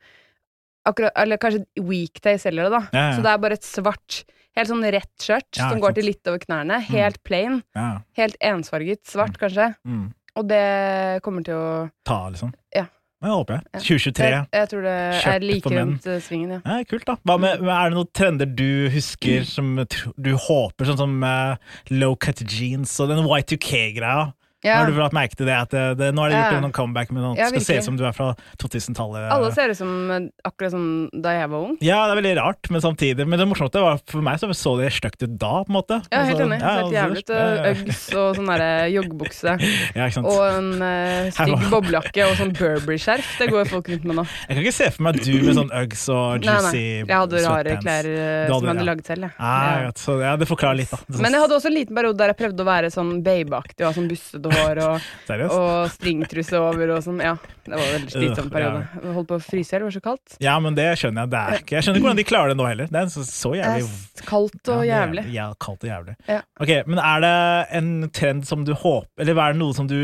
akkurat, 0.87 1.11
Eller 1.15 1.37
kanskje 1.37 1.65
Weekdays 1.79 2.41
selger 2.43 2.67
det, 2.69 2.71
da. 2.71 3.11
Så 3.15 3.21
det 3.21 3.31
er 3.31 3.37
bare 3.43 3.53
et 3.59 3.67
svart, 3.67 4.23
helt 4.57 4.67
sånn 4.71 4.83
rett 4.91 5.11
skjørt 5.21 5.55
som 5.55 5.79
går 5.79 5.93
til 5.95 6.05
litt 6.09 6.27
over 6.27 6.39
knærne. 6.41 6.79
Helt 6.89 7.21
plain. 7.23 7.61
ja. 7.77 8.01
Helt 8.17 8.35
ensfarget. 8.41 9.03
Svart, 9.07 9.37
kanskje. 9.39 9.75
Mm. 9.87 10.09
Og 10.39 10.47
det 10.47 11.21
kommer 11.25 11.43
til 11.45 11.57
å 11.59 11.69
Ta, 12.07 12.23
liksom. 12.31 12.53
Ja. 12.75 12.87
Det 13.21 13.29
håper 13.29 13.59
jeg. 13.59 13.81
2023. 13.85 14.27
Jeg, 14.31 14.45
jeg 14.57 14.69
tror 14.71 14.85
det 14.87 14.93
er 15.29 15.43
like 15.45 15.71
rundt 15.75 16.05
eh, 16.09 16.21
svingen, 16.25 16.53
ja. 16.55 16.61
Ja, 16.65 16.85
kult, 16.89 17.03
da. 17.05 17.17
Hva 17.27 17.35
med, 17.37 17.61
er 17.61 17.91
det 17.91 17.97
noen 17.99 18.09
trender 18.17 18.49
du 18.49 18.89
husker 18.89 19.45
som 19.45 19.75
du 19.85 20.31
håper, 20.47 20.89
sånn 20.89 20.97
som 21.03 21.13
uh, 21.21 21.75
low 21.93 22.15
cut 22.17 22.41
jeans 22.47 22.95
og 23.03 23.11
den 23.13 23.21
Y2K-greia? 23.21 24.31
Ja. 24.63 24.75
Har 24.81 24.91
du 24.91 24.97
lagt 24.99 25.13
merke 25.17 25.35
til 25.35 25.47
det? 25.49 25.55
At 25.57 25.71
det, 25.73 25.83
det, 25.97 26.11
nå 26.13 26.21
har 26.25 26.29
de 26.29 26.35
gjort 26.37 26.53
Ja. 26.55 26.59
noen 26.61 26.73
comeback 26.75 27.11
med 27.11 27.23
noe 27.23 27.35
Ja, 27.39 27.47
skal 27.49 27.61
se 27.65 27.77
ut 27.79 27.83
som 27.87 27.97
du 27.97 28.03
er 28.05 28.13
fra 28.13 28.31
2000-tallet. 28.61 29.27
Alle 29.33 29.51
ser 29.55 29.71
ut 29.73 29.77
som 29.79 29.91
eh, 30.11 30.27
akkurat 30.47 30.71
som 30.75 30.85
da 31.13 31.33
jeg 31.35 31.49
var 31.51 31.65
ung. 31.69 31.77
Ja, 31.81 32.01
det 32.07 32.13
er 32.15 32.19
veldig 32.21 32.33
rart, 32.41 32.69
men 32.71 32.81
samtidig 32.83 33.25
Men 33.27 33.39
det 33.41 33.47
morsomste 33.49 33.81
var 33.83 33.99
for 34.09 34.21
meg 34.25 34.39
så 34.41 34.49
så 34.55 34.75
det 34.79 34.91
stygt 34.93 35.23
ut 35.25 35.37
da, 35.41 35.63
på 35.65 35.71
en 35.71 35.77
måte. 35.79 35.97
Ja, 36.11 36.23
helt 36.27 36.39
Altså, 36.41 36.45
enig. 36.45 36.59
ja, 36.61 36.71
Helt 36.71 36.85
altså, 36.85 36.95
jævlig 36.95 37.21
ut. 37.21 37.31
Uggs 37.71 38.03
og 38.21 38.35
sånn 38.37 38.51
derre 38.51 38.71
joggebukse. 38.93 39.57
Ja. 40.01 40.07
Og 40.21 40.41
en 40.45 40.67
uh, 40.81 41.29
stygg 41.33 41.63
boblejakke 41.71 42.25
og 42.29 42.35
sånn 42.39 42.51
Burberry-skjerf. 42.55 43.31
Det 43.41 43.47
går 43.51 43.67
folk 43.69 43.89
rundt 43.91 44.05
med 44.07 44.17
nå. 44.21 44.23
Jeg 44.47 44.55
kan 44.57 44.61
ikke 44.63 44.75
se 44.77 44.87
for 44.95 45.05
meg 45.07 45.19
du 45.21 45.31
med 45.43 45.57
sånn 45.57 45.71
Uggs 45.81 46.03
og 46.13 46.45
juicy 46.45 46.77
nei. 46.77 46.83
Jeg 47.09 47.17
hadde 47.17 47.41
rare 47.45 47.75
klær 47.81 48.07
hadde, 48.07 48.47
som 48.51 48.65
jeg 48.67 48.71
hadde 48.75 48.85
lagd 48.87 49.05
selv. 49.09 49.25
jeg. 49.27 49.33
Ah, 49.39 49.81
Ja. 49.85 49.91
så, 49.97 50.15
ja, 50.21 50.35
det 50.39 50.47
forklarer 50.49 50.77
litt, 50.81 50.91
da. 50.93 50.99
Men 51.21 51.33
jeg 51.35 51.41
hadde 51.45 51.57
også 51.57 51.69
en 51.71 51.75
liten 51.77 51.97
periode 51.97 52.17
der 52.21 52.31
jeg 52.33 52.39
prøvde 52.43 52.63
å 52.65 52.67
være 52.67 52.91
sånn 52.93 53.11
babeaktig 53.25 53.81
og 53.85 53.89
ha 53.89 53.93
sånn 53.97 54.09
bustete 54.11 54.50
hår 54.55 54.79
og, 54.85 55.07
og 55.57 55.91
stringtruse 55.93 56.59
over 56.59 56.93
og 56.95 57.01
sånn. 57.05 57.19
Ja, 57.23 57.33
det 57.65 57.73
var 57.75 57.83
en 57.85 57.93
veldig 57.97 58.13
slitsom 58.13 58.49
periode. 58.53 58.81
Jeg 59.01 59.15
holdt 59.17 59.29
på 59.31 59.37
å 59.37 59.43
fryse 59.43 59.71
i 59.71 59.75
hjel, 59.75 59.83
det 59.83 59.87
var 59.89 59.95
så 59.97 60.03
kaldt. 60.05 60.35
Ja, 60.43 60.55
men 60.63 60.77
det 60.77 60.87
skjønner 61.01 61.25
jeg. 61.25 61.31
Det 61.33 61.41
er 61.41 61.57
ikke 61.61 61.75
Jeg 61.77 61.85
skjønner 61.87 62.01
ikke 62.01 62.07
hvordan 62.09 62.21
de 62.21 62.27
klarer 62.31 62.53
det 62.53 62.57
nå 62.61 62.67
heller. 62.69 62.89
Det 62.91 63.01
er 63.03 63.11
så, 63.13 63.25
så 63.27 63.53
Det 63.53 63.61
jævlig 63.61 63.85
er 63.87 64.25
kaldt 64.31 64.71
og 64.75 64.81
jævlig. 64.87 65.25
Ja, 65.35 65.45
kaldt 65.67 65.85
og 65.87 65.91
jævlig. 65.91 66.15
Ja. 66.29 66.39
Ok, 66.61 66.73
Men 66.87 67.03
er 67.03 67.23
det 67.25 67.33
en 67.81 67.91
trend 68.13 68.45
som 68.47 68.65
du 68.67 68.73
håper 68.73 69.23
Eller 69.23 69.39
er 69.41 69.53
det 69.55 69.59
noe 69.61 69.73
som 69.77 69.87
du 69.89 69.97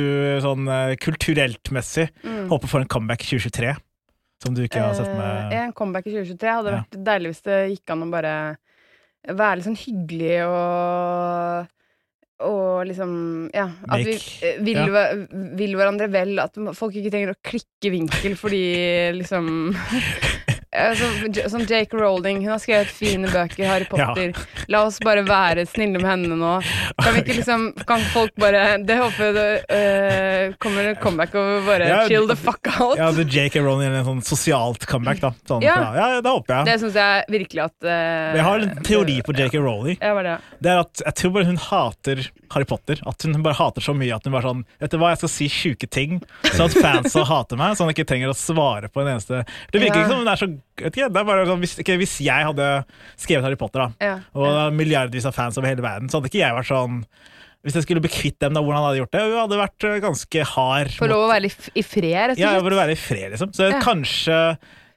sånn 0.45 0.67
eh, 0.71 0.95
kulturelt 1.01 1.71
messig 1.75 2.07
Mm. 2.23 2.47
håper 2.49 2.67
får 2.71 2.81
en 2.85 2.89
comeback 2.91 3.23
2023? 3.27 3.75
Som 4.43 4.53
du 4.53 4.61
ikke 4.63 4.81
har 4.83 4.93
sett 4.97 5.09
med 5.17 5.53
Eh, 5.53 5.63
en 5.65 5.73
comeback 5.73 6.05
i 6.07 6.13
2023 6.13 6.51
hadde 6.53 6.71
Ja. 6.73 6.81
vært 6.83 6.97
deilig 7.07 7.31
hvis 7.33 7.43
det 7.47 7.57
gikk 7.71 7.93
an 7.95 8.03
å 8.05 8.09
bare 8.11 8.33
være 9.27 9.55
litt 9.59 9.65
sånn 9.67 9.79
hyggelig 9.81 10.35
og 10.47 11.67
og 12.45 12.85
liksom 12.85 13.49
Ja. 13.53 13.69
At 13.89 14.05
vi 14.05 14.13
eh, 14.45 14.59
vil, 14.61 14.77
ja. 14.77 15.05
vil 15.57 15.75
hverandre 15.77 16.09
vel. 16.13 16.37
At 16.43 16.57
folk 16.77 16.95
ikke 16.95 17.13
trenger 17.13 17.33
å 17.33 17.39
klikke 17.41 17.93
vinkel 17.93 18.37
fordi 18.39 18.63
liksom 19.17 19.73
J- 20.73 21.47
Sånn 21.47 21.63
Jake 21.69 21.95
Rowling, 21.95 22.41
hun 22.43 22.51
har 22.51 22.59
skrevet 22.59 22.89
fine 22.91 23.29
bøker, 23.31 23.63
Harry 23.69 23.85
Potter. 23.87 24.33
La 24.67 24.81
oss 24.85 24.97
bare 24.99 25.23
være 25.25 25.63
snille 25.69 26.01
med 26.01 26.09
henne 26.09 26.35
nå. 26.37 26.57
Kan 26.99 27.15
vi 27.15 27.21
ikke 27.23 27.37
liksom 27.39 27.63
Kan 27.87 28.03
folk 28.11 28.33
bare 28.41 28.77
Det 28.83 28.97
håper 28.99 29.29
jeg 29.29 29.35
det 29.37 29.45
uh, 29.71 30.55
kommer 30.61 30.89
en 30.91 30.97
comeback 30.99 31.35
og 31.39 31.63
bare 31.67 31.87
Ja, 31.87 32.01
chill 32.09 32.27
the 32.29 32.35
fuck 32.35 32.67
out. 32.81 32.97
Ja, 32.99 33.07
er 33.13 33.23
J.K. 33.23 33.61
Rowling 33.63 33.87
eller 33.87 34.01
en 34.03 34.09
sånn 34.09 34.21
sosialt 34.27 34.83
comeback, 34.89 35.21
da. 35.23 35.31
Sånn, 35.47 35.63
Ja. 35.65 35.77
ja, 35.95 36.07
det 36.21 36.29
håper 36.35 36.57
jeg. 36.59 36.67
Det 36.69 36.77
syns 36.83 36.99
jeg 36.99 37.25
virkelig 37.37 37.63
at 37.69 37.87
uh, 37.87 38.35
Jeg 38.37 38.45
har 38.49 38.67
en 38.67 38.83
teori 38.91 39.17
på 39.23 39.37
Jake 39.39 39.63
Rowling. 39.63 39.97
Ja, 40.01 40.11
er 40.19 40.29
det? 40.31 40.35
Det 40.59 40.73
er 40.73 40.83
at 40.83 41.05
Jeg 41.05 41.19
tror 41.21 41.35
bare 41.37 41.49
hun 41.53 41.61
hater 41.69 42.25
Harry 42.53 42.65
Potter. 42.65 42.99
At 43.07 43.21
hun 43.23 43.41
bare 43.43 43.57
hater 43.57 43.81
så 43.81 43.95
mye 43.97 44.15
at 44.15 44.23
hun 44.27 44.33
bare 44.33 44.43
sånn 44.47 44.63
Vet 44.79 44.91
du 44.91 44.97
hva, 44.97 45.09
jeg 45.13 45.17
skal 45.23 45.29
si 45.33 45.47
sjuke 45.49 45.89
ting, 45.89 46.19
så 46.53 46.65
at 46.67 46.75
fansa 46.77 47.23
hater 47.27 47.57
meg, 47.59 47.75
så 47.77 47.85
han 47.85 47.93
ikke 47.93 48.05
trenger 48.07 48.29
å 48.31 48.37
svare 48.37 48.89
på 48.93 49.01
en 49.03 49.13
eneste 49.15 49.43
Det 49.71 49.81
virker 49.81 49.97
Ja. 49.97 50.03
ikke 50.03 50.09
som 50.11 50.19
hun 50.23 50.27
er 50.31 50.35
så 50.41 50.47
vet 50.77 50.93
ikke, 50.93 51.09
det 51.13 51.21
er 51.21 51.27
bare 51.31 51.45
sånn, 51.49 51.59
hvis, 51.63 51.75
ok, 51.81 51.91
hvis 51.97 52.15
jeg 52.25 52.45
hadde 52.49 52.69
skrevet 53.17 53.43
Harry 53.47 53.55
Potter, 53.59 53.79
da, 53.87 53.89
Ja. 54.05 54.19
og 54.35 54.45
er 54.47 54.71
milliardvis 54.77 55.25
av 55.25 55.33
fans 55.35 55.57
over 55.57 55.67
hele 55.67 55.81
verden, 55.81 56.07
så 56.09 56.19
hadde 56.21 56.29
ikke 56.31 56.43
jeg 56.45 56.53
vært 56.53 56.71
sånn 56.71 57.03
Hvis 57.65 57.73
jeg 57.73 57.83
skulle 57.87 57.99
bli 57.99 58.09
kvitt 58.13 58.37
dem, 58.39 58.53
da, 58.53 58.61
hvordan 58.61 58.83
hadde 58.85 58.95
jeg 58.95 59.01
gjort 59.01 59.15
det? 59.17 59.21
Hun 59.27 59.39
hadde 59.41 59.57
vært 59.59 59.85
øh, 59.89 59.95
ganske 59.99 60.43
hard. 60.53 60.91
Få 60.95 61.07
lov 61.09 61.23
å 61.25 61.31
være 61.33 61.49
i 61.75 61.81
fred, 61.83 62.29
rett 62.29 62.37
og 62.37 62.39
Ja, 62.39 62.51
slett. 62.53 62.63
for 62.63 62.71
å 62.71 62.79
være 62.79 62.93
i 62.93 62.99
fred, 63.01 63.31
liksom. 63.33 63.49
Så 63.57 63.71
Ja. 63.73 63.81
kanskje 63.81 64.37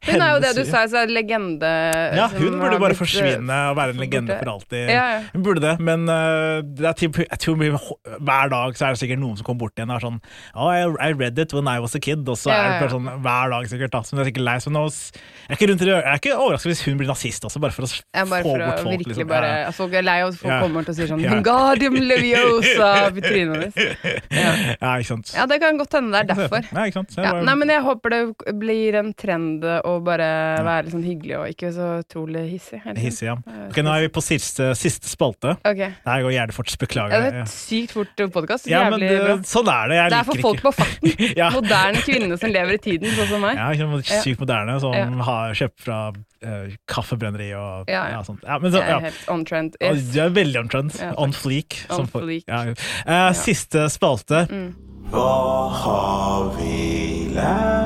Hun 0.06 0.22
er 0.24 0.30
jo 0.32 0.38
det 0.40 0.50
du 0.56 0.62
sa, 0.64 0.86
så 0.88 1.02
er 1.02 1.10
legende 1.12 1.68
Ja, 2.16 2.24
hun 2.32 2.54
burde 2.56 2.78
bare 2.80 2.88
blitt, 2.94 2.98
forsvinne 3.02 3.56
og 3.68 3.76
være 3.76 3.92
en 3.92 3.98
legende 4.00 4.38
for 4.40 4.48
alltid. 4.54 4.88
Ja, 4.88 5.02
ja. 5.12 5.18
Hun 5.34 5.42
burde 5.44 5.60
det, 5.60 5.74
men 5.84 6.06
uh, 6.08 6.62
det 6.64 6.94
typ, 6.96 7.18
jeg 7.20 7.38
tror 7.42 7.58
hver 7.60 8.48
dag 8.54 8.78
så 8.80 8.86
er 8.88 8.94
det 8.96 9.00
sikkert 9.02 9.20
noen 9.20 9.36
som 9.36 9.44
kommer 9.44 9.66
bort 9.66 9.76
igjen 9.76 9.92
og 9.92 9.98
er 9.98 10.06
sånn 10.06 10.16
Oh, 10.56 10.70
I, 10.72 11.12
read 11.12 11.38
it 11.38 11.52
when 11.52 11.68
I 11.68 11.78
was 11.84 11.94
a 11.94 12.00
kid. 12.00 12.24
Og 12.28 12.38
så 12.40 12.48
Ja, 12.48 12.56
er 12.56 12.70
det 12.72 12.78
bare 12.86 12.94
sånn 12.94 13.10
hver 13.26 13.52
dag 13.52 13.68
sikkert. 13.68 13.92
da 13.92 14.00
Som 14.08 14.18
er 14.22 14.30
sikkert 14.30 14.46
lei 14.48 14.56
seg 14.64 14.72
nå, 14.72 14.86
Jeg 14.88 15.50
er 15.50 15.58
ikke, 15.58 15.68
rundt, 15.70 15.84
jeg 15.84 16.00
er 16.00 16.16
ikke 16.22 16.34
overrasket 16.38 16.70
hvis 16.72 16.82
hun 16.88 16.96
blir 17.02 17.10
nazist 17.12 17.44
også, 17.44 17.60
bare 17.60 17.76
for 17.76 17.84
å 17.84 17.90
Ja, 17.92 18.24
bare 18.24 18.42
få 18.46 18.54
for 18.54 18.64
å 18.64 18.70
bort 18.70 18.80
folk. 18.80 18.94
virkelig 18.96 19.14
liksom. 19.18 19.28
bare 19.34 19.50
Ja, 19.52 19.60
ja. 19.66 19.70
Folk 19.76 19.92
er 20.00 20.06
lei 20.08 20.16
av 20.24 20.32
at 20.32 20.40
folk 20.40 20.52
Ja. 20.54 20.60
kommer 20.64 20.84
til 20.88 20.94
å 20.94 20.96
si 20.96 21.06
sånn 21.12 21.20
Ja. 21.26 21.30
Wingardium 21.36 21.94
Leviosa 22.08 22.90
i 23.12 23.20
trynet 23.20 23.68
ditt. 23.68 24.24
Ja. 24.40 24.96
ikke 24.96 25.10
sant. 25.12 25.32
ja, 25.36 25.44
det 25.50 25.60
kan 25.60 25.76
godt 25.76 25.92
hende 25.98 26.16
det 26.16 26.24
er 26.24 26.34
derfor. 26.34 26.64
Ja, 26.72 26.86
ikke 26.88 27.00
sant. 27.02 27.14
Bare- 27.20 27.44
nei, 27.44 27.54
men 27.60 27.68
jeg 27.68 27.82
håper 27.84 28.16
det 28.16 28.56
blir 28.64 28.94
en 29.04 29.12
trend 29.14 29.64
å 29.64 29.89
bare 30.07 30.26
være 30.66 30.85
litt 30.87 30.94
sånn 30.94 31.05
hyggelig 31.07 31.37
og 31.40 31.46
ikke 31.53 31.70
så 31.74 31.87
utrolig 32.05 32.42
hissig. 32.53 32.81
Hissig, 32.96 33.26
ja. 33.29 33.35
Ja, 33.46 33.66
Ok, 33.70 33.81
nå 33.87 33.92
er 33.96 34.05
vi 34.07 34.11
på 34.14 34.22
siste, 34.24 34.70
siste 34.79 35.11
spalte. 35.11 35.57
Ok. 35.66 35.81
Det 35.81 36.07
her 36.07 36.22
går 36.26 36.35
gjerne 36.37 36.57
fort, 36.57 36.72
beklager. 36.81 37.16
Ja, 37.16 37.20
det 37.26 37.35
er 37.35 37.42
et 37.42 37.53
sykt 37.53 37.92
fort 37.96 38.24
podkast. 38.35 38.68
Ja, 38.70 38.85
men 38.90 39.00
Jævlig 39.00 39.11
det, 39.11 39.20
bra. 39.26 39.37
sånn 39.50 39.68
er 39.74 39.88
det. 39.92 39.96
Jeg 40.00 40.11
Det 40.14 40.18
er 40.20 40.29
for 40.31 40.42
folk 40.46 40.61
ikke 40.61 40.68
på 40.68 40.74
farten. 40.79 41.37
ja. 41.42 41.50
Moderne 41.55 42.05
kvinner 42.07 42.40
som 42.40 42.50
lever 42.55 42.79
i 42.79 42.83
tiden, 42.87 43.11
sånn 43.18 43.31
som 43.35 43.40
meg. 43.48 43.57
Ja, 43.57 43.70
Ja. 43.81 44.20
sykt 44.24 44.40
moderne, 44.44 44.79
som 44.81 44.92
Ja. 44.94 45.07
har 45.31 45.55
kjøpt 45.55 45.81
fra 45.87 46.00
uh, 46.42 46.68
kaffebrenneri 46.88 47.50
og 47.55 47.88
Ja, 47.90 48.05
ja, 48.09 48.11
ja. 48.16 48.22
sånt. 48.22 48.40
Ja, 48.46 48.59
men 48.59 48.72
så, 48.72 48.81
er 48.81 48.88
ja. 48.94 48.98
helt 49.00 49.24
on 49.29 49.44
trend. 49.44 49.76
Yes. 49.81 50.07
Du 50.14 50.20
er 50.20 50.31
veldig 50.31 50.57
on 50.62 50.68
trend. 50.68 50.94
Ja, 51.00 51.12
on 51.18 51.33
fleek. 51.33 51.83
On 51.90 51.96
som 52.05 52.07
for-. 52.07 52.29
Ja. 52.46 52.62
Eh, 53.07 53.33
Siste 53.37 53.88
spalte. 53.92 54.46
Mm. 54.50 54.74
Hva 55.11 55.68
har 55.74 56.50
vi 56.57 57.31
lært? 57.35 57.79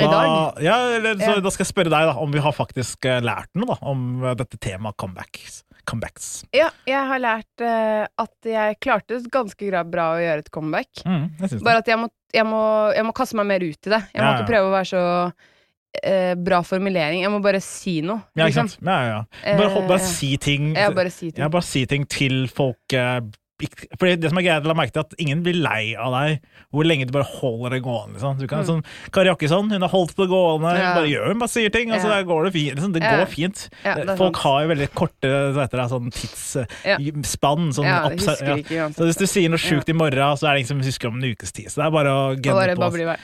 Og 0.00 0.06
I 0.06 0.12
dag? 0.12 0.62
Ja, 0.64 0.76
eller, 0.96 1.18
så, 1.20 1.34
Ja. 1.36 1.40
da 1.44 1.50
skal 1.54 1.64
jeg 1.66 1.72
spørre 1.72 1.92
deg 1.92 2.06
da, 2.10 2.14
om 2.22 2.32
vi 2.32 2.42
har 2.44 2.54
faktisk 2.56 3.04
eh, 3.08 3.20
lært 3.24 3.50
noe 3.58 3.74
da, 3.74 3.76
om 3.92 4.24
eh, 4.24 4.34
dette 4.38 4.58
temaet 4.60 4.96
comebacks. 5.00 5.60
comebacks. 5.90 6.30
Ja, 6.54 6.68
jeg 6.86 7.02
har 7.08 7.18
lært 7.18 7.62
uh, 7.64 8.04
at 8.22 8.46
jeg 8.46 8.76
klarte 8.84 9.16
ganske 9.32 9.70
bra 9.90 10.10
å 10.14 10.20
gjøre 10.22 10.44
et 10.44 10.50
comeback. 10.54 11.02
Mm, 11.06 11.24
jeg 11.40 11.62
Bare 11.66 11.82
at 11.82 11.88
jeg 11.88 11.98
må, 11.98 12.10
jeg, 12.32 12.46
må, 12.46 12.60
jeg 12.94 13.06
må 13.08 13.14
kaste 13.16 13.38
meg 13.40 13.48
mer 13.48 13.64
ut 13.64 13.88
i 13.88 13.90
det. 13.90 14.02
Jeg 14.12 14.20
må 14.22 14.28
Ja, 14.28 14.36
ikke 14.36 14.50
prøve 14.52 14.68
å 14.68 14.74
være 14.76 14.90
så 14.92 15.02
eh, 16.04 16.34
bra 16.38 16.60
formulering. 16.62 17.24
Jeg 17.24 17.32
må 17.32 17.40
bare 17.42 17.60
si 17.64 17.96
noe. 18.06 18.22
Liksom. 18.38 18.70
Ja, 18.86 18.98
ja, 19.08 19.18
ja. 19.42 19.56
Bare, 19.58 19.82
bare 19.88 20.04
si 20.04 20.36
ting. 20.38 20.74
Ja, 20.76 20.90
bare 20.94 21.10
si 21.10 21.30
ting. 21.32 21.42
Ja, 21.42 21.48
bare 21.50 21.66
si 21.66 21.84
ting 21.90 22.06
til 22.06 22.44
folk 22.52 22.94
eh, 22.94 23.18
Fordi 23.98 24.16
det 24.20 24.30
som 24.32 24.38
er 24.40 24.46
greit 24.46 24.64
å 24.66 24.70
la 24.70 24.76
merke 24.78 24.94
til, 24.94 25.04
at 25.06 25.14
ingen 25.20 25.42
blir 25.44 25.58
lei 25.60 25.94
av 25.98 26.14
deg 26.14 26.40
hvor 26.70 26.86
lenge 26.86 27.06
du 27.08 27.12
bare 27.14 27.26
holder 27.26 27.74
det 27.76 27.80
gående. 27.82 28.14
Liksom. 28.16 28.38
Du 28.38 28.46
kan, 28.50 28.64
sånn, 28.66 28.82
Kari 29.12 29.30
Jakkesson 29.30 29.70
hun 29.72 29.82
har 29.82 29.90
holdt 29.92 30.14
det 30.16 30.28
gående. 30.30 30.70
Mm. 30.70 30.80
Ja. 30.80 30.92
Bare 30.94 31.10
gjør 31.10 31.32
hun 31.32 31.42
bare 31.42 31.52
sier 31.52 31.72
ting, 31.74 31.90
og 31.92 32.00
så 32.00 32.10
Ja. 32.12 32.22
går 32.22 32.44
det 32.46 32.52
fint. 32.54 32.74
Liksom. 32.78 32.92
Det 32.94 33.02
går 33.02 33.26
fint. 33.32 33.64
Ja, 33.84 33.94
det 33.98 34.16
Folk 34.20 34.36
sant. 34.36 34.42
har 34.44 34.62
jo 34.62 34.68
veldig 34.74 34.88
korte 34.94 35.30
det, 35.70 35.88
sånn 35.90 36.10
tidsspann. 36.14 37.70
Sånn 37.74 37.88
ja. 37.88 38.08
ikke. 38.10 38.94
Så 38.94 39.08
hvis 39.08 39.18
du 39.18 39.26
sier 39.26 39.50
noe 39.50 39.58
sjukt 39.60 39.88
i 39.90 39.96
morgen, 39.96 40.36
så 40.38 40.48
er 40.48 40.54
det 40.54 40.62
ingen 40.64 40.72
som 40.74 40.80
husker 40.84 41.08
om 41.10 41.18
en 41.18 41.30
ukes 41.34 41.52
tid. 41.52 41.70
Så 41.70 41.82
det 41.82 41.86
er 41.88 41.94
bare 41.94 42.14
å 42.14 42.22
gønne 42.36 42.66
gunne 42.70 42.76
på. 42.76 42.80
bable 42.80 43.02
i 43.02 43.08
vei. 43.10 43.18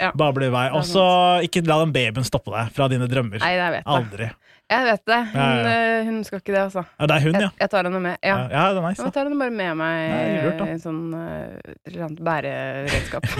I 0.46 0.50
vei. 0.50 0.66
er 0.66 0.76
Og 0.76 0.84
så 0.84 1.06
ikke 1.46 1.66
la 1.66 1.80
den 1.84 1.92
babyen 1.94 2.26
stoppe 2.26 2.50
deg 2.54 2.72
fra 2.76 2.88
dine 2.92 3.08
drømmer. 3.10 3.40
Nei. 3.40 3.82
Aldri. 3.86 4.30
Jeg 4.66 4.82
vet 4.82 5.02
det. 5.06 5.16
Hun, 5.30 5.36
Ja, 5.38 5.48
ja. 5.62 5.72
eh, 6.00 6.04
hun 6.08 6.16
skal 6.26 6.40
ikke 6.40 6.52
det, 6.52 6.60
altså. 6.64 6.82
Ja, 6.98 7.06
det 7.06 7.14
er 7.16 7.20
hun, 7.22 7.34
ja. 7.36 7.40
Jeg, 7.46 7.50
jeg 7.60 7.70
tar 7.70 7.86
henne 7.86 8.00
med. 8.02 8.16
Ja. 8.26 8.36
Ja, 8.50 8.62
det 8.74 8.80
er 8.80 8.86
nice. 8.88 9.04
Jeg 9.06 9.12
tar 9.14 9.28
henne 9.28 9.38
bare 9.38 9.54
med 9.54 9.76
meg 9.78 10.66
i 10.66 10.78
sånn 10.82 11.02
eller 11.14 12.16
bæreredskap. 12.26 13.28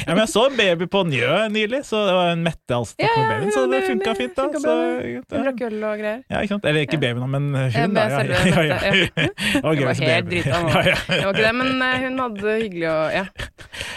Ja, 0.00 0.14
men 0.16 0.22
jeg 0.24 0.30
så 0.32 0.42
en 0.48 0.56
baby 0.58 0.86
på 0.90 1.02
Njø 1.06 1.34
nylig, 1.52 1.80
så 1.86 2.00
det 2.08 2.14
var 2.16 2.30
en 2.32 2.42
Mette 2.42 2.74
Alstad 2.74 3.04
Ja, 3.04 3.10
med 3.20 3.28
babyen, 3.30 3.52
så 3.54 3.62
det 3.70 3.80
funka 3.86 4.14
fint, 4.18 4.32
da. 4.34 4.46
funka 4.48 4.62
Så. 4.64 4.74
Hun 5.04 5.44
drakk 5.44 5.60
øl 5.68 5.76
og 5.86 6.00
greier. 6.00 6.22
ja, 6.30 6.40
ikke 6.42 6.54
sant? 6.56 6.66
Eller 6.70 6.86
ikke 6.86 6.98
babyen, 7.02 7.30
men 7.30 7.48
hun, 7.54 7.94
da. 7.94 8.06
Ja, 8.10 8.22
ja, 8.24 8.78
ja. 8.80 9.28
Det 9.60 9.62
var 9.62 9.74
gøy 9.78 9.86
helt 9.86 10.00
baby. 10.00 10.42
Ja, 10.46 10.60
ja. 10.90 10.96
Det 11.06 11.20
var 11.24 11.34
ikke 11.34 11.44
det, 11.44 11.54
men 11.60 11.82
eh, 11.86 11.96
hun 12.06 12.18
hadde 12.24 12.42
det 12.48 12.56
hyggelig 12.64 12.88
og 12.90 13.14
ja. 13.20 13.24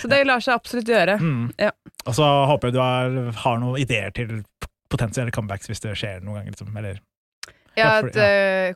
Så 0.04 0.12
det 0.12 0.22
lar 0.28 0.44
seg 0.44 0.58
absolutt 0.60 0.90
gjøre. 0.92 1.18
Mm. 1.22 1.46
Ja. 1.62 1.72
Og 2.04 2.18
så 2.18 2.28
håper 2.50 2.70
jeg 2.70 2.76
du 2.76 2.82
har, 2.84 3.14
har 3.46 3.62
noen 3.64 3.80
ideer 3.80 4.12
til 4.16 4.42
potensielle 4.94 5.34
comebacks 5.36 5.68
hvis 5.72 5.84
det 5.84 5.98
skjer 6.00 6.22
noen 6.24 6.42
ganger. 6.44 6.56
Liksom. 6.56 6.78
Eller, 6.78 7.02
Ja, 7.74 7.88
Ja, 7.98 8.02
et, 8.06 8.18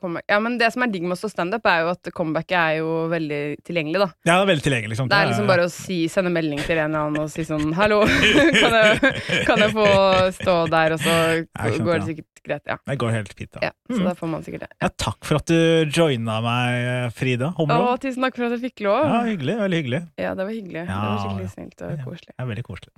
ja. 0.02 0.22
ja, 0.26 0.38
men 0.42 0.56
det 0.58 0.72
som 0.74 0.82
er 0.82 0.90
digg 0.90 1.04
med 1.06 1.14
å 1.14 1.18
stå 1.20 1.30
standup, 1.30 1.68
er 1.70 1.84
jo 1.84 1.90
at 1.92 2.08
comebacket 2.18 2.56
er 2.58 2.78
jo 2.80 2.88
veldig 3.12 3.42
tilgjengelig, 3.68 4.00
da. 4.02 4.08
ja, 4.26 4.38
det 4.40 4.42
er 4.42 4.48
veldig 4.50 4.64
tilgjengelig. 4.66 4.90
Liksom. 4.96 5.10
Det 5.12 5.20
er 5.22 5.28
liksom 5.30 5.50
bare 5.52 5.68
å 5.68 5.70
si, 5.70 5.98
sende 6.10 6.32
melding 6.34 6.64
til 6.66 6.80
en 6.82 6.88
eller 6.96 7.04
annen 7.06 7.22
og 7.22 7.30
si 7.30 7.46
sånn 7.46 7.76
Hallo, 7.78 8.00
kan 8.58 8.74
jeg, 8.80 9.12
kan 9.46 9.62
jeg 9.62 9.76
få 9.76 9.86
stå 10.40 10.56
der? 10.74 10.96
Og 10.98 11.04
så 11.06 11.14
Ja, 11.14 11.68
sant, 11.68 11.86
går 11.86 12.02
det 12.02 12.08
sikkert 12.10 12.42
greit. 12.50 12.66
Ja. 12.74 12.80
Det 12.90 12.98
går 13.06 13.14
helt 13.20 13.36
fint. 13.38 13.52
Da. 13.54 13.62
ja 13.70 13.72
så 13.86 14.00
Mm. 14.02 14.08
da 14.10 14.16
får 14.18 14.32
man 14.34 14.48
sikkert 14.48 14.66
det. 14.66 14.72
Ja, 14.82 14.90
takk 15.06 15.20
for 15.30 15.42
at 15.44 15.54
du 15.54 15.94
joina 15.94 16.40
meg, 16.42 17.14
Frida 17.14 17.52
Å, 17.54 17.92
tusen 18.02 18.26
takk 18.26 18.40
for 18.42 18.50
at 18.50 18.58
jeg 18.58 18.66
fikk 18.72 18.82
lov. 18.88 18.98
Ja, 19.06 19.22
Ja, 19.22 19.30
hyggelig. 19.30 19.60
Veldig 19.62 19.84
hyggelig. 19.84 20.02
Ja, 20.26 20.34
det 20.34 20.50
var 20.50 20.58
hyggelig. 20.58 20.88
det 20.90 20.98
var 20.98 21.22
skikkelig 21.22 21.54
snilt 21.54 21.86
og 21.86 22.02
koselig. 22.10 22.34
Er 22.42 22.50
veldig 22.50 22.66
koselig. 22.66 22.98